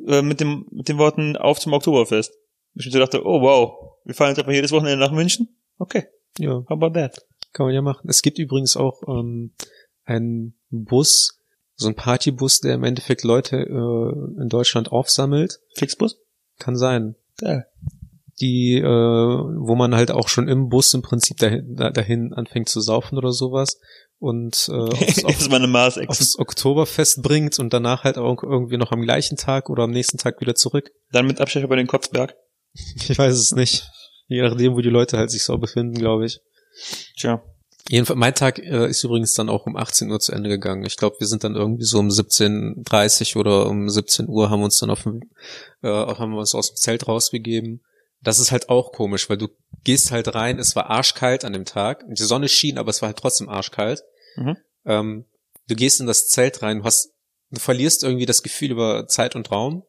äh, 0.06 0.22
mit 0.22 0.40
dem 0.40 0.66
mit 0.70 0.88
den 0.88 0.98
Worten 0.98 1.36
auf 1.36 1.58
zum 1.58 1.72
Oktoberfest. 1.72 2.32
Ich 2.74 2.86
mir 2.86 2.92
so 2.92 2.98
dachte, 2.98 3.24
oh 3.24 3.40
wow, 3.40 3.98
wir 4.04 4.14
fahren 4.14 4.30
jetzt 4.30 4.38
einfach 4.38 4.52
jedes 4.52 4.72
Wochenende 4.72 4.98
nach 4.98 5.12
München. 5.12 5.56
Okay, 5.78 6.04
Ja, 6.38 6.54
how 6.68 6.70
about 6.70 6.90
that? 6.90 7.24
kann 7.52 7.66
man 7.66 7.74
ja 7.74 7.82
machen. 7.82 8.08
Es 8.08 8.22
gibt 8.22 8.38
übrigens 8.40 8.76
auch 8.76 9.02
ähm, 9.06 9.52
einen 10.04 10.54
Bus, 10.70 11.38
so 11.76 11.86
ein 11.88 11.94
Partybus, 11.94 12.60
der 12.60 12.74
im 12.74 12.82
Endeffekt 12.84 13.22
Leute 13.22 13.56
äh, 13.56 14.40
in 14.42 14.48
Deutschland 14.48 14.90
aufsammelt. 14.90 15.60
Flixbus? 15.76 16.18
Kann 16.58 16.76
sein. 16.76 17.14
Geil. 17.38 17.66
Die, 18.40 18.74
äh, 18.78 18.82
wo 18.84 19.76
man 19.76 19.94
halt 19.94 20.10
auch 20.10 20.26
schon 20.28 20.48
im 20.48 20.68
Bus 20.68 20.92
im 20.94 21.02
Prinzip 21.02 21.36
dahin, 21.36 21.76
da- 21.76 21.90
dahin 21.90 22.32
anfängt 22.32 22.68
zu 22.68 22.80
saufen 22.80 23.16
oder 23.16 23.30
sowas 23.32 23.78
und 24.18 24.68
äh, 24.68 24.72
aufs, 24.74 25.24
auf, 25.24 25.48
aufs 26.08 26.38
Oktoberfest 26.40 27.22
bringt 27.22 27.60
und 27.60 27.72
danach 27.72 28.02
halt 28.02 28.18
auch 28.18 28.42
irgendwie 28.42 28.76
noch 28.78 28.90
am 28.90 29.02
gleichen 29.02 29.36
Tag 29.36 29.70
oder 29.70 29.84
am 29.84 29.90
nächsten 29.92 30.18
Tag 30.18 30.40
wieder 30.40 30.56
zurück. 30.56 30.90
Dann 31.12 31.26
mit 31.28 31.40
Abstecher 31.40 31.68
bei 31.68 31.76
den 31.76 31.86
Kotzberg. 31.86 32.34
Ich 33.08 33.18
weiß 33.18 33.36
es 33.36 33.52
nicht. 33.52 33.88
Je 34.26 34.42
nachdem, 34.42 34.74
wo 34.74 34.80
die 34.80 34.90
Leute 34.90 35.18
halt 35.18 35.30
sich 35.30 35.44
so 35.44 35.56
befinden, 35.58 35.94
glaube 35.94 36.26
ich. 36.26 36.40
Tja. 37.16 37.42
Jedenfalls, 37.88 38.18
mein 38.18 38.34
Tag 38.34 38.58
äh, 38.58 38.88
ist 38.88 39.04
übrigens 39.04 39.34
dann 39.34 39.50
auch 39.50 39.66
um 39.66 39.76
18 39.76 40.10
Uhr 40.10 40.18
zu 40.18 40.32
Ende 40.32 40.48
gegangen. 40.48 40.84
Ich 40.86 40.96
glaube, 40.96 41.16
wir 41.18 41.26
sind 41.26 41.44
dann 41.44 41.54
irgendwie 41.54 41.84
so 41.84 41.98
um 41.98 42.08
17.30 42.08 43.36
oder 43.36 43.66
um 43.66 43.90
17 43.90 44.26
Uhr 44.28 44.48
haben 44.48 44.60
wir 44.60 44.64
uns 44.64 44.78
dann 44.78 44.90
auf 44.90 45.02
dem, 45.02 45.20
äh, 45.82 45.88
haben 45.88 46.32
wir 46.32 46.38
uns 46.38 46.54
aus 46.54 46.72
dem 46.72 46.76
Zelt 46.76 47.06
rausbegeben. 47.06 47.84
Das 48.22 48.38
ist 48.38 48.52
halt 48.52 48.70
auch 48.70 48.92
komisch, 48.92 49.28
weil 49.28 49.36
du 49.36 49.48
gehst 49.84 50.10
halt 50.10 50.34
rein, 50.34 50.58
es 50.58 50.74
war 50.74 50.88
arschkalt 50.88 51.44
an 51.44 51.52
dem 51.52 51.66
Tag. 51.66 52.04
Die 52.08 52.22
Sonne 52.22 52.48
schien, 52.48 52.78
aber 52.78 52.88
es 52.88 53.02
war 53.02 53.08
halt 53.08 53.18
trotzdem 53.18 53.50
arschkalt. 53.50 54.02
Mhm. 54.36 54.56
Ähm, 54.86 55.26
du 55.68 55.74
gehst 55.74 56.00
in 56.00 56.06
das 56.06 56.28
Zelt 56.28 56.62
rein, 56.62 56.78
du 56.78 56.84
hast, 56.84 57.10
du 57.50 57.60
verlierst 57.60 58.02
irgendwie 58.02 58.26
das 58.26 58.42
Gefühl 58.42 58.70
über 58.70 59.06
Zeit 59.08 59.36
und 59.36 59.50
Raum. 59.50 59.84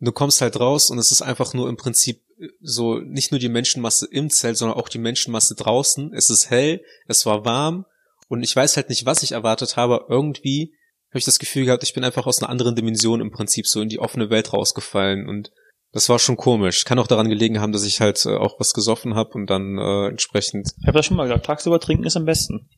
Du 0.00 0.12
kommst 0.12 0.40
halt 0.40 0.58
raus 0.60 0.90
und 0.90 0.98
es 0.98 1.10
ist 1.10 1.22
einfach 1.22 1.54
nur 1.54 1.68
im 1.68 1.76
Prinzip 1.76 2.22
so 2.60 2.98
nicht 2.98 3.32
nur 3.32 3.40
die 3.40 3.48
Menschenmasse 3.48 4.06
im 4.10 4.30
Zelt, 4.30 4.56
sondern 4.56 4.78
auch 4.78 4.88
die 4.88 4.98
Menschenmasse 4.98 5.54
draußen. 5.54 6.12
Es 6.14 6.30
ist 6.30 6.50
hell, 6.50 6.82
es 7.06 7.26
war 7.26 7.44
warm 7.44 7.84
und 8.28 8.42
ich 8.42 8.54
weiß 8.54 8.76
halt 8.76 8.90
nicht, 8.90 9.06
was 9.06 9.22
ich 9.22 9.32
erwartet 9.32 9.76
habe. 9.76 10.06
Irgendwie 10.08 10.74
habe 11.10 11.18
ich 11.18 11.24
das 11.24 11.38
Gefühl 11.38 11.64
gehabt, 11.64 11.82
ich 11.82 11.94
bin 11.94 12.04
einfach 12.04 12.26
aus 12.26 12.40
einer 12.40 12.50
anderen 12.50 12.76
Dimension 12.76 13.20
im 13.20 13.32
Prinzip 13.32 13.66
so 13.66 13.80
in 13.80 13.88
die 13.88 13.98
offene 13.98 14.30
Welt 14.30 14.52
rausgefallen 14.52 15.28
und 15.28 15.50
das 15.92 16.08
war 16.08 16.18
schon 16.18 16.36
komisch. 16.36 16.84
Kann 16.84 16.98
auch 16.98 17.06
daran 17.06 17.30
gelegen 17.30 17.60
haben, 17.60 17.72
dass 17.72 17.84
ich 17.84 18.00
halt 18.00 18.24
äh, 18.26 18.36
auch 18.36 18.60
was 18.60 18.74
gesoffen 18.74 19.14
habe 19.14 19.30
und 19.30 19.48
dann 19.48 19.78
äh, 19.78 20.08
entsprechend 20.08 20.74
Ich 20.80 20.86
habe 20.86 20.98
das 20.98 21.06
schon 21.06 21.16
mal 21.16 21.24
gesagt, 21.24 21.46
tagsüber 21.46 21.80
trinken 21.80 22.04
ist 22.04 22.16
am 22.16 22.26
besten. 22.26 22.68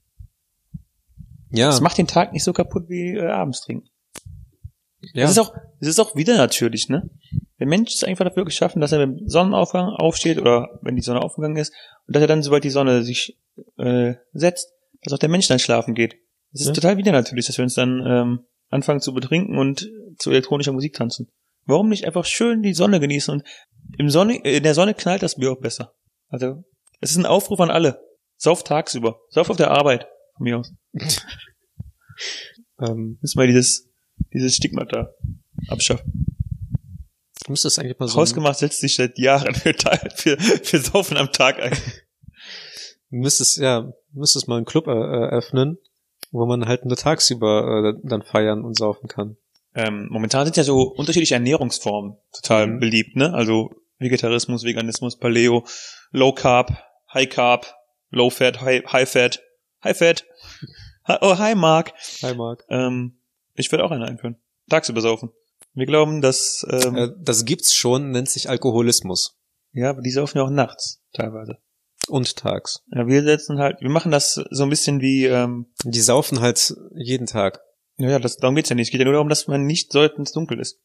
ja 1.51 1.67
Das 1.67 1.81
macht 1.81 1.99
den 1.99 2.07
Tag 2.07 2.33
nicht 2.33 2.45
so 2.45 2.53
kaputt 2.53 2.89
wie 2.89 3.17
äh, 3.17 3.27
abends 3.27 3.63
trinken. 3.63 3.89
Ja 5.15 5.25
Es 5.25 5.33
ist 5.33 5.39
auch, 5.39 5.55
es 5.81 5.89
ist 5.89 5.99
auch 6.01 6.15
wieder 6.17 6.37
natürlich, 6.37 6.89
ne? 6.89 7.09
Der 7.59 7.67
Mensch 7.67 7.93
ist 7.95 8.05
einfach 8.05 8.25
dafür 8.25 8.45
geschaffen, 8.45 8.81
dass 8.81 8.93
er 8.93 8.99
beim 8.99 9.19
Sonnenaufgang 9.27 9.89
aufsteht 9.89 10.39
oder 10.39 10.79
wenn 10.83 10.97
die 10.97 11.03
Sonne 11.03 11.21
aufgegangen 11.21 11.57
ist 11.57 11.73
und 12.07 12.15
dass 12.17 12.23
er 12.23 12.27
dann, 12.27 12.43
sobald 12.43 12.65
die 12.65 12.71
Sonne 12.71 13.03
sich 13.03 13.39
äh, 13.77 14.15
setzt, 14.33 14.73
dass 15.03 15.13
auch 15.13 15.19
der 15.19 15.29
Mensch 15.29 15.49
dann 15.49 15.59
schlafen 15.59 15.95
geht. 15.95 16.15
Es 16.53 16.63
ist 16.63 16.69
Ja. 16.69 16.73
total 16.75 16.97
wieder 16.97 17.13
natürlich, 17.13 17.47
dass 17.47 17.59
wir 17.59 17.63
uns 17.63 17.75
dann 17.75 18.03
ähm, 18.07 18.41
anfangen 18.69 19.01
zu 19.01 19.13
betrinken 19.13 19.59
und 19.59 19.89
zu 20.19 20.31
elektronischer 20.31 20.73
Musik 20.73 20.95
tanzen. 20.95 21.29
Warum 21.67 21.89
nicht 21.89 22.07
einfach 22.07 22.25
schön 22.25 22.63
die 22.63 22.73
Sonne 22.75 22.99
genießen 23.01 23.33
und 23.33 23.45
im 23.99 24.09
Sonne, 24.11 24.43
äh, 24.45 24.57
in 24.57 24.63
der 24.63 24.75
Sonne 24.75 24.95
knallt 24.95 25.23
das 25.23 25.37
Bier 25.37 25.53
auch 25.53 25.61
besser. 25.61 25.93
Also, 26.29 26.65
es 27.01 27.11
ist 27.11 27.17
ein 27.19 27.27
Aufruf 27.27 27.61
an 27.61 27.71
alle. 27.71 28.01
Sauf 28.37 28.65
tagsüber. 28.65 29.21
Sauf 29.29 29.51
auf 29.51 29.57
der 29.57 29.71
Arbeit. 29.71 30.07
Von 30.37 30.45
mir 30.45 30.59
aus. 30.59 30.73
ähm, 32.81 33.19
Müssen 33.21 33.39
wir 33.39 33.47
dieses, 33.47 33.90
dieses 34.33 34.57
Stigmata 34.57 35.11
abschaffen. 35.69 36.27
du 37.47 37.53
müsstest 37.53 37.79
eigentlich 37.79 37.99
mal 37.99 38.09
so 38.09 38.17
Hausgemacht 38.19 38.59
setzt 38.59 38.81
sich 38.81 38.95
seit 38.97 39.19
Jahren 39.19 39.55
für, 39.55 39.75
für, 40.15 40.39
für 40.39 40.79
Saufen 40.79 41.17
am 41.17 41.33
Tag 41.33 41.61
ein. 41.61 41.77
Du 43.13 43.17
müsstest, 43.17 43.57
ja, 43.57 43.93
müsstest 44.13 44.47
mal 44.47 44.57
einen 44.57 44.65
Club 44.67 44.87
äh, 44.87 44.91
eröffnen, 44.93 45.79
wo 46.31 46.47
man 46.47 46.67
halt 46.67 46.85
nur 46.85 46.97
tagsüber 46.97 47.95
äh, 47.97 48.01
dann 48.09 48.23
feiern 48.23 48.63
und 48.65 48.77
saufen 48.77 49.09
kann. 49.09 49.37
Ähm, 49.75 50.07
momentan 50.11 50.45
sind 50.47 50.57
ja 50.57 50.63
so 50.63 50.83
unterschiedliche 50.83 51.35
Ernährungsformen 51.35 52.17
total 52.33 52.69
Mhm. 52.69 52.79
beliebt, 52.79 53.17
ne? 53.17 53.35
Also 53.35 53.71
Vegetarismus, 53.99 54.63
Veganismus, 54.63 55.19
Paleo, 55.19 55.67
Low 56.13 56.33
Carb, 56.33 56.71
High 57.13 57.29
Carb, 57.29 57.75
Low 58.11 58.31
Fat, 58.31 58.61
High, 58.61 58.85
high 58.87 59.09
Fat, 59.11 59.43
High 59.83 59.99
Fat. 59.99 60.25
Hi- 61.09 61.19
Oh, 61.21 61.37
hi 61.37 61.57
Mark. 61.57 61.93
Hi 62.23 62.35
Marc. 62.35 62.65
Ähm, 62.69 63.19
ich 63.55 63.71
würde 63.73 63.85
auch 63.85 63.91
eine 63.91 64.07
einführen. 64.07 64.37
Tagsüber 64.69 65.01
saufen. 65.01 65.31
Wir 65.75 65.87
glauben, 65.87 66.21
dass 66.21 66.65
ähm, 66.71 66.97
Äh, 66.97 67.09
das 67.19 67.45
gibt's 67.45 67.75
schon, 67.75 68.11
nennt 68.11 68.29
sich 68.29 68.49
Alkoholismus. 68.49 69.39
ja, 69.73 69.91
aber 69.91 70.03
die 70.03 70.11
saufen 70.11 70.39
ja 70.39 70.45
auch 70.45 70.51
nachts 70.51 71.03
teilweise. 71.13 71.59
Und 72.09 72.37
tags. 72.37 72.83
Ja, 72.93 73.07
wir 73.07 73.23
setzen 73.23 73.59
halt, 73.59 73.81
wir 73.81 73.91
machen 73.91 74.11
das 74.11 74.35
so 74.51 74.63
ein 74.65 74.71
bisschen 74.71 75.01
wie 75.01 75.27
ähm, 75.27 75.67
Die 75.85 76.01
saufen 76.01 76.41
halt 76.41 76.75
jeden 76.95 77.27
Tag. 77.27 77.61
Ja, 77.99 78.11
ja, 78.11 78.19
das, 78.19 78.39
darum 78.39 78.57
geht's 78.57 78.71
ja 78.71 78.75
nicht. 78.75 78.89
Es 78.89 78.91
geht 78.91 79.01
ja 79.01 79.05
nur 79.05 79.13
darum, 79.13 79.29
dass 79.29 79.47
man 79.47 79.67
nicht 79.67 79.93
sollte, 79.93 80.17
wenn 80.17 80.25
es 80.25 80.33
dunkel 80.33 80.59
ist. 80.59 80.81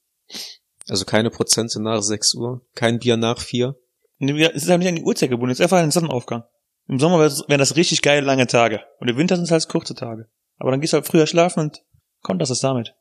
Also 0.89 1.06
keine 1.06 1.30
Prozente 1.32 1.82
nach 1.82 2.01
6 2.01 2.36
Uhr, 2.36 2.62
kein 2.75 2.99
Bier 2.99 3.17
nach 3.17 3.39
4. 3.39 3.75
Nee, 4.19 4.43
Es 4.54 4.63
ist 4.63 4.69
halt 4.69 4.80
nicht 4.80 4.89
an 4.89 4.95
die 4.97 5.04
Uhrzeit 5.04 5.30
gebunden, 5.30 5.51
es 5.51 5.60
ist 5.60 5.63
einfach 5.63 5.78
ein 5.78 5.91
Sonnenaufgang. 5.91 6.43
Im 6.88 6.99
Sommer 6.99 7.19
wären 7.19 7.60
das 7.60 7.75
richtig 7.75 8.01
geile 8.04 8.21
lange 8.25 8.45
Tage. 8.45 8.82
Und 8.99 9.08
im 9.10 9.17
Winter 9.17 9.36
sind 9.36 9.45
es 9.45 9.51
halt 9.51 9.67
kurze 9.67 9.95
Tage. 9.95 10.30
Aber 10.58 10.71
dann 10.71 10.82
gehst 10.82 10.93
du 10.93 10.97
halt 10.97 11.08
früher 11.08 11.25
schlafen 11.25 11.62
und 11.62 11.82
kommt 12.25 12.41
das 12.41 12.49
ist 12.49 12.63
damit. 12.63 12.95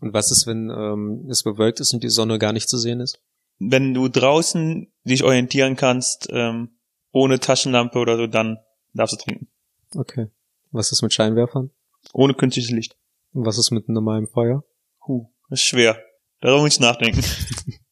Und 0.00 0.12
was 0.14 0.30
ist, 0.30 0.46
wenn 0.46 0.70
ähm, 0.70 1.26
es 1.28 1.42
bewölkt 1.42 1.80
ist 1.80 1.92
und 1.92 2.02
die 2.02 2.08
Sonne 2.08 2.38
gar 2.38 2.52
nicht 2.52 2.68
zu 2.68 2.78
sehen 2.78 3.00
ist? 3.00 3.20
Wenn 3.58 3.92
du 3.92 4.08
draußen 4.08 4.90
dich 5.04 5.24
orientieren 5.24 5.76
kannst, 5.76 6.28
ähm, 6.30 6.70
ohne 7.10 7.40
Taschenlampe 7.40 7.98
oder 7.98 8.16
so, 8.16 8.26
dann 8.26 8.58
darfst 8.94 9.14
du 9.14 9.24
trinken. 9.24 9.48
Okay. 9.94 10.28
Was 10.70 10.92
ist 10.92 11.02
mit 11.02 11.12
Scheinwerfern? 11.12 11.70
Ohne 12.12 12.34
künstliches 12.34 12.70
Licht. 12.70 12.96
Und 13.32 13.44
was 13.44 13.58
ist 13.58 13.70
mit 13.72 13.88
normalem 13.88 14.28
Feuer? 14.28 14.62
Huh, 15.06 15.26
das 15.50 15.60
ist 15.60 15.66
schwer. 15.66 16.00
Darum 16.40 16.62
muss 16.62 16.74
ich 16.74 16.80
nachdenken. 16.80 17.24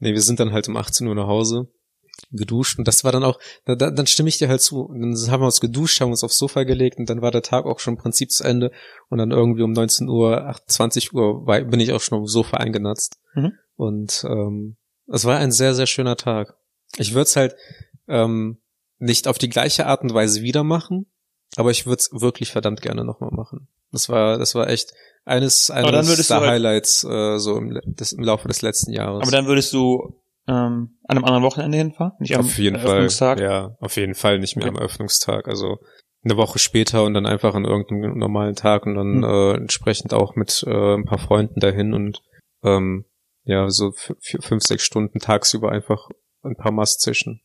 Nee, 0.00 0.12
wir 0.12 0.22
sind 0.22 0.38
dann 0.38 0.52
halt 0.52 0.68
um 0.68 0.76
18 0.76 1.06
Uhr 1.08 1.14
nach 1.14 1.26
Hause, 1.26 1.66
geduscht 2.30 2.78
und 2.78 2.86
das 2.86 3.04
war 3.04 3.12
dann 3.12 3.24
auch, 3.24 3.38
da, 3.64 3.74
da, 3.74 3.90
dann 3.90 4.06
stimme 4.06 4.28
ich 4.28 4.38
dir 4.38 4.48
halt 4.48 4.60
zu. 4.60 4.82
Und 4.82 5.00
dann 5.00 5.30
haben 5.30 5.40
wir 5.40 5.46
uns 5.46 5.60
geduscht, 5.60 6.00
haben 6.00 6.10
uns 6.10 6.24
aufs 6.24 6.38
Sofa 6.38 6.64
gelegt 6.64 6.98
und 6.98 7.08
dann 7.08 7.22
war 7.22 7.30
der 7.30 7.42
Tag 7.42 7.64
auch 7.64 7.78
schon 7.78 7.94
im 7.94 8.00
Prinzip 8.00 8.30
zu 8.30 8.44
Ende 8.44 8.70
und 9.08 9.18
dann 9.18 9.30
irgendwie 9.30 9.62
um 9.62 9.72
19 9.72 10.08
Uhr, 10.08 10.46
8, 10.46 10.70
20 10.70 11.14
Uhr 11.14 11.46
war, 11.46 11.60
bin 11.62 11.80
ich 11.80 11.92
auch 11.92 12.00
schon 12.00 12.18
auf 12.18 12.24
dem 12.24 12.28
Sofa 12.28 12.58
eingenatzt. 12.58 13.18
Mhm. 13.34 13.52
Und 13.76 14.24
ähm, 14.28 14.76
es 15.06 15.24
war 15.24 15.38
ein 15.38 15.52
sehr, 15.52 15.74
sehr 15.74 15.86
schöner 15.86 16.16
Tag. 16.16 16.54
Ich 16.96 17.14
würde 17.14 17.22
es 17.22 17.36
halt 17.36 17.56
ähm, 18.08 18.58
nicht 18.98 19.28
auf 19.28 19.38
die 19.38 19.48
gleiche 19.48 19.86
Art 19.86 20.02
und 20.02 20.12
Weise 20.12 20.42
wieder 20.42 20.64
machen, 20.64 21.06
aber 21.56 21.70
ich 21.70 21.86
würde 21.86 22.00
es 22.00 22.10
wirklich 22.12 22.50
verdammt 22.52 22.82
gerne 22.82 23.04
nochmal 23.04 23.30
machen. 23.30 23.68
Das 23.90 24.08
war, 24.08 24.36
das 24.38 24.54
war 24.54 24.68
echt 24.68 24.92
eines, 25.24 25.70
eines 25.70 26.26
der 26.26 26.40
halt- 26.40 26.50
Highlights 26.50 27.04
äh, 27.04 27.38
so 27.38 27.56
im, 27.56 27.80
des, 27.86 28.12
im 28.12 28.22
Laufe 28.22 28.48
des 28.48 28.60
letzten 28.60 28.92
Jahres. 28.92 29.22
Aber 29.22 29.30
dann 29.30 29.46
würdest 29.46 29.72
du 29.72 30.14
ähm, 30.48 30.98
an 31.04 31.16
einem 31.16 31.24
anderen 31.24 31.42
Wochenende 31.44 31.78
hinfahren? 31.78 32.12
Nicht 32.18 32.34
am 32.34 32.40
auf 32.46 32.58
jeden 32.58 32.76
Fall. 32.76 32.86
Eröffnungstag? 32.88 33.40
Ja, 33.40 33.76
auf 33.80 33.96
jeden 33.96 34.14
Fall 34.14 34.38
nicht 34.38 34.56
mehr 34.56 34.66
Okay. 34.66 34.74
am 34.76 34.80
Eröffnungstag. 34.80 35.46
Also 35.48 35.78
eine 36.24 36.36
Woche 36.36 36.58
später 36.58 37.04
und 37.04 37.14
dann 37.14 37.26
einfach 37.26 37.54
an 37.54 37.64
irgendeinem 37.64 38.18
normalen 38.18 38.54
Tag 38.56 38.86
und 38.86 38.94
dann 38.96 39.22
Hm. 39.22 39.24
äh, 39.24 39.52
entsprechend 39.58 40.12
auch 40.12 40.34
mit 40.34 40.64
äh, 40.66 40.94
ein 40.94 41.04
paar 41.04 41.18
Freunden 41.18 41.60
dahin 41.60 41.94
und 41.94 42.22
ähm, 42.64 43.04
ja, 43.44 43.68
so 43.70 43.92
fünf, 43.94 44.62
sechs 44.62 44.82
Stunden 44.84 45.20
tagsüber 45.20 45.70
einfach 45.72 46.08
ein 46.42 46.56
paar 46.56 46.72
Mast 46.72 47.00
zischen. 47.00 47.40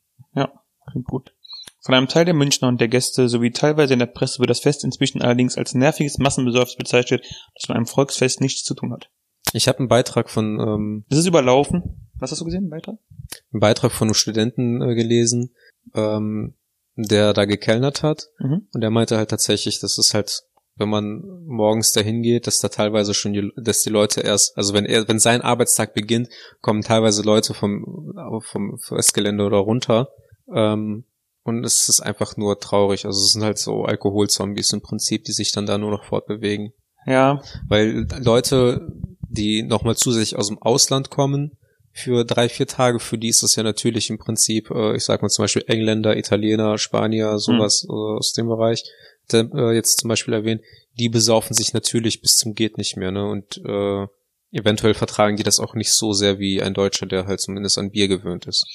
Klingt 0.91 1.07
gut. 1.07 1.33
Von 1.79 1.95
einem 1.95 2.07
Teil 2.09 2.25
der 2.25 2.33
Münchner 2.33 2.67
und 2.67 2.81
der 2.81 2.89
Gäste 2.89 3.29
sowie 3.29 3.51
teilweise 3.51 3.93
in 3.93 3.99
der 3.99 4.05
Presse 4.05 4.39
wird 4.39 4.49
das 4.49 4.59
Fest 4.59 4.83
inzwischen 4.83 5.21
allerdings 5.21 5.57
als 5.57 5.73
nerviges 5.73 6.17
Massenbesäufnis 6.17 6.75
bezeichnet, 6.75 7.23
das 7.55 7.69
mit 7.69 7.77
einem 7.77 7.85
Volksfest 7.85 8.41
nichts 8.41 8.63
zu 8.63 8.73
tun 8.73 8.91
hat. 8.91 9.09
Ich 9.53 9.67
habe 9.69 9.79
einen 9.79 9.87
Beitrag 9.87 10.29
von 10.29 10.59
ähm, 10.59 11.05
Es 11.09 11.17
ist 11.19 11.25
überlaufen. 11.27 12.09
Was 12.23 12.31
hast 12.31 12.39
du 12.39 12.45
gesehen, 12.45 12.63
einen 12.63 12.69
Beitrag? 12.69 13.91
Von 13.91 14.07
einem 14.07 14.13
Studenten 14.13 14.81
äh, 14.81 14.95
gelesen, 14.95 15.53
ähm, 15.93 16.53
der 16.95 17.33
da 17.33 17.43
gekellnert 17.43 18.01
hat. 18.01 18.29
Mhm. 18.39 18.69
und 18.73 18.79
der 18.79 18.91
meinte 18.91 19.17
halt 19.17 19.29
tatsächlich, 19.29 19.79
dass 19.81 19.97
es 19.97 20.13
halt, 20.13 20.43
wenn 20.77 20.87
man 20.87 21.21
morgens 21.45 21.91
dahin 21.91 22.21
geht, 22.21 22.47
dass 22.47 22.59
da 22.59 22.69
teilweise 22.69 23.13
schon 23.13 23.33
die, 23.33 23.51
dass 23.57 23.81
die 23.81 23.89
Leute 23.89 24.21
erst, 24.21 24.57
also 24.57 24.73
wenn 24.73 24.85
er, 24.85 25.05
wenn 25.09 25.19
sein 25.19 25.41
Arbeitstag 25.41 25.93
beginnt, 25.93 26.29
kommen 26.61 26.81
teilweise 26.81 27.23
Leute 27.23 27.53
vom 27.53 28.13
vom 28.39 28.79
Festgelände 28.79 29.43
oder 29.43 29.57
runter. 29.57 30.07
Ähm, 30.47 31.03
und 31.43 31.65
es 31.65 31.89
ist 31.89 31.99
einfach 31.99 32.37
nur 32.37 32.57
traurig. 32.57 33.05
Also 33.05 33.19
es 33.19 33.33
sind 33.33 33.43
halt 33.43 33.57
so 33.57 33.83
Alkoholzombies 33.83 34.71
im 34.71 34.81
Prinzip, 34.81 35.25
die 35.25 35.33
sich 35.33 35.51
dann 35.51 35.65
da 35.65 35.77
nur 35.77 35.91
noch 35.91 36.05
fortbewegen, 36.05 36.71
Ja, 37.05 37.41
weil 37.67 38.07
Leute, 38.21 38.87
die 39.27 39.63
nochmal 39.63 39.97
zusätzlich 39.97 40.37
aus 40.37 40.47
dem 40.47 40.61
Ausland 40.61 41.09
kommen, 41.09 41.57
für 41.95 42.25
drei, 42.25 42.49
vier 42.49 42.65
Tage, 42.67 42.99
für 42.99 43.17
die 43.19 43.27
ist 43.29 43.43
das 43.43 43.55
ja 43.55 43.61
natürlich 43.63 44.09
im 44.09 44.17
Prinzip, 44.17 44.71
äh, 44.71 44.95
ich 44.95 45.03
sag 45.03 45.21
mal 45.21 45.29
zum 45.29 45.43
Beispiel 45.43 45.63
Engländer, 45.67 46.17
Italiener, 46.17 46.77
Spanier, 46.79 47.37
sowas 47.37 47.85
äh, 47.87 47.91
aus 47.93 48.33
dem 48.33 48.47
Bereich, 48.47 48.83
der, 49.31 49.47
äh, 49.53 49.75
jetzt 49.75 49.99
zum 49.99 50.07
Beispiel 50.09 50.33
erwähnt, 50.33 50.61
die 50.97 51.09
besaufen 51.09 51.53
sich 51.53 51.71
natürlich 51.73 52.21
bis 52.21 52.35
zum 52.35 52.55
geht 52.55 52.77
nicht 52.79 52.97
mehr, 52.97 53.11
ne? 53.11 53.25
Und 53.29 53.57
äh, 53.63 54.07
eventuell 54.51 54.93
vertragen 54.95 55.37
die 55.37 55.43
das 55.43 55.59
auch 55.59 55.75
nicht 55.75 55.91
so 55.93 56.13
sehr 56.13 56.39
wie 56.39 56.61
ein 56.63 56.73
Deutscher, 56.73 57.05
der 57.05 57.25
halt 57.27 57.39
zumindest 57.41 57.77
an 57.77 57.91
Bier 57.91 58.07
gewöhnt 58.07 58.45
ist. 58.47 58.65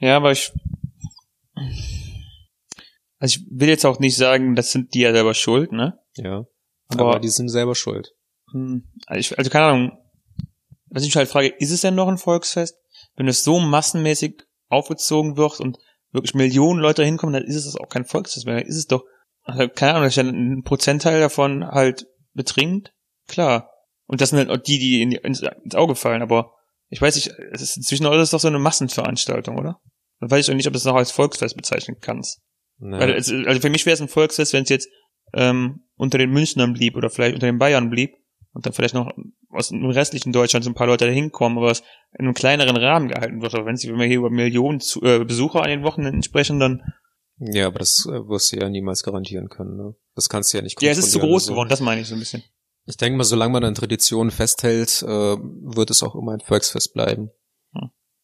ja, 0.00 0.16
aber 0.16 0.30
ich. 0.32 0.52
Also 3.18 3.40
ich 3.40 3.46
will 3.50 3.68
jetzt 3.68 3.84
auch 3.84 3.98
nicht 3.98 4.16
sagen, 4.16 4.54
das 4.54 4.70
sind 4.70 4.94
die 4.94 5.00
ja 5.00 5.12
selber 5.12 5.34
schuld, 5.34 5.72
ne? 5.72 5.98
Ja. 6.16 6.44
Aber- 6.88 7.00
Aber, 7.10 7.20
die 7.20 7.28
sind 7.28 7.48
selber 7.48 7.74
schuld. 7.74 8.12
Hm, 8.52 8.84
Also, 9.06 9.18
ich, 9.20 9.38
also 9.38 9.50
keine 9.50 9.64
Ahnung. 9.66 9.98
Was 10.90 11.02
ich 11.02 11.08
mich 11.08 11.16
halt 11.16 11.28
frage, 11.28 11.48
ist 11.48 11.70
es 11.70 11.82
denn 11.82 11.94
noch 11.94 12.08
ein 12.08 12.18
Volksfest? 12.18 12.76
Wenn 13.16 13.28
es 13.28 13.44
so 13.44 13.58
massenmäßig 13.58 14.42
aufgezogen 14.68 15.36
wird 15.36 15.60
und 15.60 15.78
wirklich 16.12 16.34
Millionen 16.34 16.80
Leute 16.80 17.04
hinkommen, 17.04 17.34
dann 17.34 17.44
ist 17.44 17.56
es 17.56 17.76
auch 17.76 17.88
kein 17.88 18.04
Volksfest 18.04 18.46
mehr. 18.46 18.56
Dann 18.56 18.66
ist 18.66 18.76
es 18.76 18.86
doch, 18.86 19.04
also 19.42 19.68
keine 19.68 19.94
Ahnung, 19.94 20.10
dann 20.14 20.28
ein 20.28 20.62
Prozentteil 20.62 21.20
davon 21.20 21.66
halt 21.66 22.06
betrinkt. 22.32 22.92
Klar. 23.26 23.70
Und 24.06 24.20
das 24.20 24.30
sind 24.30 24.38
halt 24.38 24.50
auch 24.50 24.62
die, 24.62 24.78
die 24.78 25.02
in 25.02 25.10
die, 25.10 25.16
ins, 25.16 25.42
ins 25.42 25.74
Auge 25.74 25.94
fallen, 25.94 26.22
aber 26.22 26.52
ich 26.88 27.02
weiß 27.02 27.14
nicht, 27.16 27.30
es 27.52 27.60
ist 27.60 27.76
inzwischen 27.76 28.06
alles 28.06 28.30
doch 28.30 28.40
so 28.40 28.48
eine 28.48 28.58
Massenveranstaltung, 28.58 29.58
oder? 29.58 29.80
Dann 30.20 30.30
weiß 30.30 30.46
ich 30.46 30.50
auch 30.50 30.56
nicht, 30.56 30.66
ob 30.66 30.72
du 30.72 30.78
es 30.78 30.84
noch 30.84 30.94
als 30.94 31.10
Volksfest 31.10 31.56
bezeichnen 31.56 31.98
kannst. 32.00 32.40
Ja. 32.80 32.98
Weil 32.98 33.12
also 33.12 33.60
für 33.60 33.70
mich 33.70 33.84
wäre 33.84 33.94
es 33.94 34.00
ein 34.00 34.08
Volksfest, 34.08 34.54
wenn 34.54 34.62
es 34.62 34.70
jetzt 34.70 34.88
ähm, 35.34 35.84
unter 35.96 36.16
den 36.16 36.30
Münchnern 36.30 36.72
blieb 36.72 36.96
oder 36.96 37.10
vielleicht 37.10 37.34
unter 37.34 37.46
den 37.46 37.58
Bayern 37.58 37.90
blieb 37.90 38.14
und 38.58 38.66
dann 38.66 38.72
vielleicht 38.72 38.94
noch 38.94 39.12
aus 39.50 39.68
dem 39.68 39.84
restlichen 39.84 40.32
Deutschland 40.32 40.64
so 40.64 40.70
ein 40.70 40.74
paar 40.74 40.88
Leute 40.88 41.06
da 41.06 41.12
hinkommen, 41.12 41.58
aber 41.58 41.70
es 41.70 41.84
in 42.18 42.24
einem 42.24 42.34
kleineren 42.34 42.76
Rahmen 42.76 43.06
gehalten 43.06 43.40
wird. 43.40 43.54
Aber 43.54 43.66
wenn 43.66 43.76
sie 43.76 43.88
wenn 43.88 44.00
wir 44.00 44.06
hier 44.06 44.16
über 44.18 44.30
Millionen 44.30 44.80
zu, 44.80 45.00
äh, 45.04 45.24
Besucher 45.24 45.62
an 45.62 45.70
den 45.70 45.84
Wochenenden 45.84 46.24
sprechen, 46.24 46.58
dann 46.58 46.82
ja, 47.38 47.68
aber 47.68 47.78
das 47.78 48.04
äh, 48.06 48.28
wirst 48.28 48.50
du 48.50 48.56
ja 48.56 48.68
niemals 48.68 49.04
garantieren 49.04 49.48
können, 49.48 49.76
ne? 49.76 49.94
Das 50.16 50.28
kannst 50.28 50.52
du 50.52 50.56
ja 50.58 50.64
nicht 50.64 50.82
ja, 50.82 50.90
es 50.90 50.98
ist 50.98 51.12
zu 51.12 51.20
groß 51.20 51.44
also. 51.44 51.52
geworden. 51.52 51.68
Das 51.68 51.80
meine 51.80 52.00
ich 52.00 52.08
so 52.08 52.16
ein 52.16 52.18
bisschen. 52.18 52.42
Ich 52.86 52.96
denke 52.96 53.16
mal, 53.16 53.22
solange 53.22 53.52
man 53.52 53.62
an 53.62 53.76
Traditionen 53.76 54.32
festhält, 54.32 55.04
äh, 55.04 55.06
wird 55.06 55.90
es 55.90 56.02
auch 56.02 56.16
immer 56.16 56.32
ein 56.32 56.40
Volksfest 56.40 56.94
bleiben. 56.94 57.30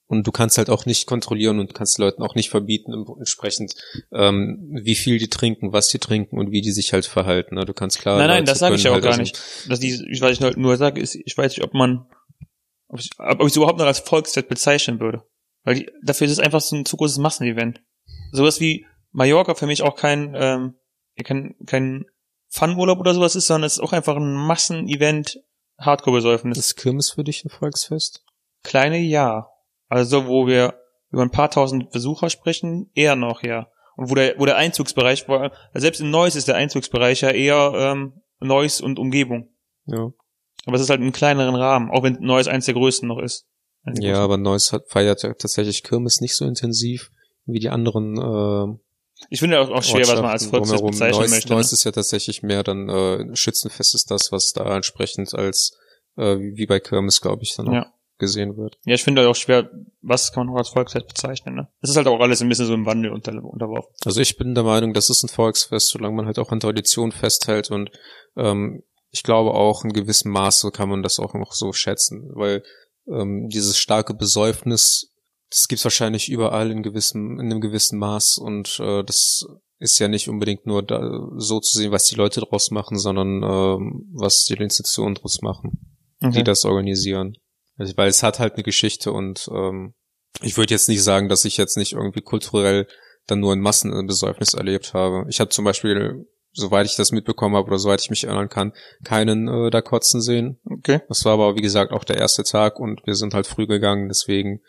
Und 0.06 0.26
du 0.26 0.32
kannst 0.32 0.58
halt 0.58 0.68
auch 0.68 0.84
nicht 0.84 1.06
kontrollieren 1.06 1.58
und 1.60 1.74
kannst 1.74 1.98
Leuten 1.98 2.22
auch 2.22 2.34
nicht 2.34 2.50
verbieten, 2.50 2.92
entsprechend, 3.18 3.74
ähm, 4.12 4.58
wie 4.82 4.94
viel 4.94 5.18
die 5.18 5.30
trinken, 5.30 5.72
was 5.72 5.88
die 5.88 5.98
trinken 5.98 6.38
und 6.38 6.50
wie 6.50 6.60
die 6.60 6.72
sich 6.72 6.92
halt 6.92 7.06
verhalten. 7.06 7.54
Ne? 7.54 7.64
Du 7.64 7.72
kannst 7.72 8.00
klar. 8.00 8.18
nein, 8.18 8.28
nein, 8.28 8.38
Leute 8.40 8.52
das 8.52 8.58
sage 8.58 8.74
ich 8.74 8.82
ja 8.82 8.90
auch 8.90 8.94
halt 8.94 9.04
gar 9.04 9.16
nicht. 9.16 9.40
Dass 9.68 9.80
die, 9.80 10.04
ich, 10.10 10.20
was 10.20 10.32
ich 10.32 10.42
halt 10.42 10.58
nur 10.58 10.76
sage, 10.76 11.00
ist, 11.00 11.14
ich 11.14 11.36
weiß 11.36 11.56
nicht, 11.56 11.64
ob 11.64 11.72
man, 11.72 12.06
ob 12.88 13.00
ich, 13.00 13.10
ob 13.18 13.40
ich 13.40 13.46
es 13.46 13.56
überhaupt 13.56 13.78
noch 13.78 13.86
als 13.86 14.00
Volksfest 14.00 14.48
bezeichnen 14.48 15.00
würde. 15.00 15.22
Weil 15.62 15.76
die, 15.76 15.90
dafür 16.02 16.26
ist 16.26 16.34
es 16.34 16.38
einfach 16.38 16.60
so 16.60 16.76
ein 16.76 16.84
zu 16.84 16.98
großes 16.98 17.18
Massenevent. 17.18 17.82
Sowas 18.30 18.60
wie 18.60 18.86
Mallorca 19.12 19.54
für 19.54 19.66
mich 19.66 19.82
auch 19.82 19.96
kein, 19.96 20.34
ähm, 20.36 20.74
kein, 21.24 21.54
kein 21.66 22.04
Fun-Urlaub 22.50 23.00
oder 23.00 23.14
sowas 23.14 23.36
ist, 23.36 23.46
sondern 23.46 23.66
es 23.66 23.74
ist 23.74 23.80
auch 23.80 23.92
einfach 23.92 24.16
ein 24.16 24.34
Massenevent, 24.34 25.40
Hardcore-Besäufen. 25.78 26.50
Das 26.50 26.58
Ist 26.58 26.76
Kirmes 26.76 27.10
für 27.10 27.24
dich 27.24 27.44
ein 27.44 27.50
Volksfest? 27.50 28.22
kleine 28.64 28.98
Ja. 28.98 29.50
Also 29.94 30.26
wo 30.26 30.48
wir 30.48 30.74
über 31.12 31.22
ein 31.22 31.30
paar 31.30 31.52
tausend 31.52 31.92
Besucher 31.92 32.28
sprechen, 32.28 32.90
eher 32.94 33.14
noch, 33.14 33.44
ja. 33.44 33.68
Und 33.96 34.10
wo 34.10 34.16
der, 34.16 34.34
wo 34.40 34.44
der 34.44 34.56
Einzugsbereich 34.56 35.28
war, 35.28 35.52
selbst 35.72 36.00
in 36.00 36.10
Neuss 36.10 36.34
ist 36.34 36.48
der 36.48 36.56
Einzugsbereich 36.56 37.20
ja 37.20 37.30
eher 37.30 37.72
ähm, 37.76 38.20
Neuss 38.40 38.80
und 38.80 38.98
Umgebung. 38.98 39.54
Ja. 39.86 40.10
Aber 40.66 40.74
es 40.74 40.82
ist 40.82 40.90
halt 40.90 41.00
im 41.00 41.12
kleineren 41.12 41.54
Rahmen, 41.54 41.92
auch 41.92 42.02
wenn 42.02 42.18
Neuss 42.20 42.48
eins 42.48 42.64
der 42.64 42.74
größten 42.74 43.08
noch 43.08 43.20
ist. 43.20 43.46
Ja, 43.84 43.92
größten. 43.92 44.16
aber 44.16 44.36
Neuss 44.36 44.72
hat, 44.72 44.82
feiert 44.88 45.22
ja 45.22 45.32
tatsächlich 45.34 45.84
Kirmes 45.84 46.20
nicht 46.20 46.34
so 46.34 46.44
intensiv 46.44 47.12
wie 47.46 47.60
die 47.60 47.68
anderen 47.68 48.16
äh, 48.18 48.76
Ich 49.30 49.38
finde 49.38 49.60
auch, 49.60 49.70
auch 49.70 49.84
schwer, 49.84 50.08
was 50.08 50.20
man 50.20 50.32
als 50.32 50.46
Volksfest 50.46 50.84
bezeichnen 50.84 51.20
Neuss, 51.20 51.30
möchte. 51.30 51.52
Neuss 51.52 51.70
Ne? 51.70 51.76
ist 51.76 51.84
ja 51.84 51.92
tatsächlich 51.92 52.42
mehr 52.42 52.64
dann 52.64 52.88
äh, 52.88 53.36
Schützenfest 53.36 53.94
ist 53.94 54.10
das, 54.10 54.32
was 54.32 54.50
da 54.54 54.74
entsprechend 54.74 55.36
als 55.36 55.78
äh, 56.16 56.36
wie 56.36 56.56
wie 56.56 56.66
bei 56.66 56.80
Kirmes, 56.80 57.20
glaube 57.20 57.44
ich, 57.44 57.54
dann 57.54 57.68
auch 57.68 57.72
Ja. 57.74 57.92
Gesehen 58.18 58.56
wird. 58.56 58.78
Ja, 58.84 58.94
ich 58.94 59.02
finde 59.02 59.22
halt 59.22 59.30
auch 59.30 59.36
schwer, 59.36 59.70
was 60.00 60.32
kann 60.32 60.46
man 60.46 60.54
auch 60.54 60.58
als 60.58 60.68
Volksfest 60.68 61.08
bezeichnen. 61.08 61.54
Ne? 61.54 61.68
Es 61.80 61.90
ist 61.90 61.96
halt 61.96 62.06
auch 62.06 62.20
alles 62.20 62.40
ein 62.40 62.48
bisschen 62.48 62.66
so 62.66 62.74
im 62.74 62.86
Wandel 62.86 63.10
unter, 63.12 63.32
unterworfen. 63.42 63.92
Also 64.04 64.20
ich 64.20 64.36
bin 64.36 64.54
der 64.54 64.64
Meinung, 64.64 64.94
das 64.94 65.10
ist 65.10 65.22
ein 65.24 65.28
Volksfest, 65.28 65.88
solange 65.88 66.14
man 66.14 66.26
halt 66.26 66.38
auch 66.38 66.50
an 66.50 66.60
Tradition 66.60 67.12
festhält 67.12 67.70
und 67.70 67.90
ähm, 68.36 68.82
ich 69.10 69.22
glaube 69.22 69.52
auch 69.52 69.84
in 69.84 69.92
gewissem 69.92 70.32
Maße 70.32 70.70
kann 70.70 70.88
man 70.88 71.02
das 71.02 71.18
auch 71.18 71.34
noch 71.34 71.52
so 71.52 71.72
schätzen, 71.72 72.30
weil 72.34 72.62
ähm, 73.08 73.48
dieses 73.48 73.78
starke 73.78 74.14
Besäufnis, 74.14 75.12
das 75.50 75.68
gibt's 75.68 75.84
wahrscheinlich 75.84 76.28
überall 76.28 76.70
in 76.70 76.82
gewissem, 76.82 77.38
in 77.38 77.46
einem 77.46 77.60
gewissen 77.60 77.98
Maß 77.98 78.38
und 78.38 78.80
äh, 78.80 79.04
das 79.04 79.46
ist 79.78 79.98
ja 79.98 80.08
nicht 80.08 80.28
unbedingt 80.28 80.66
nur 80.66 80.82
da, 80.82 81.28
so 81.36 81.60
zu 81.60 81.76
sehen, 81.76 81.92
was 81.92 82.06
die 82.06 82.14
Leute 82.14 82.40
draus 82.40 82.70
machen, 82.70 82.98
sondern 82.98 83.42
ähm, 83.42 84.08
was 84.14 84.44
die 84.44 84.54
Institutionen 84.54 85.16
draus 85.16 85.42
machen. 85.42 85.94
die 86.20 86.42
das 86.42 86.64
organisieren. 86.64 87.36
Also, 87.76 87.96
weil 87.96 88.08
es 88.08 88.22
hat 88.22 88.38
halt 88.38 88.54
eine 88.54 88.62
Geschichte 88.62 89.12
und 89.12 89.48
ähm, 89.52 89.94
ich 90.42 90.56
würde 90.56 90.74
jetzt 90.74 90.88
nicht 90.88 91.02
sagen, 91.02 91.28
dass 91.28 91.44
ich 91.44 91.56
jetzt 91.56 91.76
nicht 91.76 91.92
irgendwie 91.92 92.20
kulturell 92.20 92.86
dann 93.26 93.40
nur 93.40 93.52
ein 93.52 93.60
Massenbesäufnis 93.60 94.54
erlebt 94.54 94.94
habe. 94.94 95.26
Ich 95.28 95.40
habe 95.40 95.50
zum 95.50 95.64
Beispiel, 95.64 96.26
soweit 96.52 96.86
ich 96.86 96.96
das 96.96 97.12
mitbekommen 97.12 97.56
habe 97.56 97.68
oder 97.68 97.78
soweit 97.78 98.00
ich 98.00 98.10
mich 98.10 98.24
erinnern 98.24 98.48
kann, 98.48 98.72
keinen 99.04 99.48
äh, 99.48 99.70
da 99.70 99.80
kotzen 99.80 100.20
sehen. 100.20 100.60
Okay. 100.64 101.00
Das 101.08 101.24
war 101.24 101.34
aber, 101.34 101.56
wie 101.56 101.62
gesagt, 101.62 101.92
auch 101.92 102.04
der 102.04 102.18
erste 102.18 102.44
Tag 102.44 102.78
und 102.78 103.06
wir 103.06 103.14
sind 103.14 103.34
halt 103.34 103.46
früh 103.46 103.66
gegangen, 103.66 104.08
deswegen 104.08 104.60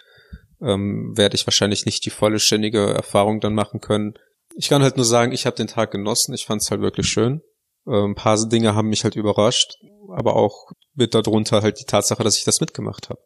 ähm, 0.61 1.13
werde 1.15 1.35
ich 1.35 1.45
wahrscheinlich 1.45 1.85
nicht 1.85 2.05
die 2.05 2.09
vollständige 2.09 2.93
Erfahrung 2.93 3.41
dann 3.41 3.53
machen 3.53 3.81
können. 3.81 4.13
Ich 4.55 4.69
kann 4.69 4.83
halt 4.83 4.95
nur 4.95 5.05
sagen, 5.05 5.31
ich 5.31 5.45
habe 5.45 5.57
den 5.57 5.67
Tag 5.67 5.91
genossen. 5.91 6.33
Ich 6.33 6.45
fand 6.45 6.61
es 6.61 6.71
halt 6.71 6.81
wirklich 6.81 7.07
schön. 7.07 7.41
Äh, 7.87 8.03
ein 8.03 8.15
paar 8.15 8.37
Dinge 8.47 8.75
haben 8.75 8.89
mich 8.89 9.03
halt 9.03 9.15
überrascht, 9.15 9.77
aber 10.09 10.35
auch 10.35 10.71
mit 10.93 11.13
darunter 11.13 11.61
halt 11.61 11.79
die 11.79 11.85
Tatsache, 11.85 12.23
dass 12.23 12.37
ich 12.37 12.43
das 12.43 12.61
mitgemacht 12.61 13.09
habe. 13.09 13.19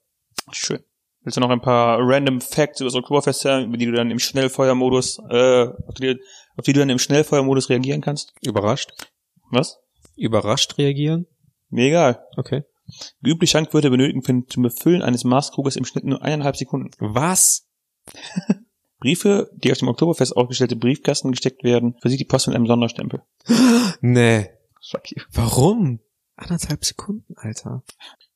Schön. 0.51 0.83
Willst 1.21 1.35
du 1.35 1.41
noch 1.41 1.49
ein 1.49 1.61
paar 1.61 1.99
random 2.01 2.39
Facts 2.39 2.79
über 2.79 2.87
das 2.87 2.95
Oktoberfest 2.95 3.41
sagen, 3.41 3.65
über 3.65 3.77
die 3.77 3.85
du 3.85 3.91
dann 3.91 4.09
im 4.09 4.19
Schnellfeuermodus, 4.19 5.19
äh, 5.29 5.67
auf 5.67 5.95
die, 5.95 6.17
auf 6.55 6.65
die 6.65 6.73
du 6.73 6.79
dann 6.79 6.89
im 6.89 6.99
Schnellfeuermodus 6.99 7.69
reagieren 7.69 8.01
kannst? 8.01 8.33
Überrascht? 8.41 8.93
Was? 9.51 9.79
Überrascht 10.15 10.77
reagieren? 10.77 11.27
Mir 11.69 11.87
egal. 11.87 12.25
Okay. 12.37 12.63
Übliche 13.23 13.51
Schankwörter 13.51 13.89
benötigen 13.89 14.23
für, 14.23 14.45
zum 14.47 14.63
Befüllen 14.63 15.01
eines 15.01 15.23
Maßkruges 15.23 15.75
im 15.75 15.85
Schnitt 15.85 16.05
nur 16.05 16.21
eineinhalb 16.21 16.55
Sekunden. 16.55 16.91
Was? 16.99 17.67
Briefe, 18.99 19.49
die 19.55 19.71
auf 19.71 19.77
dem 19.77 19.87
Oktoberfest 19.87 20.35
aufgestellte 20.35 20.75
Briefkasten 20.75 21.31
gesteckt 21.31 21.63
werden, 21.63 21.95
versieht 22.01 22.19
die 22.19 22.25
Post 22.25 22.47
mit 22.47 22.55
einem 22.55 22.67
Sonderstempel. 22.67 23.21
Nee. 24.01 24.49
Fuck 24.81 25.11
you. 25.11 25.23
Warum? 25.33 25.99
Anderthalb 26.37 26.85
Sekunden, 26.85 27.33
Alter. 27.35 27.83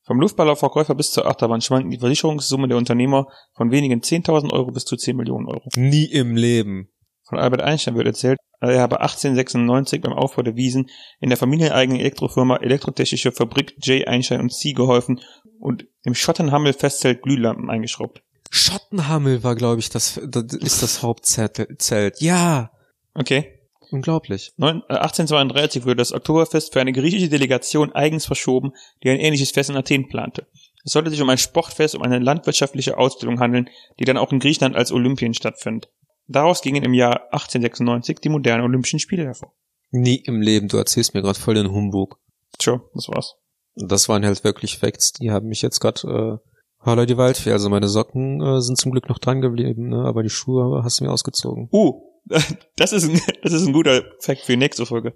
Vom 0.02 0.20
Luftballonverkäufer 0.20 0.94
bis 0.94 1.12
zur 1.12 1.26
Achterbahn 1.26 1.62
schwanken 1.62 1.90
die 1.90 2.00
Versicherungssumme 2.00 2.68
der 2.68 2.78
Unternehmer 2.78 3.28
von 3.54 3.72
wenigen 3.72 4.02
10.000 4.02 4.52
Euro 4.52 4.72
bis 4.72 4.84
zu 4.84 4.98
10 4.98 5.16
Millionen 5.16 5.48
Euro. 5.48 5.70
Nie 5.76 6.06
im 6.06 6.36
Leben. 6.36 6.90
Von 7.24 7.40
Albert 7.40 7.62
Einstein 7.62 7.96
wird 7.96 8.08
erzählt, 8.08 8.38
er 8.60 8.82
habe 8.82 9.00
1896 9.00 10.02
beim 10.02 10.14
Aufbau 10.14 10.42
der 10.42 10.56
Wiesen 10.56 10.90
in 11.22 11.30
der 11.30 11.38
familieneigenen 11.38 12.02
Elektrofirma 12.02 12.58
Elektrotechnische 12.58 13.32
Fabrik 13.32 13.76
J. 13.82 14.08
Einstein 14.08 14.42
und 14.42 14.54
C. 14.54 14.74
geholfen 14.74 15.22
und 15.60 15.88
im 16.04 16.16
Schottenhammel 16.16 16.74
Festzelt 16.74 17.22
Glühlampen 17.22 17.70
eingeschraubt. 17.70 18.24
Schottenhammel 18.56 19.44
war, 19.44 19.56
glaube 19.56 19.80
ich, 19.80 19.90
das, 19.90 20.22
das 20.28 20.54
ist 20.54 20.84
das 20.84 21.02
Hauptzelt. 21.02 22.22
Ja. 22.22 22.70
Okay. 23.16 23.60
Unglaublich. 23.92 24.54
Neun- 24.58 24.84
äh, 24.90 24.94
1832 24.94 25.86
wurde 25.86 25.96
das 25.98 26.14
Oktoberfest 26.14 26.72
für 26.74 26.80
eine 26.80 26.94
griechische 26.94 27.30
Delegation 27.30 27.92
eigens 27.94 28.26
verschoben, 28.28 28.74
die 29.04 29.10
ein 29.10 29.20
ähnliches 29.20 29.52
Fest 29.52 29.72
in 29.72 29.76
Athen 29.76 30.08
plante. 30.08 30.48
Es 30.86 30.92
sollte 30.92 31.10
sich 31.10 31.22
um 31.22 31.30
ein 31.30 31.38
Sportfest, 31.40 31.96
um 31.96 32.04
eine 32.04 32.20
landwirtschaftliche 32.20 32.98
Ausstellung 32.98 33.40
handeln, 33.40 33.70
die 34.00 34.06
dann 34.06 34.18
auch 34.18 34.32
in 34.32 34.40
Griechenland 34.40 34.76
als 34.76 34.92
Olympien 34.92 35.34
stattfand. 35.34 35.90
Daraus 36.28 36.62
gingen 36.62 36.84
im 36.84 36.94
Jahr 36.94 37.22
1896 37.34 38.20
die 38.20 38.30
modernen 38.30 38.64
Olympischen 38.64 39.00
Spiele 39.00 39.24
hervor. 39.26 39.54
Nie 39.90 40.18
im 40.18 40.42
Leben. 40.42 40.68
Du 40.68 40.78
erzählst 40.78 41.16
mir 41.16 41.22
gerade 41.24 41.40
voll 41.40 41.56
den 41.56 41.72
Humbug. 41.72 42.20
Tja, 42.60 42.82
das 42.94 43.08
war's. 43.10 43.36
Das 43.76 44.10
waren 44.10 44.24
halt 44.26 44.44
wirklich 44.44 44.78
Facts, 44.78 45.14
die 45.14 45.32
haben 45.32 45.48
mich 45.48 45.62
jetzt 45.64 45.80
gerade 45.80 46.42
äh, 46.44 46.50
Holla 46.86 47.06
die 47.06 47.18
Waldfee. 47.18 47.52
Also 47.52 47.70
meine 47.70 47.88
Socken 47.88 48.42
äh, 48.42 48.62
sind 48.62 48.78
zum 48.78 48.92
Glück 48.92 49.10
noch 49.10 49.20
dran 49.20 49.42
geblieben, 49.42 49.90
ne? 49.90 50.04
aber 50.06 50.24
die 50.24 50.30
Schuhe 50.30 50.84
hast 50.84 51.00
du 51.00 51.06
mir 51.06 51.12
ausgezogen. 51.12 51.70
Uh, 51.72 52.02
das 52.76 52.94
ist 52.94 53.10
ein, 53.10 53.22
das 53.42 53.54
ist 53.54 53.66
ein 53.66 53.74
guter 53.74 54.04
Fact 54.20 54.42
für 54.42 54.54
die 54.54 54.58
nächste 54.58 54.86
Folge. 54.86 55.16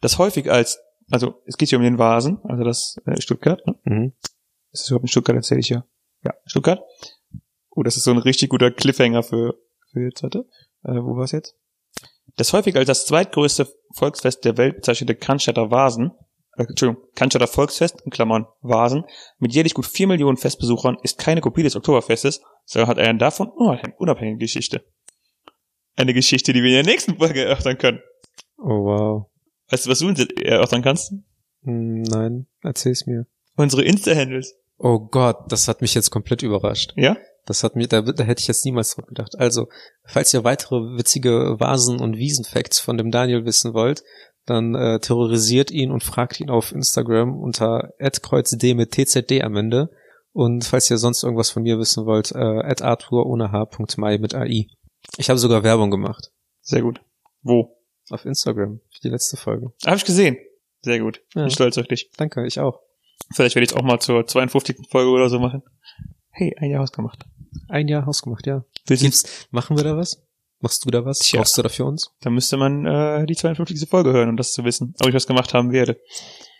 Das 0.00 0.18
häufig 0.18 0.50
als, 0.50 0.78
also 1.10 1.42
es 1.46 1.56
geht 1.56 1.70
hier 1.70 1.78
um 1.78 1.84
den 1.84 1.98
Vasen, 1.98 2.38
also 2.44 2.64
das 2.64 2.96
äh, 3.06 3.20
Stuttgart, 3.20 3.66
ne? 3.66 3.74
Mhm. 3.84 4.12
Ist 4.70 4.82
das 4.82 4.90
überhaupt 4.90 5.04
in 5.04 5.08
Stuttgart, 5.08 5.36
erzähle 5.36 5.60
ich 5.60 5.68
ja. 5.68 5.84
Ja, 6.24 6.34
Stuttgart. 6.44 6.82
Oh, 7.70 7.82
das 7.82 7.96
ist 7.96 8.04
so 8.04 8.10
ein 8.10 8.18
richtig 8.18 8.50
guter 8.50 8.70
Cliffhanger 8.70 9.22
für, 9.22 9.54
für 9.92 10.00
jetzt 10.00 10.22
heute. 10.22 10.46
Äh, 10.84 11.02
wo 11.02 11.16
war's 11.16 11.32
jetzt? 11.32 11.54
Das 12.36 12.52
häufig 12.52 12.76
als 12.76 12.86
das 12.86 13.06
zweitgrößte 13.06 13.68
Volksfest 13.94 14.44
der 14.44 14.56
Welt 14.56 14.76
bezeichnete 14.76 15.14
Cannstatter 15.14 15.70
Vasen, 15.70 16.12
äh, 16.58 16.64
Entschuldigung, 16.68 17.02
Cannstatter 17.14 17.46
Volksfest, 17.46 18.02
in 18.04 18.10
Klammern 18.10 18.46
Vasen, 18.60 19.04
mit 19.38 19.54
jährlich 19.54 19.74
gut 19.74 19.86
vier 19.86 20.06
Millionen 20.06 20.36
Festbesuchern, 20.36 20.96
ist 21.02 21.18
keine 21.18 21.40
Kopie 21.40 21.62
des 21.62 21.76
Oktoberfestes, 21.76 22.42
sondern 22.64 22.88
hat 22.88 22.98
eine 22.98 23.18
davon 23.18 23.48
unabhängige 23.48 24.38
Geschichte. 24.38 24.84
Eine 25.96 26.14
Geschichte, 26.14 26.52
die 26.52 26.62
wir 26.62 26.70
in 26.70 26.84
der 26.84 26.92
nächsten 26.92 27.16
Folge 27.16 27.44
erörtern 27.44 27.78
können. 27.78 28.00
Oh 28.58 28.84
wow. 28.84 29.26
Weißt 29.70 29.86
du, 29.86 29.90
was 29.90 29.98
du 29.98 30.08
uns 30.08 30.24
erörtern 30.42 30.82
kannst? 30.82 31.12
Hm, 31.62 32.02
nein, 32.02 32.46
erzähl's 32.62 33.06
mir. 33.06 33.26
Unsere 33.56 33.82
Insta-Handles. 33.82 34.54
Oh 34.78 35.00
Gott, 35.00 35.50
das 35.50 35.66
hat 35.66 35.80
mich 35.80 35.94
jetzt 35.94 36.10
komplett 36.10 36.42
überrascht. 36.42 36.92
Ja? 36.96 37.16
Das 37.46 37.64
hat 37.64 37.74
mir, 37.76 37.88
da, 37.88 38.02
da 38.02 38.24
hätte 38.24 38.40
ich 38.40 38.46
jetzt 38.46 38.64
niemals 38.64 38.94
drauf 38.94 39.06
gedacht. 39.06 39.38
Also, 39.38 39.68
falls 40.04 40.32
ihr 40.34 40.44
weitere 40.44 40.76
witzige 40.96 41.56
Vasen- 41.58 42.00
und 42.00 42.16
Wiesenfacts 42.16 42.78
von 42.78 42.96
dem 42.96 43.10
Daniel 43.10 43.44
wissen 43.44 43.74
wollt, 43.74 44.04
dann 44.50 44.74
äh, 44.74 45.00
terrorisiert 45.00 45.70
ihn 45.70 45.90
und 45.90 46.02
fragt 46.02 46.40
ihn 46.40 46.50
auf 46.50 46.72
Instagram 46.72 47.38
unter 47.38 47.92
@kreuzdm 47.98 48.76
mit 48.76 48.92
tzd 48.92 49.42
am 49.42 49.56
Ende. 49.56 49.90
Und 50.32 50.64
falls 50.64 50.90
ihr 50.90 50.98
sonst 50.98 51.22
irgendwas 51.22 51.50
von 51.50 51.62
mir 51.62 51.78
wissen 51.78 52.06
wollt, 52.06 52.32
äh, 52.32 52.82
arthur 52.82 53.26
ohne 53.26 53.50
h.mai 53.50 54.18
mit 54.18 54.34
ai. 54.34 54.66
Ich 55.16 55.30
habe 55.30 55.38
sogar 55.38 55.62
Werbung 55.62 55.90
gemacht 55.90 56.30
Sehr 56.60 56.82
gut. 56.82 57.00
Wo? 57.42 57.78
auf 58.10 58.24
Instagram 58.24 58.80
für 58.90 59.00
die 59.00 59.08
letzte 59.08 59.36
Folge. 59.36 59.72
Hab 59.84 59.96
ich 59.96 60.04
gesehen. 60.04 60.38
Sehr 60.82 61.00
gut. 61.00 61.20
Ja. 61.34 61.42
Bin 61.42 61.50
stolz 61.50 61.76
auf 61.78 61.86
dich. 61.86 62.10
Danke, 62.16 62.46
ich 62.46 62.60
auch. 62.60 62.80
Vielleicht 63.34 63.54
werde 63.54 63.64
ich 63.64 63.72
es 63.72 63.76
auch 63.76 63.82
mal 63.82 64.00
zur 64.00 64.26
52. 64.26 64.88
Folge 64.90 65.10
oder 65.10 65.28
so 65.28 65.38
machen. 65.38 65.62
Hey, 66.30 66.54
ein 66.58 66.70
Jahr 66.70 66.82
ausgemacht. 66.82 67.24
Ein 67.68 67.88
Jahr 67.88 68.06
ausgemacht, 68.06 68.46
ja. 68.46 68.64
Willst 68.86 69.02
du, 69.02 69.06
Gibt's, 69.06 69.48
machen 69.50 69.76
wir 69.76 69.84
da 69.84 69.96
was? 69.96 70.22
Machst 70.60 70.84
du 70.84 70.90
da 70.90 71.04
was? 71.04 71.20
Tja. 71.20 71.38
Brauchst 71.38 71.56
du 71.56 71.62
da 71.62 71.68
für 71.68 71.84
uns? 71.84 72.10
da 72.20 72.30
müsste 72.30 72.56
man 72.56 72.84
äh, 72.84 73.26
die 73.26 73.36
52. 73.36 73.88
Folge 73.88 74.12
hören, 74.12 74.28
um 74.28 74.36
das 74.36 74.52
zu 74.52 74.64
wissen, 74.64 74.94
ob 75.00 75.08
ich 75.08 75.14
was 75.14 75.26
gemacht 75.26 75.54
haben 75.54 75.72
werde. 75.72 76.00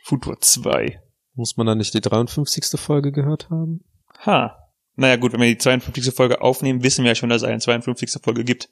Futur 0.05 0.41
2. 0.41 1.01
Muss 1.35 1.57
man 1.57 1.67
da 1.67 1.75
nicht 1.75 1.95
die 1.95 2.01
53. 2.01 2.81
Folge 2.81 3.13
gehört 3.13 3.51
haben? 3.51 3.85
Ha. 4.25 4.57
Naja 4.95 5.17
gut, 5.17 5.33
wenn 5.33 5.41
wir 5.41 5.49
die 5.49 5.59
52. 5.59 6.13
Folge 6.15 6.41
aufnehmen, 6.41 6.83
wissen 6.83 7.05
wir 7.05 7.11
ja 7.11 7.15
schon, 7.15 7.29
dass 7.29 7.43
es 7.43 7.49
eine 7.49 7.59
52. 7.59 8.23
Folge 8.23 8.45
gibt. 8.45 8.69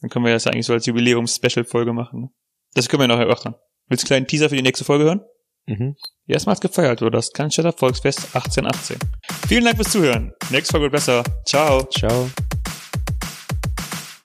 Dann 0.00 0.10
können 0.10 0.24
wir 0.24 0.32
das 0.32 0.46
eigentlich 0.46 0.66
so 0.66 0.72
als 0.72 0.86
Jubiläums-Special-Folge 0.86 1.92
machen. 1.92 2.20
Ne? 2.22 2.28
Das 2.74 2.88
können 2.88 3.02
wir 3.02 3.08
noch 3.08 3.18
erörtern. 3.18 3.54
Willst 3.88 4.02
du 4.02 4.06
einen 4.06 4.08
kleinen 4.08 4.26
Teaser 4.26 4.48
für 4.48 4.56
die 4.56 4.62
nächste 4.62 4.84
Folge 4.84 5.04
hören? 5.04 5.20
Mhm. 5.66 5.96
Erstmals 6.26 6.60
gefeiert 6.60 7.00
wurde 7.00 7.16
das 7.16 7.32
Cannstatter 7.32 7.72
Volksfest 7.72 8.34
1818. 8.34 8.98
Vielen 9.48 9.64
Dank 9.64 9.76
fürs 9.76 9.90
Zuhören. 9.90 10.32
Nächste 10.50 10.72
Folge 10.72 10.84
wird 10.84 10.92
besser. 10.92 11.24
Ciao. 11.44 11.84
Ciao. 11.84 12.30